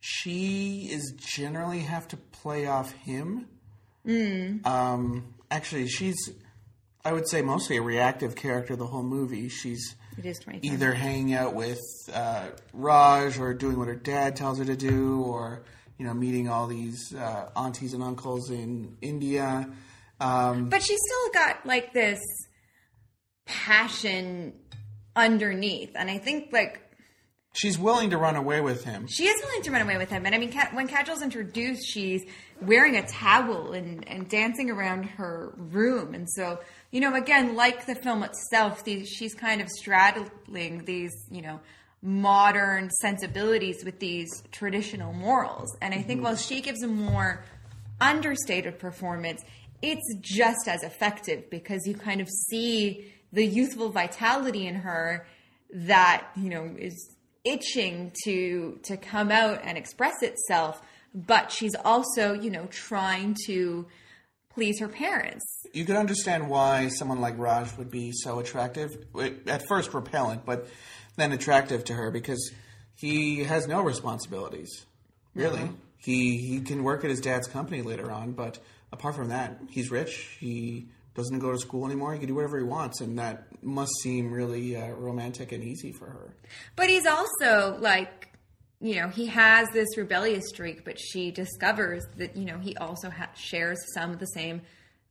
she 0.00 0.90
is 0.92 1.14
generally 1.16 1.78
have 1.80 2.08
to 2.08 2.18
play 2.18 2.66
off 2.66 2.92
him. 2.92 3.46
Um, 4.66 5.34
actually, 5.50 5.88
she's, 5.88 6.16
I 7.04 7.12
would 7.12 7.28
say, 7.28 7.42
mostly 7.42 7.76
a 7.76 7.82
reactive 7.82 8.36
character 8.36 8.76
the 8.76 8.86
whole 8.86 9.02
movie. 9.02 9.48
She's 9.48 9.94
It 10.18 10.26
is 10.26 10.40
either 10.62 10.92
hanging 10.92 11.32
out 11.34 11.54
with 11.54 11.80
uh, 12.12 12.48
Raj 12.72 13.38
or 13.38 13.54
doing 13.54 13.78
what 13.78 13.88
her 13.88 13.94
dad 13.94 14.36
tells 14.36 14.58
her 14.58 14.64
to 14.64 14.76
do, 14.76 15.22
or 15.22 15.62
you 15.98 16.06
know, 16.06 16.14
meeting 16.14 16.48
all 16.48 16.66
these 16.66 17.14
uh, 17.14 17.48
aunties 17.56 17.94
and 17.94 18.02
uncles 18.02 18.50
in 18.50 18.96
India. 19.00 19.68
Um, 20.20 20.68
But 20.68 20.82
she's 20.82 21.00
still 21.00 21.32
got 21.32 21.64
like 21.64 21.92
this 21.92 22.20
passion 23.46 24.54
underneath, 25.16 25.92
and 25.94 26.10
I 26.10 26.18
think 26.18 26.52
like 26.52 26.80
she's 27.52 27.78
willing 27.78 28.10
to 28.10 28.18
run 28.18 28.36
away 28.36 28.60
with 28.60 28.84
him. 28.84 29.06
She 29.08 29.26
is 29.26 29.42
willing 29.42 29.62
to 29.62 29.70
run 29.70 29.82
away 29.82 29.96
with 29.96 30.10
him. 30.10 30.26
And 30.26 30.34
I 30.34 30.38
mean, 30.38 30.52
when 30.72 30.88
Kajol's 30.88 31.22
introduced, 31.22 31.82
she's 31.86 32.22
wearing 32.62 32.96
a 32.96 33.06
towel 33.06 33.72
and, 33.72 34.06
and 34.08 34.28
dancing 34.28 34.70
around 34.70 35.04
her 35.04 35.54
room. 35.56 36.14
And 36.14 36.28
so, 36.30 36.60
you 36.90 37.00
know, 37.00 37.14
again, 37.14 37.54
like 37.54 37.86
the 37.86 37.94
film 37.94 38.22
itself, 38.22 38.84
these, 38.84 39.08
she's 39.08 39.34
kind 39.34 39.60
of 39.60 39.68
straddling 39.68 40.84
these, 40.84 41.12
you 41.30 41.42
know, 41.42 41.60
modern 42.02 42.90
sensibilities 43.00 43.84
with 43.84 43.98
these 44.00 44.28
traditional 44.50 45.12
morals. 45.12 45.76
And 45.80 45.94
I 45.94 45.98
think 45.98 46.18
mm-hmm. 46.18 46.24
while 46.24 46.36
she 46.36 46.60
gives 46.60 46.82
a 46.82 46.88
more 46.88 47.44
understated 48.00 48.78
performance, 48.78 49.44
it's 49.82 50.14
just 50.20 50.66
as 50.66 50.82
effective 50.82 51.48
because 51.50 51.86
you 51.86 51.94
kind 51.94 52.20
of 52.20 52.28
see 52.48 53.12
the 53.32 53.44
youthful 53.44 53.90
vitality 53.90 54.66
in 54.66 54.74
her 54.74 55.26
that 55.72 56.26
you 56.36 56.50
know 56.50 56.74
is 56.78 57.16
itching 57.44 58.12
to 58.24 58.78
to 58.82 58.96
come 58.96 59.30
out 59.30 59.60
and 59.62 59.78
express 59.78 60.22
itself 60.22 60.82
but 61.14 61.50
she's 61.50 61.74
also 61.84 62.32
you 62.32 62.50
know 62.50 62.66
trying 62.66 63.36
to 63.46 63.86
please 64.60 64.78
her 64.78 64.88
parents 64.88 65.60
you 65.72 65.84
could 65.84 65.96
understand 65.96 66.48
why 66.48 66.88
someone 66.88 67.20
like 67.20 67.38
Raj 67.38 67.76
would 67.76 67.90
be 67.90 68.12
so 68.12 68.38
attractive. 68.38 69.06
At 69.46 69.66
first, 69.66 69.94
repellent, 69.94 70.44
but 70.44 70.68
then 71.16 71.32
attractive 71.32 71.84
to 71.84 71.94
her 71.94 72.10
because 72.10 72.52
he 72.94 73.44
has 73.44 73.66
no 73.66 73.82
responsibilities. 73.82 74.86
Really, 75.34 75.70
he 75.96 76.38
he 76.38 76.60
can 76.60 76.82
work 76.82 77.04
at 77.04 77.10
his 77.10 77.20
dad's 77.20 77.46
company 77.46 77.82
later 77.82 78.10
on, 78.10 78.32
but 78.32 78.58
apart 78.92 79.14
from 79.14 79.28
that, 79.28 79.60
he's 79.70 79.90
rich. 79.90 80.36
He 80.40 80.88
doesn't 81.14 81.38
go 81.38 81.52
to 81.52 81.58
school 81.58 81.86
anymore. 81.86 82.12
He 82.14 82.18
can 82.18 82.28
do 82.28 82.34
whatever 82.34 82.58
he 82.58 82.64
wants, 82.64 83.00
and 83.00 83.18
that 83.18 83.46
must 83.62 83.92
seem 84.02 84.32
really 84.32 84.76
uh, 84.76 84.88
romantic 84.90 85.52
and 85.52 85.62
easy 85.62 85.92
for 85.92 86.06
her. 86.06 86.34
but 86.74 86.88
he's 86.88 87.06
also 87.06 87.76
like 87.78 88.29
you 88.80 89.00
know 89.00 89.08
he 89.08 89.26
has 89.26 89.68
this 89.70 89.96
rebellious 89.96 90.48
streak 90.48 90.84
but 90.84 90.98
she 90.98 91.30
discovers 91.30 92.02
that 92.16 92.36
you 92.36 92.44
know 92.44 92.58
he 92.58 92.76
also 92.76 93.10
ha- 93.10 93.30
shares 93.34 93.78
some 93.94 94.10
of 94.10 94.18
the 94.18 94.26
same 94.26 94.62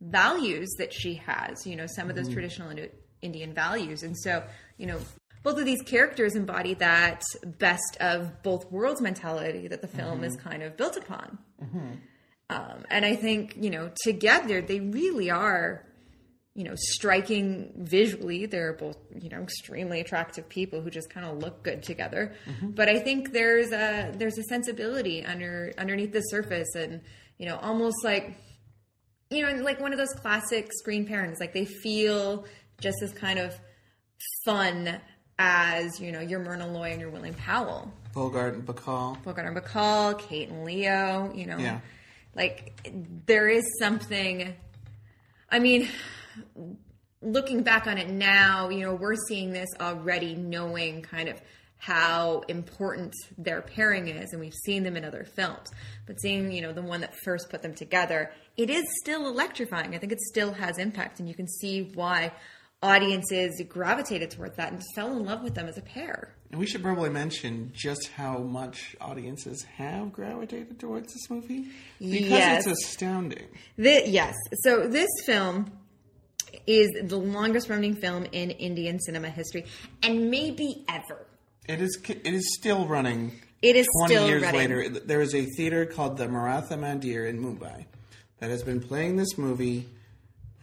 values 0.01 0.69
that 0.77 0.93
she 0.93 1.15
has 1.15 1.65
you 1.65 1.75
know 1.75 1.85
some 1.85 2.09
of 2.09 2.15
those 2.15 2.25
mm-hmm. 2.25 2.33
traditional 2.33 2.69
Indo- 2.71 2.89
indian 3.21 3.53
values. 3.53 4.03
And 4.03 4.17
so 4.17 4.43
you 4.77 4.87
know 4.87 4.99
both 5.43 5.57
of 5.57 5.65
these 5.65 5.81
characters 5.81 6.35
embody 6.35 6.73
that 6.75 7.21
best 7.45 7.97
of 7.99 8.43
both 8.43 8.69
worlds 8.71 9.01
mentality 9.01 9.67
that 9.67 9.81
the 9.81 9.87
film 9.87 10.23
is 10.23 10.35
mm-hmm. 10.35 10.49
kind 10.49 10.63
of 10.63 10.75
built 10.75 10.97
upon. 10.97 11.37
Mm-hmm. 11.63 11.91
Um, 12.51 12.83
and 12.89 13.05
i 13.05 13.15
think 13.15 13.55
you 13.59 13.69
know 13.69 13.91
together 14.03 14.61
they 14.61 14.79
really 14.79 15.29
are 15.29 15.85
you 16.59 16.65
know, 16.65 16.75
striking 16.75 17.71
visually. 17.77 18.45
They're 18.45 18.73
both, 18.73 18.97
you 19.17 19.29
know, 19.29 19.41
extremely 19.41 20.01
attractive 20.01 20.49
people 20.49 20.81
who 20.81 20.89
just 20.89 21.09
kind 21.09 21.25
of 21.25 21.37
look 21.37 21.63
good 21.63 21.83
together. 21.83 22.33
Mm-hmm. 22.45 22.71
But 22.71 22.89
I 22.89 22.99
think 22.99 23.31
there's 23.31 23.71
a 23.71 24.11
there's 24.13 24.37
a 24.37 24.43
sensibility 24.43 25.23
under 25.23 25.71
underneath 25.77 26.11
the 26.11 26.19
surface, 26.19 26.75
and 26.75 26.99
you 27.37 27.47
know, 27.47 27.55
almost 27.61 28.03
like 28.03 28.35
you 29.29 29.41
know, 29.41 29.63
like 29.63 29.79
one 29.79 29.93
of 29.93 29.97
those 29.97 30.11
classic 30.11 30.69
screen 30.73 31.07
pairings. 31.07 31.39
Like 31.39 31.53
they 31.53 31.63
feel 31.63 32.45
just 32.81 32.97
as 33.03 33.13
kind 33.13 33.39
of 33.39 33.57
fun 34.43 34.99
as 35.37 35.97
you 36.01 36.11
know 36.11 36.19
your 36.19 36.41
Myrna 36.41 36.67
Loy 36.67 36.91
and 36.91 36.99
your 36.99 37.09
William 37.09 37.35
Powell. 37.35 37.89
Bogart 38.13 38.55
and 38.55 38.65
Bacall. 38.65 39.23
Bogart 39.23 39.47
and 39.47 39.55
Bacall, 39.55 40.19
Kate 40.19 40.49
and 40.49 40.65
Leo, 40.65 41.31
you 41.33 41.45
know. 41.45 41.57
Yeah. 41.57 41.79
Like 42.35 42.85
there 43.27 43.47
is 43.47 43.63
something 43.79 44.53
I 45.49 45.59
mean 45.59 45.87
looking 47.21 47.63
back 47.63 47.87
on 47.87 47.97
it 47.97 48.09
now, 48.09 48.69
you 48.69 48.81
know, 48.85 48.95
we're 48.95 49.15
seeing 49.27 49.51
this 49.51 49.69
already, 49.79 50.35
knowing 50.35 51.01
kind 51.01 51.29
of 51.29 51.41
how 51.77 52.41
important 52.49 53.13
their 53.37 53.61
pairing 53.61 54.07
is, 54.09 54.31
and 54.33 54.41
we've 54.41 54.53
seen 54.65 54.83
them 54.83 54.97
in 54.97 55.05
other 55.05 55.23
films. 55.35 55.69
But 56.05 56.19
seeing, 56.19 56.51
you 56.51 56.61
know, 56.61 56.73
the 56.73 56.81
one 56.81 57.01
that 57.01 57.15
first 57.23 57.49
put 57.49 57.61
them 57.61 57.73
together, 57.73 58.31
it 58.57 58.69
is 58.69 58.83
still 59.01 59.27
electrifying. 59.27 59.95
I 59.95 59.97
think 59.97 60.11
it 60.11 60.19
still 60.19 60.51
has 60.53 60.77
impact, 60.77 61.19
and 61.19 61.27
you 61.29 61.35
can 61.35 61.47
see 61.47 61.91
why 61.93 62.31
audiences 62.81 63.61
gravitated 63.67 64.31
towards 64.31 64.55
that 64.57 64.71
and 64.71 64.81
fell 64.95 65.11
in 65.15 65.25
love 65.25 65.43
with 65.43 65.53
them 65.55 65.67
as 65.67 65.77
a 65.77 65.81
pair. 65.81 66.33
And 66.51 66.59
we 66.59 66.65
should 66.65 66.81
probably 66.81 67.09
mention 67.09 67.71
just 67.73 68.07
how 68.15 68.39
much 68.39 68.95
audiences 69.01 69.63
have 69.75 70.11
gravitated 70.13 70.79
towards 70.79 71.13
this 71.13 71.29
movie 71.29 71.67
because 71.99 72.29
Yes. 72.29 72.67
it's 72.67 72.83
astounding. 72.85 73.47
The, 73.77 74.03
yes. 74.07 74.33
So 74.63 74.87
this 74.87 75.09
film 75.25 75.71
is 76.67 76.89
the 77.03 77.17
longest 77.17 77.69
running 77.69 77.95
film 77.95 78.25
in 78.31 78.51
Indian 78.51 78.99
cinema 78.99 79.29
history, 79.29 79.65
and 80.03 80.29
maybe 80.29 80.83
ever. 80.87 81.25
It 81.67 81.81
is. 81.81 81.99
It 82.07 82.25
is 82.33 82.55
still 82.59 82.85
running. 82.87 83.39
It 83.61 83.75
is 83.75 83.87
Twenty 83.99 84.15
still 84.15 84.27
years 84.27 84.41
running. 84.41 84.59
later, 84.59 84.89
there 84.99 85.21
is 85.21 85.35
a 85.35 85.45
theater 85.57 85.85
called 85.85 86.17
the 86.17 86.27
Maratha 86.27 86.75
Mandir 86.75 87.27
in 87.29 87.39
Mumbai 87.43 87.85
that 88.39 88.49
has 88.49 88.63
been 88.63 88.79
playing 88.81 89.17
this 89.17 89.37
movie 89.37 89.87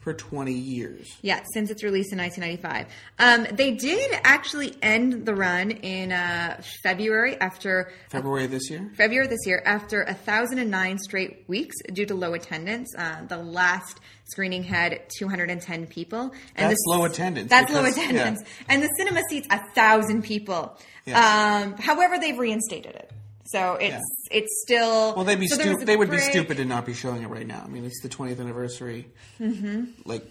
for 0.06 0.14
twenty 0.14 0.52
years. 0.52 1.12
Yeah, 1.20 1.40
since 1.52 1.68
its 1.68 1.82
release 1.82 2.12
in 2.12 2.18
1995. 2.18 2.86
Um, 3.18 3.56
they 3.56 3.72
did 3.72 4.08
actually 4.22 4.72
end 4.80 5.26
the 5.26 5.34
run 5.34 5.72
in 5.72 6.12
uh, 6.12 6.62
February 6.84 7.34
after 7.40 7.90
February 8.08 8.46
this 8.46 8.70
year. 8.70 8.88
February 8.96 9.26
this 9.26 9.44
year 9.46 9.60
after 9.66 10.04
1,009 10.04 10.98
straight 10.98 11.42
weeks 11.48 11.74
due 11.92 12.06
to 12.06 12.14
low 12.14 12.34
attendance. 12.34 12.94
Uh, 12.96 13.24
the 13.26 13.36
last 13.36 13.98
screening 14.26 14.62
had 14.62 15.00
210 15.18 15.88
people. 15.88 16.32
And 16.54 16.70
That's 16.70 16.80
the- 16.84 16.90
low 16.96 17.04
attendance 17.04 17.50
That's 17.50 17.72
low 17.72 17.84
attendance. 17.84 18.42
yeah. 18.42 18.64
And 18.68 18.82
the 18.84 18.88
cinema 18.98 19.22
seats 19.28 19.48
a 19.50 19.58
thousand 19.74 20.22
people. 20.22 20.78
Yeah. 21.04 21.62
Um, 21.64 21.76
however, 21.78 22.16
they've 22.20 22.38
reinstated 22.38 22.94
it. 22.94 23.05
So 23.46 23.74
it's 23.74 24.02
it's 24.30 24.62
still 24.64 25.14
Well, 25.14 25.24
they'd 25.24 25.38
be 25.40 25.48
so 25.48 25.56
stu- 25.56 25.84
They 25.84 25.96
would 25.96 26.10
be 26.10 26.18
stupid 26.18 26.56
to 26.58 26.64
not 26.64 26.86
be 26.86 26.94
showing 26.94 27.22
it 27.22 27.28
right 27.28 27.46
now. 27.46 27.62
I 27.64 27.68
mean, 27.68 27.84
it's 27.84 28.00
the 28.02 28.08
twentieth 28.08 28.40
anniversary. 28.40 29.08
Mm-hmm. 29.40 29.84
Like, 30.04 30.24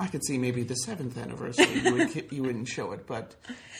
I 0.00 0.08
could 0.08 0.24
see 0.24 0.38
maybe 0.38 0.64
the 0.64 0.74
seventh 0.74 1.16
anniversary. 1.16 1.66
you, 1.80 1.94
would, 1.94 2.32
you 2.32 2.42
wouldn't 2.42 2.68
show 2.68 2.92
it, 2.92 3.06
but 3.06 3.36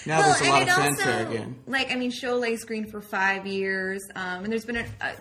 now 0.07 0.21
Well, 0.21 0.29
there's 0.29 0.49
a 0.49 0.51
lot 0.51 0.63
of 0.63 0.69
fanfare 0.69 1.27
again. 1.29 1.57
Like, 1.67 1.91
I 1.91 1.97
mean, 1.97 2.11
show 2.11 2.41
Sholay 2.41 2.59
screened 2.59 2.91
for 2.91 3.01
five 3.01 3.47
years, 3.47 4.03
um, 4.15 4.45
and 4.45 4.53
there's 4.53 4.65
been 4.65 4.77
a, 4.77 4.87
a, 5.01 5.15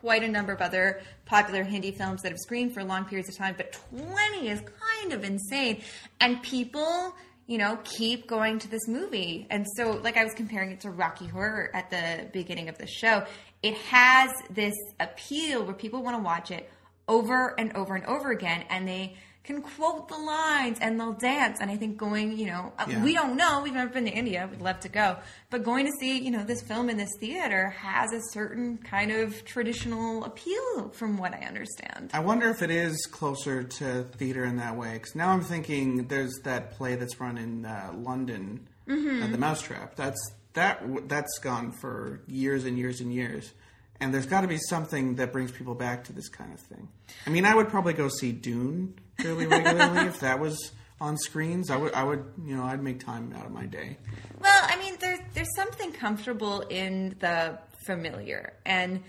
quite 0.00 0.22
a 0.22 0.28
number 0.28 0.52
of 0.52 0.60
other 0.60 1.02
popular 1.24 1.64
Hindi 1.64 1.90
films 1.90 2.22
that 2.22 2.30
have 2.30 2.38
screened 2.38 2.72
for 2.72 2.84
long 2.84 3.04
periods 3.04 3.28
of 3.28 3.36
time, 3.36 3.54
but 3.56 3.76
20 3.90 4.48
is 4.48 4.60
kind 4.60 5.12
of 5.12 5.24
insane. 5.24 5.82
And 6.20 6.40
people, 6.42 7.14
you 7.46 7.58
know, 7.58 7.78
keep 7.84 8.26
going 8.26 8.58
to 8.58 8.68
this 8.68 8.88
movie. 8.88 9.46
And 9.50 9.66
so, 9.76 9.92
like, 10.02 10.16
I 10.16 10.24
was 10.24 10.34
comparing 10.34 10.72
it 10.72 10.80
to 10.80 10.90
Rocky 10.90 11.26
Horror 11.26 11.70
at 11.72 11.90
the 11.90 12.28
beginning 12.32 12.68
of 12.68 12.76
the 12.78 12.86
show. 12.86 13.24
It 13.62 13.74
has 13.74 14.30
this 14.50 14.74
appeal 14.98 15.64
where 15.64 15.74
people 15.74 16.02
want 16.02 16.16
to 16.16 16.22
watch 16.22 16.50
it 16.50 16.68
over 17.08 17.54
and 17.58 17.76
over 17.76 17.94
and 17.94 18.04
over 18.06 18.30
again, 18.32 18.64
and 18.68 18.86
they 18.86 19.16
can 19.46 19.62
quote 19.62 20.08
the 20.08 20.18
lines 20.18 20.78
and 20.80 20.98
they'll 21.00 21.12
dance. 21.12 21.58
And 21.60 21.70
I 21.70 21.76
think 21.76 21.96
going, 21.96 22.36
you 22.36 22.46
know, 22.46 22.72
uh, 22.78 22.84
Yeah. 22.88 23.02
we 23.02 23.14
don't 23.14 23.36
know. 23.36 23.62
We've 23.62 23.72
never 23.72 23.88
been 23.90 24.04
to 24.04 24.10
India. 24.10 24.48
We'd 24.50 24.60
love 24.60 24.80
to 24.80 24.88
go. 24.88 25.16
But 25.50 25.62
going 25.62 25.86
to 25.86 25.92
see, 26.00 26.18
you 26.18 26.30
know, 26.32 26.42
this 26.44 26.60
film 26.62 26.90
in 26.90 26.96
this 26.96 27.10
theater 27.20 27.70
has 27.70 28.12
a 28.12 28.20
certain 28.32 28.78
kind 28.78 29.12
of 29.12 29.44
traditional 29.44 30.24
appeal, 30.24 30.90
from 30.92 31.16
what 31.16 31.32
I 31.32 31.46
understand. 31.46 32.10
I 32.12 32.18
wonder 32.20 32.50
if 32.50 32.60
it 32.60 32.70
is 32.70 33.06
closer 33.10 33.62
to 33.62 34.02
theater 34.18 34.44
in 34.44 34.56
that 34.56 34.76
way. 34.76 34.94
Because 34.94 35.14
now 35.14 35.30
I'm 35.30 35.42
thinking 35.42 36.08
there's 36.08 36.34
that 36.44 36.72
play 36.72 36.96
that's 36.96 37.18
run 37.20 37.38
in 37.38 37.64
uh, 37.64 37.92
London, 37.96 38.66
Mm-hmm. 38.88 39.22
uh, 39.22 39.26
The 39.28 39.38
Mousetrap. 39.38 39.96
That's 39.96 40.20
that, 40.54 41.08
that's 41.08 41.38
gone 41.38 41.70
for 41.72 42.20
years 42.26 42.64
and 42.64 42.78
years 42.78 43.00
and 43.00 43.12
years. 43.12 43.52
And 44.00 44.12
there's 44.12 44.26
got 44.26 44.40
to 44.42 44.48
be 44.48 44.58
something 44.58 45.14
that 45.16 45.32
brings 45.32 45.50
people 45.52 45.74
back 45.74 46.04
to 46.04 46.12
this 46.12 46.28
kind 46.28 46.52
of 46.52 46.60
thing. 46.60 46.88
I 47.26 47.30
mean, 47.30 47.44
I 47.44 47.54
would 47.54 47.68
probably 47.68 47.94
go 47.94 48.08
see 48.08 48.30
Dune 48.32 48.94
fairly 49.18 49.46
regularly 49.46 50.06
if 50.06 50.20
that 50.20 50.40
was 50.40 50.72
on 51.00 51.16
screens. 51.16 51.70
I 51.70 51.76
would, 51.76 51.92
I 51.94 52.04
would, 52.04 52.24
you 52.44 52.56
know, 52.56 52.64
I'd 52.64 52.82
make 52.82 53.04
time 53.04 53.32
out 53.36 53.46
of 53.46 53.52
my 53.52 53.66
day. 53.66 53.98
Well, 54.40 54.66
I 54.68 54.76
mean, 54.78 54.96
there's 55.00 55.20
there's 55.34 55.54
something 55.54 55.92
comfortable 55.92 56.60
in 56.62 57.16
the 57.20 57.58
familiar, 57.86 58.54
and 58.64 59.02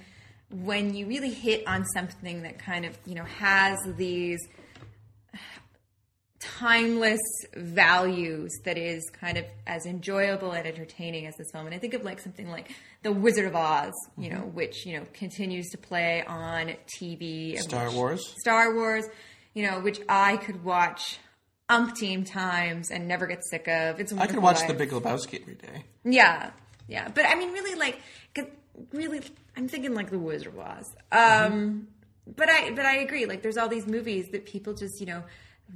when 0.50 0.94
you 0.94 1.08
really 1.08 1.32
hit 1.32 1.68
on 1.68 1.86
something 1.86 2.44
that 2.44 2.60
kind 2.60 2.86
of 2.86 2.98
you 3.06 3.16
know 3.16 3.26
has 3.26 3.78
these 3.98 4.40
timeless 6.40 7.20
values 7.56 8.52
that 8.66 8.78
is 8.78 9.10
kind 9.20 9.38
of 9.38 9.46
as 9.66 9.86
enjoyable 9.86 10.52
and 10.52 10.68
entertaining 10.68 11.26
as 11.26 11.36
this 11.36 11.48
film. 11.52 11.66
And 11.66 11.76
I 11.76 11.80
think 11.80 11.94
of 11.94 12.04
like 12.04 12.20
something 12.20 12.50
like 12.50 12.72
The 13.04 13.12
Wizard 13.12 13.46
of 13.46 13.56
Oz, 13.56 13.92
you 14.18 14.30
mm-hmm. 14.30 14.40
know, 14.40 14.46
which, 14.48 14.86
you 14.86 15.00
know, 15.00 15.06
continues 15.14 15.70
to 15.70 15.78
play 15.78 16.24
on 16.24 16.74
TV. 17.00 17.56
and 17.56 17.64
Star 17.64 17.92
Wars. 17.92 18.34
Star 18.40 18.76
Wars, 18.76 19.06
you 19.58 19.64
know, 19.68 19.80
which 19.80 20.00
I 20.08 20.38
could 20.38 20.64
watch 20.64 21.18
umpteen 21.70 22.26
times 22.26 22.92
and 22.92 23.08
never 23.08 23.26
get 23.28 23.44
sick 23.44 23.68
of. 23.68 24.00
It's 24.00 24.14
I 24.14 24.28
could 24.28 24.40
watch 24.40 24.60
Life. 24.60 24.68
The 24.68 24.74
Big 24.76 24.92
Lebowski 24.92 25.42
every 25.42 25.56
day. 25.56 25.84
Yeah, 26.04 26.52
yeah, 26.88 27.10
but 27.14 27.26
I 27.26 27.36
mean, 27.36 27.52
really, 27.52 27.76
like, 27.76 28.00
really, 28.94 29.22
I'm 29.56 29.68
thinking 29.68 29.94
like 29.94 30.10
the 30.12 30.20
Wizard 30.20 30.48
of 30.54 30.60
Oz. 30.60 30.86
Um, 31.12 31.20
Mm-hmm. 31.20 31.80
but 32.36 32.50
I, 32.50 32.72
but 32.72 32.86
I 32.86 32.98
agree. 32.98 33.26
Like, 33.26 33.42
there's 33.42 33.58
all 33.58 33.68
these 33.68 33.88
movies 33.88 34.28
that 34.32 34.46
people 34.46 34.74
just, 34.74 35.00
you 35.00 35.08
know, 35.08 35.24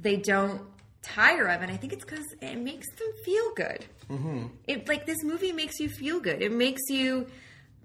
they 0.00 0.16
don't 0.16 0.62
tire 1.02 1.48
of, 1.48 1.62
and 1.62 1.70
I 1.72 1.76
think 1.76 1.92
it's 1.92 2.04
because 2.04 2.24
it 2.40 2.56
makes 2.58 2.86
them 2.98 3.08
feel 3.24 3.54
good. 3.54 3.84
Mm-hmm. 4.08 4.46
It 4.68 4.88
like 4.88 5.04
this 5.06 5.22
movie 5.24 5.52
makes 5.52 5.80
you 5.80 5.88
feel 5.88 6.20
good. 6.20 6.40
It 6.40 6.52
makes 6.52 6.82
you 6.88 7.26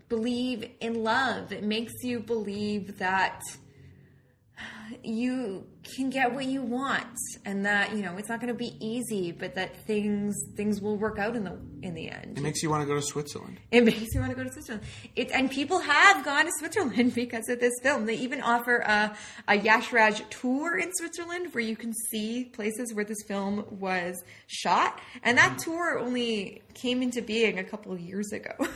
believe 0.09 0.69
in 0.79 1.03
love. 1.03 1.51
It 1.51 1.63
makes 1.63 1.93
you 2.03 2.19
believe 2.19 2.99
that 2.99 3.41
you 5.03 5.65
can 5.95 6.09
get 6.09 6.33
what 6.33 6.45
you 6.45 6.61
want 6.61 7.17
and 7.45 7.65
that 7.65 7.95
you 7.95 8.01
know 8.01 8.17
it's 8.17 8.29
not 8.29 8.41
going 8.41 8.51
to 8.51 8.57
be 8.57 8.75
easy 8.79 9.31
but 9.31 9.55
that 9.55 9.75
things 9.85 10.35
things 10.55 10.81
will 10.81 10.97
work 10.97 11.17
out 11.17 11.35
in 11.35 11.43
the 11.43 11.57
in 11.81 11.93
the 11.93 12.09
end 12.09 12.37
It 12.37 12.41
makes 12.41 12.61
you 12.61 12.69
want 12.69 12.81
to 12.83 12.87
go 12.87 12.95
to 12.95 13.01
Switzerland. 13.01 13.59
it 13.71 13.83
makes 13.83 14.13
you 14.13 14.19
want 14.19 14.31
to 14.31 14.37
go 14.37 14.43
to 14.43 14.51
Switzerland. 14.51 14.83
It, 15.15 15.31
and 15.31 15.49
people 15.49 15.79
have 15.79 16.25
gone 16.25 16.45
to 16.45 16.51
Switzerland 16.59 17.13
because 17.15 17.47
of 17.49 17.59
this 17.59 17.73
film. 17.81 18.05
They 18.05 18.15
even 18.15 18.41
offer 18.41 18.77
a, 18.77 19.15
a 19.47 19.55
Yash 19.55 19.93
Raj 19.93 20.23
tour 20.29 20.77
in 20.77 20.91
Switzerland 20.93 21.53
where 21.53 21.63
you 21.63 21.75
can 21.75 21.93
see 22.09 22.45
places 22.45 22.93
where 22.93 23.05
this 23.05 23.21
film 23.27 23.65
was 23.69 24.23
shot. 24.47 24.99
And 25.23 25.37
that 25.37 25.57
mm-hmm. 25.57 25.71
tour 25.71 25.99
only 25.99 26.63
came 26.73 27.01
into 27.01 27.21
being 27.21 27.59
a 27.59 27.63
couple 27.63 27.91
of 27.91 27.99
years 27.99 28.31
ago. 28.31 28.53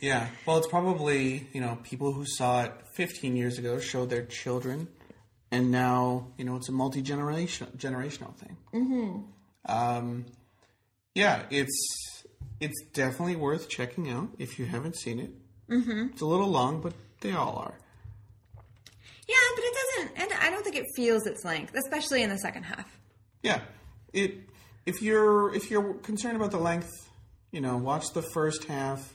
Yeah. 0.00 0.28
Well, 0.46 0.58
it's 0.58 0.66
probably, 0.66 1.48
you 1.52 1.60
know, 1.60 1.78
people 1.82 2.12
who 2.12 2.24
saw 2.24 2.64
it 2.64 2.72
15 2.94 3.36
years 3.36 3.58
ago 3.58 3.78
showed 3.78 4.10
their 4.10 4.24
children, 4.24 4.88
and 5.50 5.70
now, 5.70 6.28
you 6.36 6.44
know, 6.44 6.56
it's 6.56 6.68
a 6.68 6.72
multi 6.72 7.02
generational 7.02 7.70
generational 7.76 8.34
thing. 8.36 8.56
Mm-hmm. 8.74 9.20
Um, 9.66 10.26
yeah, 11.14 11.42
it's 11.50 12.24
it's 12.60 12.82
definitely 12.92 13.36
worth 13.36 13.68
checking 13.68 14.10
out 14.10 14.28
if 14.38 14.58
you 14.58 14.66
haven't 14.66 14.96
seen 14.96 15.18
it. 15.20 15.30
Mm-hmm. 15.70 16.08
It's 16.12 16.22
a 16.22 16.26
little 16.26 16.48
long, 16.48 16.80
but 16.80 16.92
they 17.20 17.32
all 17.32 17.56
are. 17.56 17.74
yeah, 19.28 19.34
but 19.54 19.64
it 19.64 19.74
doesn't, 19.74 20.20
and 20.22 20.32
I 20.40 20.50
don't 20.50 20.64
think 20.64 20.76
it 20.76 20.86
feels 20.96 21.26
its 21.26 21.44
length, 21.44 21.74
especially 21.74 22.22
in 22.22 22.30
the 22.30 22.38
second 22.38 22.62
half. 22.64 22.98
Yeah. 23.42 23.60
It 24.12 24.34
if 24.86 25.02
you're 25.02 25.54
if 25.54 25.70
you're 25.70 25.94
concerned 25.94 26.36
about 26.36 26.50
the 26.50 26.58
length, 26.58 26.90
you 27.52 27.60
know, 27.60 27.76
watch 27.76 28.12
the 28.14 28.22
first 28.22 28.64
half, 28.64 29.12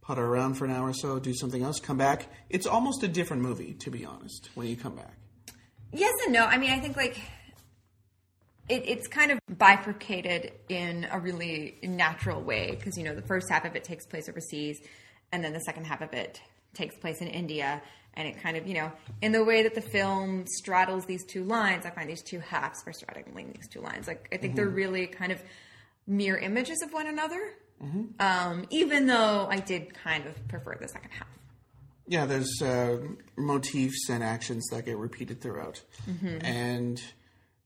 putter 0.00 0.24
around 0.24 0.54
for 0.54 0.64
an 0.64 0.70
hour 0.70 0.88
or 0.88 0.94
so, 0.94 1.18
do 1.18 1.34
something 1.34 1.62
else, 1.62 1.80
come 1.80 1.98
back. 1.98 2.26
It's 2.48 2.66
almost 2.66 3.02
a 3.02 3.08
different 3.08 3.42
movie, 3.42 3.74
to 3.80 3.90
be 3.90 4.04
honest, 4.04 4.48
when 4.54 4.66
you 4.66 4.76
come 4.76 4.96
back. 4.96 5.16
Yes 5.92 6.14
and 6.24 6.32
no. 6.32 6.44
I 6.44 6.58
mean, 6.58 6.70
I 6.70 6.78
think 6.78 6.96
like 6.96 7.20
it, 8.68 8.84
it's 8.86 9.08
kind 9.08 9.32
of 9.32 9.38
bifurcated 9.48 10.52
in 10.68 11.06
a 11.10 11.18
really 11.18 11.78
natural 11.82 12.40
way 12.40 12.70
because 12.70 12.96
you 12.96 13.04
know 13.04 13.14
the 13.14 13.22
first 13.22 13.48
half 13.50 13.64
of 13.64 13.74
it 13.74 13.84
takes 13.84 14.06
place 14.06 14.28
overseas, 14.28 14.80
and 15.32 15.42
then 15.42 15.52
the 15.52 15.60
second 15.60 15.84
half 15.84 16.00
of 16.00 16.12
it 16.12 16.40
takes 16.74 16.96
place 16.96 17.20
in 17.20 17.26
India, 17.26 17.82
and 18.14 18.28
it 18.28 18.40
kind 18.40 18.56
of 18.56 18.66
you 18.66 18.74
know 18.74 18.92
in 19.20 19.32
the 19.32 19.44
way 19.44 19.64
that 19.64 19.74
the 19.74 19.80
film 19.80 20.44
straddles 20.46 21.04
these 21.06 21.24
two 21.24 21.44
lines, 21.44 21.84
I 21.84 21.90
find 21.90 22.08
these 22.08 22.22
two 22.22 22.40
halves 22.40 22.82
are 22.86 22.92
straddling 22.92 23.52
these 23.52 23.68
two 23.68 23.80
lines. 23.80 24.06
Like 24.06 24.28
I 24.32 24.36
think 24.36 24.54
they're 24.54 24.68
really 24.68 25.06
kind 25.08 25.32
of 25.32 25.42
mirror 26.06 26.38
images 26.38 26.82
of 26.82 26.92
one 26.92 27.06
another. 27.06 27.40
Um, 28.20 28.66
even 28.70 29.06
though 29.06 29.48
I 29.50 29.58
did 29.58 29.94
kind 29.94 30.26
of 30.26 30.48
prefer 30.48 30.76
the 30.78 30.86
second 30.86 31.10
half. 31.12 31.28
Yeah, 32.10 32.26
there's 32.26 32.60
uh, 32.60 32.98
motifs 33.36 34.08
and 34.10 34.24
actions 34.24 34.66
that 34.72 34.84
get 34.84 34.96
repeated 34.96 35.40
throughout, 35.40 35.80
and 36.44 37.00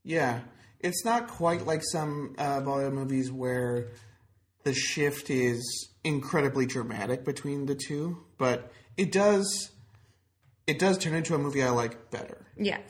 yeah, 0.03 0.41
it's 0.81 1.03
not 1.03 1.29
quite 1.29 1.65
like 1.65 1.83
some 1.83 2.35
uh, 2.37 2.61
Bollywood 2.61 2.93
movies 2.93 3.33
where 3.33 3.89
the 4.65 4.75
shift 4.75 5.31
is 5.31 5.89
incredibly 6.05 6.67
dramatic 6.67 7.25
between 7.25 7.65
the 7.65 7.75
two, 7.75 8.19
but 8.37 8.71
it 8.99 9.11
does 9.13 9.71
it 10.67 10.79
does 10.79 10.99
turn 10.99 11.15
into 11.15 11.35
a 11.35 11.39
movie 11.39 11.63
I 11.63 11.71
like 11.71 12.11
better. 12.11 12.45
Yeah. 12.59 12.81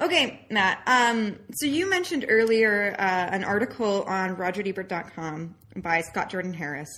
Okay, 0.00 0.46
Matt. 0.50 0.82
Um, 0.86 1.38
so 1.52 1.66
you 1.66 1.88
mentioned 1.88 2.26
earlier 2.28 2.96
uh, 2.98 3.28
an 3.30 3.44
article 3.44 4.02
on 4.02 4.34
RogerEbert.com 4.34 5.54
by 5.76 6.00
Scott 6.00 6.28
Jordan 6.28 6.52
Harris. 6.52 6.88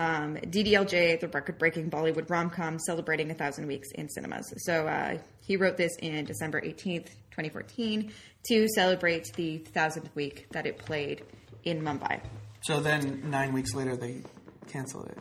Um, 0.00 0.36
DDLJ, 0.36 1.20
the 1.20 1.28
record-breaking 1.28 1.90
Bollywood 1.90 2.30
rom-com 2.30 2.78
celebrating 2.78 3.30
a 3.30 3.34
thousand 3.34 3.66
weeks 3.66 3.86
in 3.92 4.08
cinemas. 4.08 4.50
So 4.64 4.86
uh, 4.86 5.18
he 5.42 5.58
wrote 5.58 5.76
this 5.76 5.94
in 5.98 6.24
December 6.24 6.62
18th, 6.62 7.08
2014, 7.32 8.10
to 8.48 8.68
celebrate 8.74 9.30
the 9.34 9.58
thousandth 9.58 10.08
week 10.14 10.46
that 10.52 10.64
it 10.64 10.78
played 10.78 11.22
in 11.64 11.82
Mumbai. 11.82 12.22
So 12.62 12.80
then 12.80 13.28
nine 13.28 13.52
weeks 13.52 13.74
later 13.74 13.94
they 13.94 14.22
canceled 14.68 15.08
it 15.10 15.18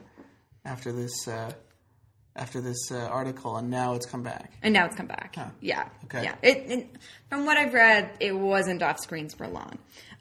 after 0.64 0.94
this 0.94 1.28
uh, 1.28 1.52
after 2.38 2.62
this 2.62 2.90
uh, 2.90 3.00
article, 3.00 3.58
and 3.58 3.70
now 3.70 3.96
it's 3.96 4.06
come 4.06 4.24
back. 4.24 4.54
And 4.62 4.74
now 4.74 4.86
it's 4.86 4.96
come 4.96 5.08
back. 5.08 5.36
Huh. 5.36 5.48
Yeah. 5.60 5.90
Okay. 6.06 6.24
Yeah. 6.24 6.36
It, 6.42 6.58
it, 6.72 6.90
from 7.28 7.46
what 7.46 7.58
I've 7.58 7.74
read, 7.74 8.12
it 8.22 8.32
wasn't 8.32 8.82
off 8.82 9.00
screens 9.00 9.34
for 9.34 9.46
long. 9.46 9.78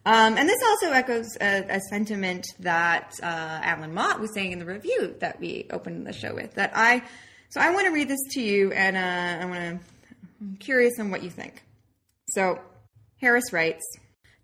Um, 0.08 0.38
and 0.38 0.48
this 0.48 0.62
also 0.66 0.90
echoes 0.90 1.36
a, 1.38 1.66
a 1.68 1.80
sentiment 1.80 2.46
that 2.60 3.12
uh, 3.22 3.26
Allan 3.26 3.92
Mott 3.92 4.20
was 4.20 4.32
saying 4.32 4.52
in 4.52 4.58
the 4.58 4.64
review 4.64 5.14
that 5.20 5.38
we 5.38 5.66
opened 5.70 6.06
the 6.06 6.14
show 6.14 6.34
with. 6.34 6.54
That 6.54 6.72
I, 6.74 7.02
so 7.50 7.60
I 7.60 7.74
want 7.74 7.84
to 7.88 7.92
read 7.92 8.08
this 8.08 8.22
to 8.30 8.40
you, 8.40 8.72
and 8.72 8.96
uh, 8.96 9.44
I 9.44 9.44
want 9.44 9.58
to. 9.58 9.86
I'm 10.40 10.56
curious 10.56 10.98
on 10.98 11.10
what 11.10 11.22
you 11.22 11.28
think. 11.28 11.62
So, 12.30 12.58
Harris 13.20 13.52
writes 13.52 13.84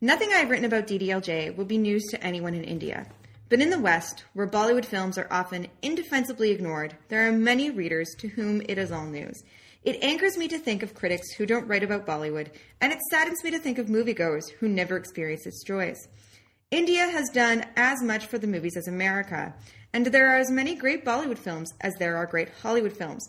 Nothing 0.03 0.29
I've 0.35 0.51
written 0.51 0.67
about 0.67 0.87
DDLJ 0.87 1.57
will 1.57 1.65
be 1.65 1.79
news 1.79 2.05
to 2.11 2.23
anyone 2.23 2.53
in 2.53 2.65
India. 2.65 3.07
But 3.49 3.63
in 3.63 3.71
the 3.71 3.79
West, 3.79 4.25
where 4.35 4.47
Bollywood 4.47 4.85
films 4.85 5.17
are 5.17 5.29
often 5.31 5.69
indefensibly 5.81 6.51
ignored, 6.51 6.95
there 7.09 7.27
are 7.27 7.33
many 7.33 7.71
readers 7.71 8.11
to 8.19 8.29
whom 8.29 8.61
it 8.69 8.77
is 8.77 8.93
all 8.93 9.07
news. 9.07 9.43
It 9.85 10.03
anchors 10.03 10.39
me 10.39 10.49
to 10.49 10.59
think 10.59 10.83
of 10.83 10.95
critics 10.95 11.33
who 11.35 11.45
don't 11.45 11.69
write 11.69 11.83
about 11.83 12.07
Bollywood, 12.07 12.49
and 12.81 12.93
it 12.93 13.01
saddens 13.11 13.45
me 13.45 13.51
to 13.51 13.59
think 13.59 13.79
of 13.79 13.87
moviegoers 13.87 14.51
who 14.59 14.67
never 14.67 14.97
experience 14.97 15.47
its 15.47 15.63
joys. 15.63 16.09
India 16.71 17.07
has 17.07 17.29
done 17.35 17.67
as 17.77 18.03
much 18.03 18.27
for 18.27 18.39
the 18.39 18.47
movies 18.47 18.77
as 18.79 18.89
America, 18.89 19.55
and 19.93 20.07
there 20.07 20.31
are 20.31 20.39
as 20.39 20.51
many 20.51 20.75
great 20.75 21.05
Bollywood 21.05 21.39
films 21.39 21.71
as 21.83 21.93
there 21.99 22.17
are 22.17 22.27
great 22.27 22.49
Hollywood 22.63 22.97
films. 22.97 23.29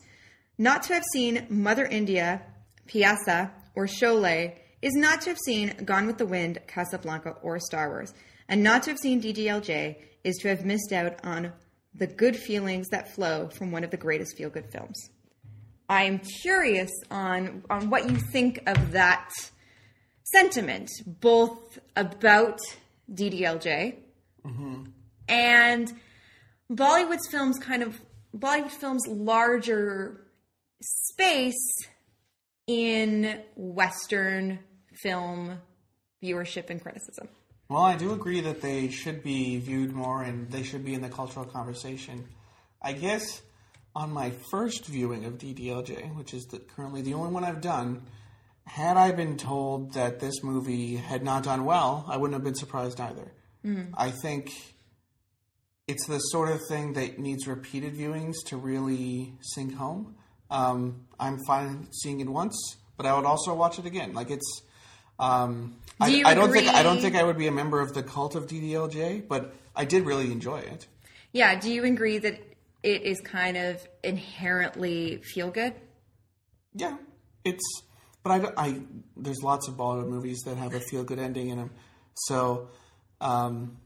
Not 0.58 0.84
to 0.84 0.94
have 0.94 1.04
seen 1.12 1.46
Mother 1.50 1.86
India, 1.86 2.42
Pyaasa, 2.88 3.52
or 3.76 3.86
Sholay 3.86 4.56
is 4.82 4.94
not 4.94 5.22
to 5.22 5.32
have 5.32 5.40
seen 5.46 5.76
Gone 5.84 6.08
with 6.08 6.18
the 6.18 6.26
Wind, 6.26 6.60
Casablanca, 6.68 7.36
or 7.42 7.60
Star 7.60 7.90
Wars. 7.90 8.14
And 8.48 8.64
not 8.64 8.84
to 8.84 8.92
have 8.92 9.00
seen 9.00 9.22
DDLJ 9.22 9.98
is 10.24 10.38
to 10.38 10.48
have 10.48 10.66
missed 10.66 10.94
out 10.94 11.20
on 11.24 11.52
the 11.94 12.08
good 12.08 12.38
feelings 12.38 12.88
that 12.90 13.14
flow 13.14 13.50
from 13.50 13.72
one 13.72 13.84
of 13.84 13.92
the 13.92 13.98
greatest 13.98 14.38
feel 14.38 14.50
good 14.50 14.72
films. 14.72 15.10
I'm 15.90 16.20
curious 16.42 16.92
on, 17.12 17.64
on 17.70 17.90
what 17.90 18.10
you 18.10 18.18
think 18.18 18.62
of 18.68 18.92
that 18.92 19.30
sentiment, 20.24 20.90
both 21.06 21.80
about 21.96 22.60
DDLJ 23.14 23.96
mm-hmm. 24.46 24.84
and 25.28 25.94
Bollywood's 26.72 27.28
films 27.30 27.60
kind 27.60 27.84
of 27.84 28.00
Bollywood 28.36 28.72
films 28.72 29.06
larger 29.08 30.26
space 30.82 31.88
in 32.68 33.42
Western 33.56 34.60
film 34.94 35.60
viewership 36.24 36.70
and 36.70 36.82
criticism. 36.82 37.28
Well, 37.70 37.82
I 37.82 37.96
do 37.96 38.14
agree 38.14 38.42
that 38.42 38.62
they 38.62 38.90
should 38.90 39.24
be 39.24 39.58
viewed 39.60 39.92
more 39.92 40.24
and 40.24 40.50
they 40.52 40.64
should 40.64 40.86
be 40.86 40.94
in 40.94 41.02
the 41.02 41.10
cultural 41.10 41.46
conversation. 41.46 42.28
I 42.82 42.94
guess 42.94 43.42
on 43.96 44.12
my 44.12 44.32
first 44.52 44.86
viewing 44.86 45.26
of 45.26 45.38
DDLJ, 45.38 46.16
which 46.16 46.34
is 46.34 46.46
the, 46.46 46.60
currently 46.60 47.02
the 47.02 47.14
only 47.14 47.32
one 47.32 47.44
I've 47.44 47.62
done, 47.62 48.02
had 48.66 48.98
I 48.98 49.12
been 49.12 49.38
told 49.38 49.94
that 49.94 50.20
this 50.20 50.44
movie 50.44 50.96
had 50.96 51.24
not 51.24 51.44
done 51.44 51.66
well, 51.66 52.06
I 52.08 52.18
wouldn't 52.18 52.34
have 52.34 52.44
been 52.44 52.56
surprised 52.56 53.00
either. 53.00 53.32
I 53.98 54.12
think 54.12 54.52
it's 55.88 56.06
the 56.06 56.20
sort 56.20 56.50
of 56.50 56.62
thing 56.68 56.94
that 56.94 57.18
needs 57.18 57.48
repeated 57.48 57.96
viewings 57.96 58.36
to 58.48 58.58
really 58.58 59.34
sink 59.42 59.76
home. 59.76 60.16
Um, 60.52 61.08
I'm 61.20 61.40
fine 61.48 61.88
seeing 61.92 62.20
it 62.20 62.30
once, 62.30 62.78
but 62.98 63.06
I 63.06 63.16
would 63.16 63.26
also 63.26 63.54
watch 63.56 63.80
it 63.80 63.86
again. 63.86 64.14
Like 64.14 64.30
it's. 64.30 64.62
Um, 65.18 65.78
I, 66.00 66.10
Do 66.10 66.18
you 66.18 66.26
I 66.26 66.34
don't 66.34 66.52
think 66.52 66.68
I 66.68 66.84
don't 66.84 67.00
think 67.00 67.16
I 67.16 67.24
would 67.24 67.38
be 67.38 67.48
a 67.48 67.52
member 67.52 67.80
of 67.82 67.94
the 67.94 68.04
cult 68.04 68.36
of 68.36 68.48
DDLJ, 68.48 69.28
but 69.28 69.56
I 69.76 69.86
did 69.86 70.06
really 70.06 70.32
enjoy 70.32 70.58
it. 70.60 70.88
Yeah, 71.32 71.60
do 71.60 71.72
you 71.72 71.84
agree 71.86 72.18
that 72.20 72.40
it 72.86 73.02
is 73.02 73.20
kind 73.20 73.58
of 73.58 73.86
inherently 74.04 75.18
feel 75.18 75.50
good? 75.50 75.74
Yeah, 76.76 76.98
it's. 77.44 77.64
But 78.24 78.54
I, 78.58 78.66
I 78.68 78.82
there's 79.18 79.42
lots 79.44 79.68
of 79.68 79.76
Bollywood 79.76 80.08
movies 80.08 80.42
that 80.46 80.58
have 80.58 80.74
a 80.74 80.80
feel 80.80 81.04
good 81.04 81.20
ending 81.20 81.50
in 81.50 81.58
them, 81.58 81.72
so 82.14 82.70
um, 83.22 83.78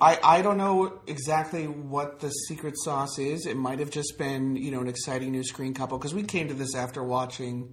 I 0.00 0.18
I 0.22 0.42
don't 0.42 0.58
know 0.58 1.00
exactly 1.06 1.66
what 1.66 2.20
the 2.20 2.30
secret 2.30 2.74
sauce 2.76 3.18
is. 3.18 3.46
It 3.46 3.56
might 3.56 3.78
have 3.80 3.90
just 3.90 4.16
been 4.18 4.56
you 4.56 4.70
know 4.70 4.80
an 4.80 4.88
exciting 4.88 5.32
new 5.32 5.42
screen 5.44 5.74
couple 5.74 5.98
because 5.98 6.14
we 6.14 6.22
came 6.22 6.48
to 6.48 6.54
this 6.54 6.74
after 6.74 7.02
watching 7.02 7.72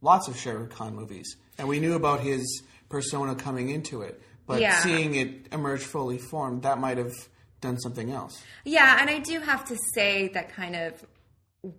lots 0.00 0.28
of 0.28 0.36
Shah 0.36 0.66
Khan 0.66 0.94
movies, 0.94 1.36
and 1.58 1.66
we 1.68 1.80
knew 1.80 1.94
about 1.94 2.20
his 2.20 2.62
persona 2.88 3.34
coming 3.34 3.68
into 3.68 4.02
it. 4.02 4.22
But 4.46 4.60
Yeah. 4.60 4.80
seeing 4.80 5.16
it 5.16 5.48
emerge 5.52 5.82
fully 5.82 6.18
formed, 6.18 6.62
that 6.62 6.78
might 6.78 6.98
have 6.98 7.12
done 7.60 7.78
something 7.78 8.10
else. 8.10 8.42
Yeah, 8.64 8.98
and 9.00 9.10
I 9.10 9.18
do 9.18 9.40
have 9.40 9.64
to 9.66 9.76
say 9.94 10.28
that 10.28 10.50
kind 10.50 10.76
of 10.76 11.04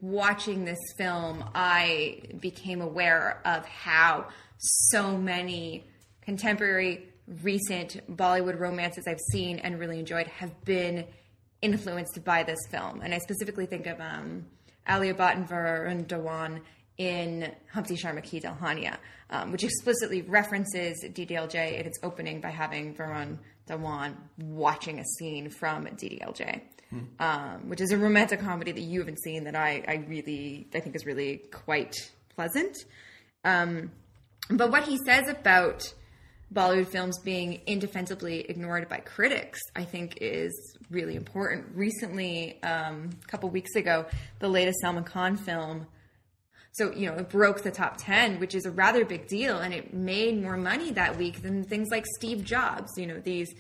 watching 0.02 0.66
this 0.66 0.80
film, 0.98 1.44
I 1.56 2.22
became 2.40 2.82
aware 2.82 3.42
of 3.46 3.66
how 3.66 4.28
so 4.58 5.18
many 5.18 5.86
contemporary, 6.22 7.08
recent 7.42 8.00
Bollywood 8.16 8.60
romances 8.60 9.06
I've 9.08 9.20
seen 9.32 9.60
and 9.60 9.80
really 9.80 10.00
enjoyed 10.00 10.28
have 10.28 10.64
been 10.66 11.06
influenced 11.62 12.24
by 12.24 12.44
this 12.44 12.60
film. 12.70 13.02
And 13.02 13.14
I 13.14 13.20
specifically 13.20 13.66
think 13.66 13.88
of 13.88 14.00
um, 14.00 14.46
Alia 14.88 15.16
and 15.16 15.48
Varun 15.48 16.06
Dhawan 16.06 16.62
in 16.98 17.52
Humpty 17.72 17.96
Sharma 17.96 18.24
Ki 18.24 18.40
Dulhania, 18.40 18.98
um, 19.30 19.52
which 19.52 19.64
explicitly 19.64 20.22
references 20.24 21.04
DDLJ 21.06 21.80
in 21.80 21.86
its 21.86 22.00
opening 22.04 22.42
by 22.42 22.50
having 22.50 22.96
Varun 22.96 23.38
Dhawan 23.68 24.16
watching 24.38 25.00
a 25.00 25.06
scene 25.18 25.50
from 25.50 25.86
DDLJ, 25.86 26.62
um, 27.20 27.70
which 27.70 27.82
is 27.82 27.92
a 27.92 27.98
romantic 27.98 28.40
comedy 28.40 28.72
that 28.72 28.82
you 28.82 29.00
haven't 29.00 29.22
seen 29.22 29.44
that 29.46 29.56
I, 29.56 29.84
I 29.88 30.06
really 30.08 30.68
I 30.74 30.80
think 30.80 30.96
is 30.96 31.06
really 31.06 31.38
quite 31.52 31.96
pleasant. 32.36 32.78
Um, 33.44 33.92
but 34.50 34.72
what 34.72 34.84
he 34.84 34.98
says 35.06 35.28
about 35.28 35.94
Bollywood 36.54 36.88
films 36.88 37.20
being 37.20 37.62
indefensibly 37.66 38.42
ignored 38.42 38.88
by 38.88 38.98
critics, 39.00 39.60
I 39.76 39.84
think, 39.84 40.18
is 40.22 40.78
really 40.90 41.16
important. 41.16 41.66
Recently, 41.74 42.62
um, 42.64 43.10
a 43.22 43.28
couple 43.28 43.50
weeks 43.50 43.76
ago, 43.76 44.06
the 44.40 44.48
latest 44.48 44.80
Salman 44.80 45.04
Khan 45.04 45.36
film, 45.36 45.88
so 46.78 46.92
you 46.92 47.08
know, 47.10 47.18
it 47.18 47.30
broke 47.30 47.64
the 47.64 47.72
top 47.72 47.96
ten, 47.98 48.40
which 48.40 48.54
is 48.54 48.66
a 48.66 48.72
rather 48.72 49.04
big 49.04 49.28
deal, 49.28 49.58
and 49.60 49.74
it 49.74 49.94
made 49.94 50.42
more 50.42 50.58
money 50.58 50.92
that 50.92 51.18
week 51.18 51.42
than 51.42 51.64
things 51.64 51.88
like 51.92 52.06
Steve 52.18 52.44
Jobs. 52.44 52.92
You 52.98 53.08
know, 53.08 53.20
these 53.20 53.54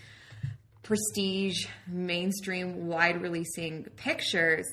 prestige, 0.83 1.65
mainstream, 1.87 2.87
wide 2.87 3.21
releasing 3.21 3.83
pictures 3.95 4.65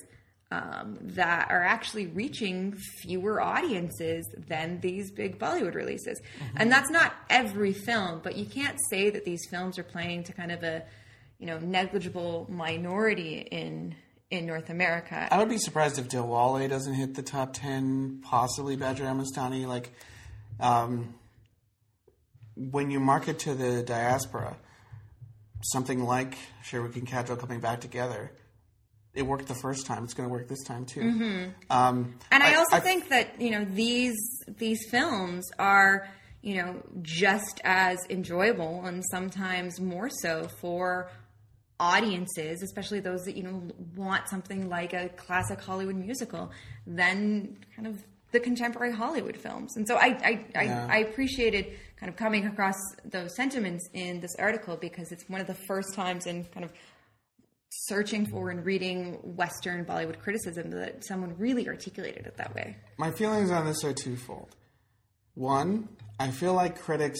um, 0.51 0.97
that 1.01 1.49
are 1.49 1.63
actually 1.63 2.07
reaching 2.07 2.73
fewer 3.01 3.41
audiences 3.41 4.25
than 4.47 4.79
these 4.79 5.11
big 5.11 5.39
Bollywood 5.39 5.73
releases. 5.73 6.21
And 6.55 6.71
that's 6.71 6.89
not 6.89 7.13
every 7.29 7.73
film, 7.73 8.21
but 8.23 8.37
you 8.37 8.45
can't 8.45 8.77
say 8.89 9.09
that 9.09 9.25
these 9.25 9.41
films 9.49 9.79
are 9.79 9.83
playing 9.83 10.23
to 10.25 10.33
kind 10.33 10.51
of 10.51 10.63
a 10.63 10.83
you 11.39 11.47
know 11.47 11.59
negligible 11.59 12.47
minority 12.49 13.39
in 13.51 13.95
in 14.31 14.45
North 14.45 14.69
America. 14.69 15.27
I 15.31 15.37
would 15.37 15.49
be 15.49 15.57
surprised 15.57 15.99
if 15.99 16.09
Dilwale 16.09 16.67
doesn't 16.69 16.93
hit 16.93 17.13
the 17.15 17.21
top 17.23 17.53
ten, 17.53 18.19
possibly 18.23 18.75
Bajirao 18.75 19.19
Mastani. 19.21 19.67
Like, 19.67 19.91
um, 20.59 21.13
when 22.55 22.89
you 22.89 22.99
market 22.99 23.39
to 23.39 23.53
the 23.53 23.83
diaspora, 23.83 24.55
something 25.63 26.03
like 26.03 26.37
Shah 26.63 26.77
Rukh 26.77 26.95
and 26.95 27.07
coming 27.07 27.59
back 27.59 27.81
together, 27.81 28.31
it 29.13 29.23
worked 29.23 29.47
the 29.47 29.55
first 29.55 29.85
time. 29.85 30.03
It's 30.03 30.13
going 30.13 30.27
to 30.27 30.33
work 30.33 30.47
this 30.47 30.63
time 30.63 30.85
too. 30.85 31.51
Um, 31.69 32.15
And 32.31 32.43
I, 32.43 32.53
I- 32.53 32.55
also 32.55 32.77
I- 32.77 32.79
think 32.79 33.09
that 33.09 33.39
you 33.39 33.51
know 33.51 33.65
these 33.65 34.15
these 34.57 34.79
films 34.89 35.45
are 35.59 36.07
you 36.41 36.55
know 36.61 36.81
just 37.01 37.61
as 37.63 37.97
enjoyable 38.09 38.85
and 38.85 39.03
sometimes 39.11 39.79
more 39.79 40.09
so 40.09 40.47
for 40.61 41.09
audiences, 41.79 42.61
especially 42.63 42.99
those 42.99 43.23
that 43.25 43.35
you 43.35 43.43
know 43.43 43.61
want 43.95 44.27
something 44.29 44.69
like 44.69 44.93
a 44.93 45.09
classic 45.09 45.59
Hollywood 45.61 45.95
musical, 45.95 46.51
than 46.87 47.57
kind 47.75 47.87
of 47.87 48.03
the 48.31 48.39
contemporary 48.39 48.91
Hollywood 48.93 49.37
films. 49.37 49.75
And 49.77 49.87
so 49.87 49.95
I 49.95 50.17
I, 50.55 50.63
Yeah. 50.63 50.87
I, 50.89 50.95
I 50.95 50.97
appreciated 50.99 51.67
kind 51.97 52.09
of 52.09 52.17
coming 52.17 52.45
across 52.45 52.75
those 53.05 53.35
sentiments 53.35 53.87
in 53.93 54.19
this 54.19 54.35
article 54.37 54.75
because 54.77 55.11
it's 55.11 55.27
one 55.29 55.39
of 55.39 55.47
the 55.47 55.53
first 55.53 55.93
times 55.93 56.25
in 56.25 56.43
kind 56.45 56.65
of 56.65 56.71
searching 57.69 58.25
for 58.25 58.49
and 58.49 58.65
reading 58.65 59.13
Western 59.35 59.85
Bollywood 59.85 60.19
criticism 60.19 60.71
that 60.71 61.03
someone 61.05 61.35
really 61.37 61.67
articulated 61.67 62.25
it 62.25 62.37
that 62.37 62.53
way. 62.55 62.77
My 62.97 63.11
feelings 63.11 63.51
on 63.51 63.65
this 63.65 63.83
are 63.83 63.93
twofold. 63.93 64.55
One, 65.33 65.89
I 66.19 66.29
feel 66.31 66.53
like 66.53 66.79
critics 66.79 67.19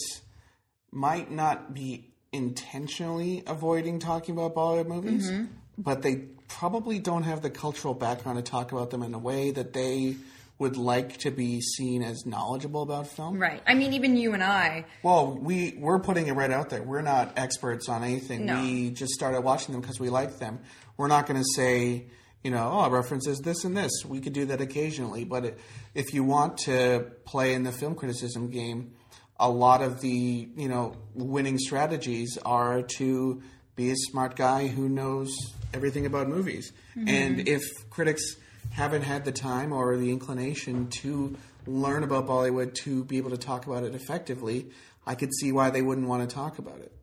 might 0.91 1.29
not 1.29 1.73
be 1.73 2.13
intentionally 2.35 3.43
avoiding 3.47 3.99
talking 3.99 4.35
about 4.35 4.55
Bollywood 4.55 4.87
movies, 4.87 5.29
mm-hmm. 5.29 5.45
but 5.77 6.01
they 6.01 6.17
probably 6.47 6.99
don't 6.99 7.23
have 7.23 7.41
the 7.41 7.49
cultural 7.49 7.93
background 7.93 8.37
to 8.37 8.43
talk 8.43 8.71
about 8.71 8.89
them 8.91 9.03
in 9.03 9.13
a 9.13 9.19
way 9.19 9.51
that 9.51 9.73
they 9.73 10.15
would 10.57 10.77
like 10.77 11.17
to 11.17 11.31
be 11.31 11.59
seen 11.59 12.01
as 12.01 12.25
knowledgeable 12.25 12.81
about 12.81 13.07
film. 13.07 13.39
Right. 13.39 13.61
I 13.67 13.73
mean, 13.73 13.93
even 13.93 14.15
you 14.15 14.33
and 14.33 14.43
I, 14.43 14.85
Well, 15.03 15.37
we 15.37 15.75
we're 15.77 15.99
putting 15.99 16.27
it 16.27 16.33
right 16.33 16.51
out 16.51 16.69
there. 16.69 16.81
We're 16.81 17.01
not 17.01 17.33
experts 17.37 17.89
on 17.89 18.03
anything. 18.03 18.45
No. 18.45 18.61
We 18.61 18.91
just 18.91 19.13
started 19.13 19.41
watching 19.41 19.73
them 19.73 19.81
because 19.81 19.99
we 19.99 20.09
like 20.09 20.39
them. 20.39 20.59
We're 20.97 21.07
not 21.07 21.27
going 21.27 21.41
to 21.41 21.47
say, 21.55 22.05
you 22.41 22.51
know, 22.51 22.69
oh, 22.71 22.89
references 22.89 23.39
this 23.39 23.65
and 23.65 23.75
this. 23.75 23.91
We 24.05 24.21
could 24.21 24.31
do 24.31 24.45
that 24.45 24.61
occasionally, 24.61 25.25
but 25.25 25.43
it, 25.43 25.59
if 25.93 26.13
you 26.13 26.23
want 26.23 26.59
to 26.59 27.11
play 27.25 27.53
in 27.53 27.63
the 27.63 27.73
film 27.73 27.95
criticism 27.95 28.49
game, 28.49 28.93
a 29.39 29.49
lot 29.49 29.81
of 29.81 30.01
the 30.01 30.49
you 30.55 30.67
know 30.67 30.95
winning 31.13 31.57
strategies 31.57 32.37
are 32.45 32.81
to 32.81 33.41
be 33.75 33.91
a 33.91 33.95
smart 33.95 34.35
guy 34.35 34.67
who 34.67 34.87
knows 34.87 35.35
everything 35.73 36.05
about 36.05 36.29
movies. 36.29 36.71
And 36.95 37.45
if 37.47 37.61
critics 37.89 38.37
haven't 38.71 39.01
had 39.01 39.25
the 39.25 39.33
time 39.33 39.73
or 39.73 39.97
the 39.97 40.11
inclination 40.11 40.87
to 41.01 41.35
learn 41.67 42.03
about 42.03 42.25
Bollywood 42.25 42.73
to 42.75 43.03
be 43.03 43.17
able 43.17 43.31
to 43.31 43.37
talk 43.37 43.67
about 43.67 43.83
it 43.83 43.93
effectively, 43.93 44.67
I 45.05 45.15
could 45.15 45.33
see 45.33 45.51
why 45.51 45.71
they 45.71 45.81
wouldn't 45.81 46.07
want 46.07 46.27
to 46.27 46.33
talk 46.33 46.57
about 46.57 46.79
it. 46.79 46.93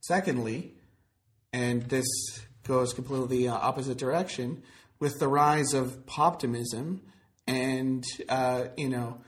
Secondly, 0.00 0.72
and 1.52 1.82
this 1.84 2.06
goes 2.64 2.92
completely 2.92 3.38
the 3.38 3.48
uh, 3.48 3.54
opposite 3.54 3.98
direction, 3.98 4.62
with 4.98 5.18
the 5.20 5.28
rise 5.28 5.74
of 5.74 6.06
poptimism 6.06 7.00
and 7.46 8.04
uh, 8.28 8.64
you 8.76 8.88
know 8.88 9.18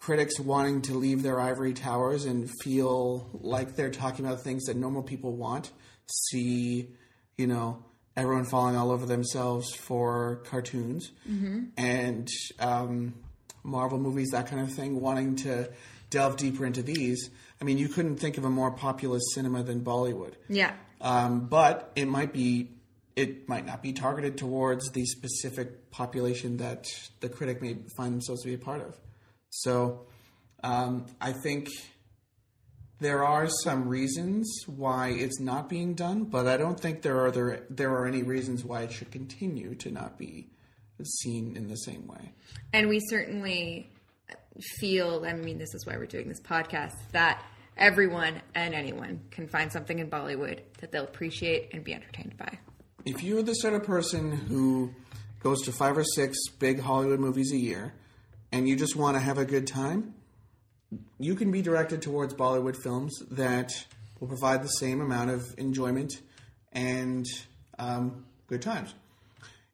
critics 0.00 0.40
wanting 0.40 0.82
to 0.82 0.94
leave 0.94 1.22
their 1.22 1.38
ivory 1.38 1.74
towers 1.74 2.24
and 2.24 2.50
feel 2.62 3.28
like 3.34 3.76
they're 3.76 3.90
talking 3.90 4.24
about 4.24 4.40
things 4.40 4.64
that 4.64 4.76
normal 4.76 5.02
people 5.02 5.36
want, 5.36 5.70
see 6.30 6.88
you 7.36 7.46
know 7.46 7.84
everyone 8.16 8.44
falling 8.44 8.76
all 8.76 8.90
over 8.90 9.06
themselves 9.06 9.72
for 9.74 10.42
cartoons 10.46 11.12
and 11.76 12.28
um, 12.58 13.14
Marvel 13.62 13.98
movies, 13.98 14.30
that 14.32 14.48
kind 14.48 14.62
of 14.62 14.72
thing, 14.72 15.00
wanting 15.00 15.36
to 15.36 15.70
delve 16.10 16.36
deeper 16.36 16.66
into 16.66 16.82
these. 16.82 17.30
I 17.60 17.64
mean, 17.64 17.78
you 17.78 17.88
couldn't 17.88 18.16
think 18.16 18.36
of 18.38 18.44
a 18.44 18.50
more 18.50 18.70
populist 18.70 19.26
cinema 19.34 19.62
than 19.62 19.82
Bollywood 19.82 20.32
yeah. 20.48 20.72
um, 21.00 21.46
but 21.46 21.92
it 21.94 22.06
might 22.06 22.32
be 22.32 22.70
it 23.16 23.48
might 23.48 23.66
not 23.66 23.82
be 23.82 23.92
targeted 23.92 24.38
towards 24.38 24.90
the 24.92 25.04
specific 25.04 25.90
population 25.90 26.56
that 26.58 26.86
the 27.20 27.28
critic 27.28 27.60
may 27.60 27.76
find 27.96 28.14
themselves 28.14 28.42
to 28.42 28.48
be 28.48 28.54
a 28.54 28.58
part 28.58 28.80
of. 28.80 28.96
So 29.50 30.06
um, 30.62 31.06
I 31.20 31.32
think 31.32 31.68
there 33.00 33.24
are 33.24 33.48
some 33.48 33.88
reasons 33.88 34.48
why 34.66 35.08
it's 35.08 35.40
not 35.40 35.68
being 35.68 35.94
done, 35.94 36.24
but 36.24 36.46
I 36.46 36.56
don't 36.56 36.78
think 36.78 37.02
there 37.02 37.24
are 37.24 37.30
there, 37.30 37.66
there 37.70 37.90
are 37.92 38.06
any 38.06 38.22
reasons 38.22 38.64
why 38.64 38.82
it 38.82 38.92
should 38.92 39.10
continue 39.10 39.74
to 39.76 39.90
not 39.90 40.18
be 40.18 40.50
seen 41.02 41.56
in 41.56 41.68
the 41.68 41.76
same 41.76 42.06
way. 42.06 42.32
And 42.72 42.88
we 42.88 43.00
certainly 43.00 43.90
feel, 44.78 45.24
I 45.26 45.32
mean, 45.32 45.58
this 45.58 45.74
is 45.74 45.86
why 45.86 45.96
we're 45.96 46.04
doing 46.06 46.28
this 46.28 46.40
podcast, 46.40 46.92
that 47.12 47.42
everyone 47.76 48.42
and 48.54 48.74
anyone 48.74 49.20
can 49.30 49.48
find 49.48 49.72
something 49.72 49.98
in 49.98 50.10
Bollywood 50.10 50.60
that 50.80 50.92
they'll 50.92 51.04
appreciate 51.04 51.70
and 51.72 51.82
be 51.82 51.94
entertained 51.94 52.36
by. 52.36 52.58
if 53.06 53.22
you're 53.22 53.42
the 53.42 53.54
sort 53.54 53.72
of 53.72 53.84
person 53.84 54.30
who 54.32 54.92
goes 55.42 55.62
to 55.62 55.72
five 55.72 55.96
or 55.96 56.04
six 56.04 56.36
big 56.58 56.80
Hollywood 56.80 57.18
movies 57.18 57.50
a 57.52 57.56
year 57.56 57.94
and 58.52 58.68
you 58.68 58.76
just 58.76 58.96
want 58.96 59.16
to 59.16 59.20
have 59.20 59.38
a 59.38 59.44
good 59.44 59.66
time, 59.66 60.14
you 61.18 61.34
can 61.34 61.50
be 61.50 61.62
directed 61.62 62.02
towards 62.02 62.34
Bollywood 62.34 62.76
films 62.82 63.18
that 63.30 63.70
will 64.18 64.28
provide 64.28 64.62
the 64.62 64.68
same 64.68 65.00
amount 65.00 65.30
of 65.30 65.54
enjoyment 65.58 66.20
and 66.72 67.26
um, 67.78 68.24
good 68.46 68.62
times. 68.62 68.94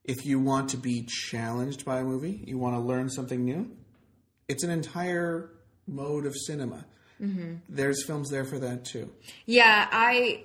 If 0.05 0.25
you 0.25 0.39
want 0.39 0.71
to 0.71 0.77
be 0.77 1.05
challenged 1.09 1.85
by 1.85 1.99
a 1.99 2.05
movie, 2.05 2.43
you 2.47 2.59
want 2.59 2.77
to 2.77 2.81
learn 2.81 3.11
something 3.11 3.45
new, 3.45 3.71
it's 4.49 4.63
an 4.63 4.71
entire 4.71 5.51
mode 5.87 6.27
of 6.27 6.35
cinema. 6.37 6.85
There's 7.69 8.05
films 8.05 8.31
there 8.31 8.45
for 8.45 8.59
that 8.59 8.85
too. 8.85 9.11
Yeah, 9.47 9.89
I, 9.91 10.45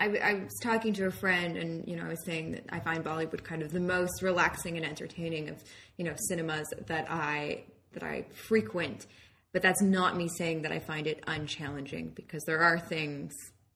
I, 0.00 0.06
I 0.06 0.34
was 0.34 0.58
talking 0.60 0.92
to 0.94 1.06
a 1.06 1.10
friend, 1.10 1.56
and 1.56 1.86
you 1.86 1.96
know, 1.96 2.04
I 2.04 2.08
was 2.08 2.24
saying 2.24 2.52
that 2.52 2.64
I 2.70 2.80
find 2.80 3.04
Bollywood 3.04 3.44
kind 3.44 3.62
of 3.62 3.70
the 3.70 3.80
most 3.80 4.22
relaxing 4.22 4.76
and 4.76 4.84
entertaining 4.84 5.48
of 5.48 5.62
you 5.96 6.04
know 6.04 6.14
cinemas 6.28 6.66
that 6.86 7.06
I 7.10 7.64
that 7.92 8.02
I 8.02 8.26
frequent. 8.32 9.06
But 9.52 9.62
that's 9.62 9.82
not 9.82 10.16
me 10.16 10.28
saying 10.28 10.62
that 10.62 10.72
I 10.72 10.80
find 10.80 11.06
it 11.06 11.22
unchallenging 11.28 12.12
because 12.16 12.42
there 12.44 12.60
are 12.60 12.78
things 12.78 13.32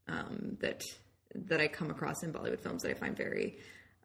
um, 0.09 0.57
that 0.61 0.83
that 1.35 1.61
I 1.61 1.69
come 1.69 1.91
across 1.91 2.23
in 2.23 2.33
Bollywood 2.33 2.61
films 2.61 2.83
that 2.83 2.91
I 2.91 2.95
find 2.95 3.17
very 3.17 3.59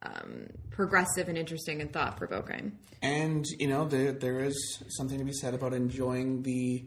um, 0.04 0.48
progressive 0.70 1.30
and 1.30 1.38
interesting 1.38 1.82
and 1.82 1.92
thought 1.92 2.18
provoking. 2.18 2.78
And 3.02 3.46
you 3.58 3.68
know, 3.68 3.86
there 3.86 4.12
there 4.12 4.40
is 4.40 4.84
something 4.90 5.18
to 5.18 5.26
be 5.26 5.34
said 5.34 5.54
about 5.54 5.74
enjoying 5.74 6.44
the 6.44 6.86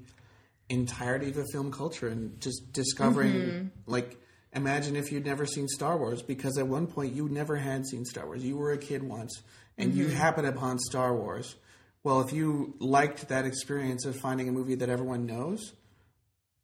entirety 0.68 1.28
of 1.28 1.34
the 1.34 1.46
film 1.52 1.70
culture 1.70 2.08
and 2.08 2.40
just 2.40 2.72
discovering 2.72 3.70
like 3.86 4.18
imagine 4.52 4.96
if 4.96 5.12
you'd 5.12 5.26
never 5.26 5.46
seen 5.46 5.68
Star 5.68 5.96
Wars 5.96 6.22
because 6.22 6.58
at 6.58 6.66
one 6.66 6.86
point 6.86 7.14
you 7.14 7.28
never 7.28 7.56
had 7.56 7.86
seen 7.86 8.04
Star 8.04 8.26
Wars. 8.26 8.44
You 8.44 8.56
were 8.56 8.72
a 8.72 8.78
kid 8.78 9.02
once 9.02 9.42
and 9.78 9.94
you 9.94 10.06
mm-hmm. 10.06 10.16
happened 10.16 10.46
upon 10.46 10.78
Star 10.78 11.14
Wars. 11.14 11.56
Well, 12.02 12.20
if 12.20 12.32
you 12.32 12.74
liked 12.78 13.28
that 13.28 13.44
experience 13.44 14.04
of 14.04 14.16
finding 14.16 14.48
a 14.48 14.52
movie 14.52 14.76
that 14.76 14.88
everyone 14.88 15.26
knows, 15.26 15.72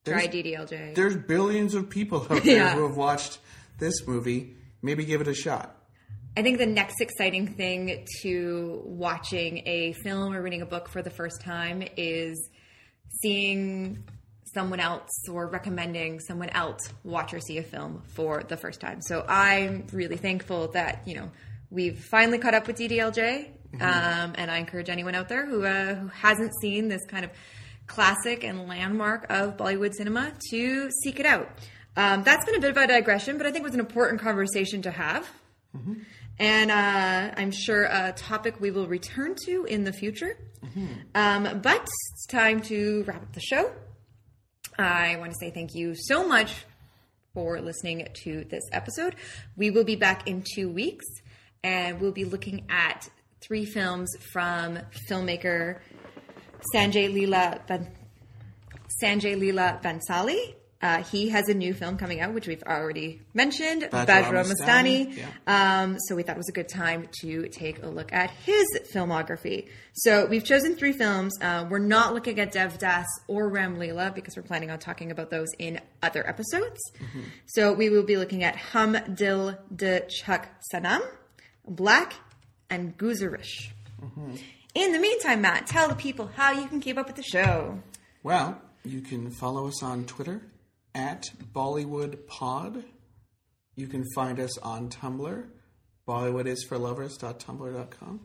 Try 0.04 0.26
DDLJ. 0.26 0.94
there's 0.94 1.16
billions 1.16 1.74
of 1.74 1.90
people 1.90 2.20
out 2.30 2.42
there 2.42 2.56
Yeah. 2.56 2.74
who 2.74 2.86
have 2.86 2.96
watched 2.96 3.38
this 3.78 4.06
movie. 4.06 4.56
Maybe 4.82 5.04
give 5.04 5.20
it 5.20 5.28
a 5.28 5.34
shot. 5.34 5.76
I 6.36 6.42
think 6.42 6.58
the 6.58 6.66
next 6.66 7.00
exciting 7.00 7.46
thing 7.46 8.06
to 8.22 8.82
watching 8.86 9.62
a 9.66 9.92
film 10.02 10.32
or 10.32 10.40
reading 10.40 10.62
a 10.62 10.66
book 10.66 10.88
for 10.88 11.02
the 11.02 11.10
first 11.10 11.42
time 11.42 11.82
is 11.96 12.48
seeing 13.20 14.02
someone 14.54 14.80
else 14.80 15.10
or 15.30 15.46
recommending 15.46 16.20
someone 16.20 16.50
else 16.50 16.92
watch 17.04 17.32
or 17.34 17.40
see 17.40 17.58
a 17.58 17.62
film 17.62 18.02
for 18.14 18.42
the 18.42 18.56
first 18.56 18.80
time. 18.80 19.00
So 19.02 19.24
I'm 19.26 19.86
really 19.92 20.16
thankful 20.16 20.68
that, 20.68 21.02
you 21.06 21.16
know, 21.16 21.30
we've 21.70 21.98
finally 21.98 22.38
caught 22.38 22.54
up 22.54 22.66
with 22.66 22.76
DDLJ. 22.76 23.48
Um, 23.80 24.34
and 24.34 24.50
I 24.50 24.58
encourage 24.58 24.90
anyone 24.90 25.14
out 25.14 25.30
there 25.30 25.46
who, 25.46 25.64
uh, 25.64 25.94
who 25.94 26.08
hasn't 26.08 26.52
seen 26.60 26.88
this 26.88 27.00
kind 27.06 27.24
of 27.24 27.30
classic 27.86 28.44
and 28.44 28.68
landmark 28.68 29.26
of 29.30 29.56
Bollywood 29.56 29.94
cinema 29.94 30.32
to 30.50 30.90
seek 31.02 31.18
it 31.20 31.24
out. 31.26 31.48
Um, 31.96 32.22
that's 32.22 32.44
been 32.44 32.54
a 32.54 32.60
bit 32.60 32.70
of 32.70 32.76
a 32.76 32.86
digression, 32.86 33.38
but 33.38 33.46
I 33.46 33.50
think 33.50 33.62
it 33.62 33.64
was 33.64 33.74
an 33.74 33.80
important 33.80 34.20
conversation 34.20 34.82
to 34.82 34.90
have. 34.90 35.26
And 36.38 36.70
uh, 36.70 37.34
I'm 37.36 37.50
sure 37.50 37.84
a 37.84 38.12
topic 38.12 38.60
we 38.60 38.70
will 38.70 38.86
return 38.86 39.36
to 39.46 39.64
in 39.64 39.84
the 39.84 39.92
future. 39.92 40.36
Um, 41.14 41.60
but 41.62 41.82
it's 41.82 42.26
time 42.28 42.60
to 42.62 43.04
wrap 43.06 43.22
up 43.22 43.32
the 43.32 43.40
show. 43.40 43.70
I 44.78 45.16
want 45.16 45.32
to 45.32 45.38
say 45.38 45.50
thank 45.50 45.74
you 45.74 45.94
so 45.94 46.26
much 46.26 46.54
for 47.34 47.60
listening 47.60 48.06
to 48.24 48.44
this 48.44 48.64
episode. 48.72 49.16
We 49.56 49.70
will 49.70 49.84
be 49.84 49.96
back 49.96 50.28
in 50.28 50.42
two 50.54 50.68
weeks 50.68 51.06
and 51.62 52.00
we'll 52.00 52.12
be 52.12 52.24
looking 52.24 52.66
at 52.70 53.08
three 53.40 53.64
films 53.64 54.14
from 54.32 54.78
filmmaker 55.10 55.80
Sanjay 56.74 57.12
Leela 57.12 57.60
Sanjay 59.02 59.36
Leela 59.36 59.82
Bhansali. 59.82 60.54
Uh, 60.82 61.02
he 61.04 61.28
has 61.28 61.48
a 61.48 61.54
new 61.54 61.72
film 61.72 61.96
coming 61.96 62.20
out, 62.20 62.34
which 62.34 62.48
we've 62.48 62.62
already 62.64 63.20
mentioned, 63.34 63.82
Bajirao 63.82 64.44
Mastani, 64.44 65.14
Mastani. 65.14 65.26
Um, 65.46 65.96
so 66.00 66.16
we 66.16 66.24
thought 66.24 66.34
it 66.34 66.38
was 66.38 66.48
a 66.48 66.52
good 66.52 66.68
time 66.68 67.08
to 67.20 67.46
take 67.48 67.82
a 67.84 67.86
look 67.86 68.12
at 68.12 68.30
his 68.30 68.66
filmography. 68.92 69.68
So 69.92 70.26
we've 70.26 70.44
chosen 70.44 70.74
three 70.74 70.92
films. 70.92 71.38
Uh, 71.40 71.66
we're 71.70 71.78
not 71.78 72.14
looking 72.14 72.40
at 72.40 72.52
Devdas 72.52 73.06
or 73.28 73.48
Ram 73.48 73.76
Leela 73.76 74.12
because 74.12 74.36
we're 74.36 74.42
planning 74.42 74.70
on 74.72 74.80
talking 74.80 75.12
about 75.12 75.30
those 75.30 75.48
in 75.58 75.78
other 76.02 76.28
episodes. 76.28 76.80
So 77.46 77.72
we 77.72 77.88
will 77.88 78.02
be 78.02 78.16
looking 78.16 78.42
at 78.42 78.56
Hum 78.56 78.96
Dil 79.14 79.56
De 79.74 80.00
Chuke 80.00 80.46
Sanam, 80.74 81.00
Black, 81.66 82.14
and 82.68 82.98
Guzarish. 82.98 83.70
In 84.74 84.92
the 84.92 84.98
meantime, 84.98 85.42
Matt, 85.42 85.66
tell 85.68 85.88
the 85.88 85.94
people 85.94 86.30
how 86.34 86.50
you 86.50 86.66
can 86.66 86.80
keep 86.80 86.98
up 86.98 87.06
with 87.06 87.16
the 87.16 87.22
show. 87.22 87.78
Well, 88.24 88.60
you 88.84 89.00
can 89.00 89.30
follow 89.30 89.68
us 89.68 89.80
on 89.82 90.06
Twitter 90.06 90.40
at 90.94 91.30
Bollywood 91.52 92.26
Pod. 92.26 92.84
You 93.74 93.86
can 93.86 94.04
find 94.14 94.38
us 94.38 94.58
on 94.58 94.90
Tumblr, 94.90 95.46
bollywoodisforlovers.tumblr.com. 96.06 98.20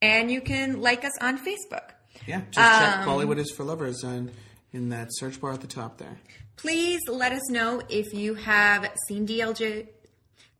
And 0.00 0.30
you 0.30 0.40
can 0.40 0.80
like 0.80 1.04
us 1.04 1.18
on 1.20 1.38
Facebook. 1.38 1.90
Yeah, 2.26 2.42
just 2.50 2.56
check 2.56 2.98
um, 2.98 3.08
Bollywood 3.08 3.38
is 3.38 3.50
for 3.50 3.64
Lovers 3.64 4.04
on, 4.04 4.30
in 4.72 4.90
that 4.90 5.08
search 5.12 5.40
bar 5.40 5.52
at 5.52 5.60
the 5.60 5.66
top 5.66 5.98
there. 5.98 6.18
Please 6.56 7.00
let 7.08 7.32
us 7.32 7.50
know 7.50 7.82
if 7.88 8.12
you 8.12 8.34
have 8.34 8.90
seen 9.06 9.26
DLJ. 9.26 9.88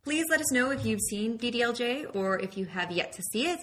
Please 0.04 0.24
let 0.30 0.40
us 0.40 0.50
know 0.52 0.70
if 0.70 0.86
you've 0.86 1.00
seen 1.00 1.38
DDLJ 1.38 2.14
or 2.14 2.38
if 2.38 2.56
you 2.56 2.66
have 2.66 2.90
yet 2.90 3.12
to 3.12 3.22
see 3.32 3.46
it 3.46 3.60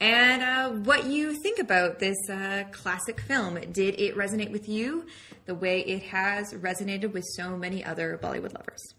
and 0.00 0.42
uh, 0.42 0.70
what 0.84 1.06
you 1.06 1.34
think 1.42 1.58
about 1.58 1.98
this 1.98 2.16
uh, 2.30 2.64
classic 2.72 3.20
film. 3.20 3.58
Did 3.72 4.00
it 4.00 4.16
resonate 4.16 4.52
with 4.52 4.68
you 4.68 5.06
the 5.46 5.54
way 5.54 5.80
it 5.80 6.02
has 6.04 6.52
resonated 6.54 7.12
with 7.12 7.24
so 7.36 7.56
many 7.56 7.84
other 7.84 8.18
Bollywood 8.22 8.54
lovers? 8.54 8.94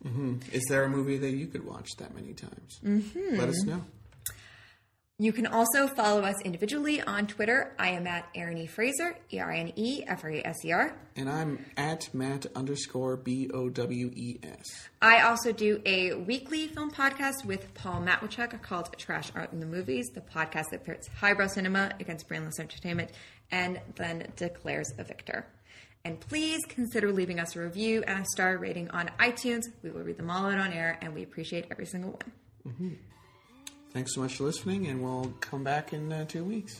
Is 0.52 0.64
there 0.70 0.84
a 0.84 0.90
movie 0.90 1.18
that 1.18 1.32
you 1.32 1.48
could 1.48 1.66
watch 1.66 1.90
that 1.98 2.14
many 2.14 2.34
times? 2.34 2.80
Mm-hmm. 2.84 3.38
Let 3.38 3.50
us 3.50 3.64
know. 3.64 3.84
You 5.22 5.34
can 5.34 5.48
also 5.48 5.88
follow 5.88 6.22
us 6.22 6.42
individually 6.46 7.02
on 7.02 7.28
Twitter. 7.28 7.76
I 7.78 7.90
am 7.90 8.08
at 8.08 8.30
Erin 8.34 8.58
E. 8.58 8.68
Fraser, 8.68 9.18
E 9.34 9.40
R 9.40 9.52
I 9.52 9.58
N 9.58 9.74
E 9.76 10.02
F 10.08 10.24
R 10.24 10.30
A 10.30 10.42
S 10.48 10.64
E 10.64 10.72
R. 10.72 10.98
And 11.18 11.30
I'm 11.30 11.66
at 11.76 12.08
Matt 12.14 12.46
underscore 12.56 13.18
B 13.18 13.50
O 13.54 13.68
W 13.68 14.12
E 14.16 14.40
S. 14.42 14.88
I 15.02 15.24
also 15.24 15.52
do 15.52 15.82
a 15.86 16.14
weekly 16.14 16.68
film 16.68 16.90
podcast 16.90 17.44
with 17.44 17.74
Paul 17.74 18.02
Matwychuk 18.02 18.62
called 18.62 18.98
Trash 18.98 19.30
Art 19.36 19.52
and 19.52 19.62
the 19.62 19.66
Movies, 19.66 20.08
the 20.16 20.22
podcast 20.22 20.70
that 20.72 20.86
pits 20.86 21.10
highbrow 21.10 21.48
cinema 21.48 21.92
against 22.00 22.30
brainless 22.30 22.58
entertainment 22.58 23.12
and 23.52 23.82
then 23.98 24.32
declares 24.38 24.94
a 24.98 25.04
victor. 25.04 25.46
And 26.06 26.18
please 26.18 26.62
consider 26.70 27.12
leaving 27.12 27.42
us 27.42 27.58
a 27.58 27.60
review 27.60 28.04
and 28.08 28.22
a 28.22 28.26
star 28.32 28.58
rating 28.58 28.90
on 28.92 29.12
iTunes. 29.20 29.64
We 29.84 29.92
will 29.92 30.04
read 30.04 30.16
them 30.16 30.30
all 30.30 30.46
out 30.46 30.60
on 30.60 30.72
air, 30.72 30.98
and 31.02 31.14
we 31.14 31.24
appreciate 31.24 31.66
every 31.70 31.86
single 31.86 32.12
one. 32.12 32.32
Mm-hmm. 32.66 32.94
Thanks 33.92 34.14
so 34.14 34.22
much 34.22 34.36
for 34.36 34.44
listening, 34.44 34.88
and 34.88 35.04
we'll 35.04 35.34
come 35.42 35.64
back 35.64 35.94
in 35.94 36.12
uh, 36.14 36.26
two 36.26 36.44
weeks. 36.44 36.80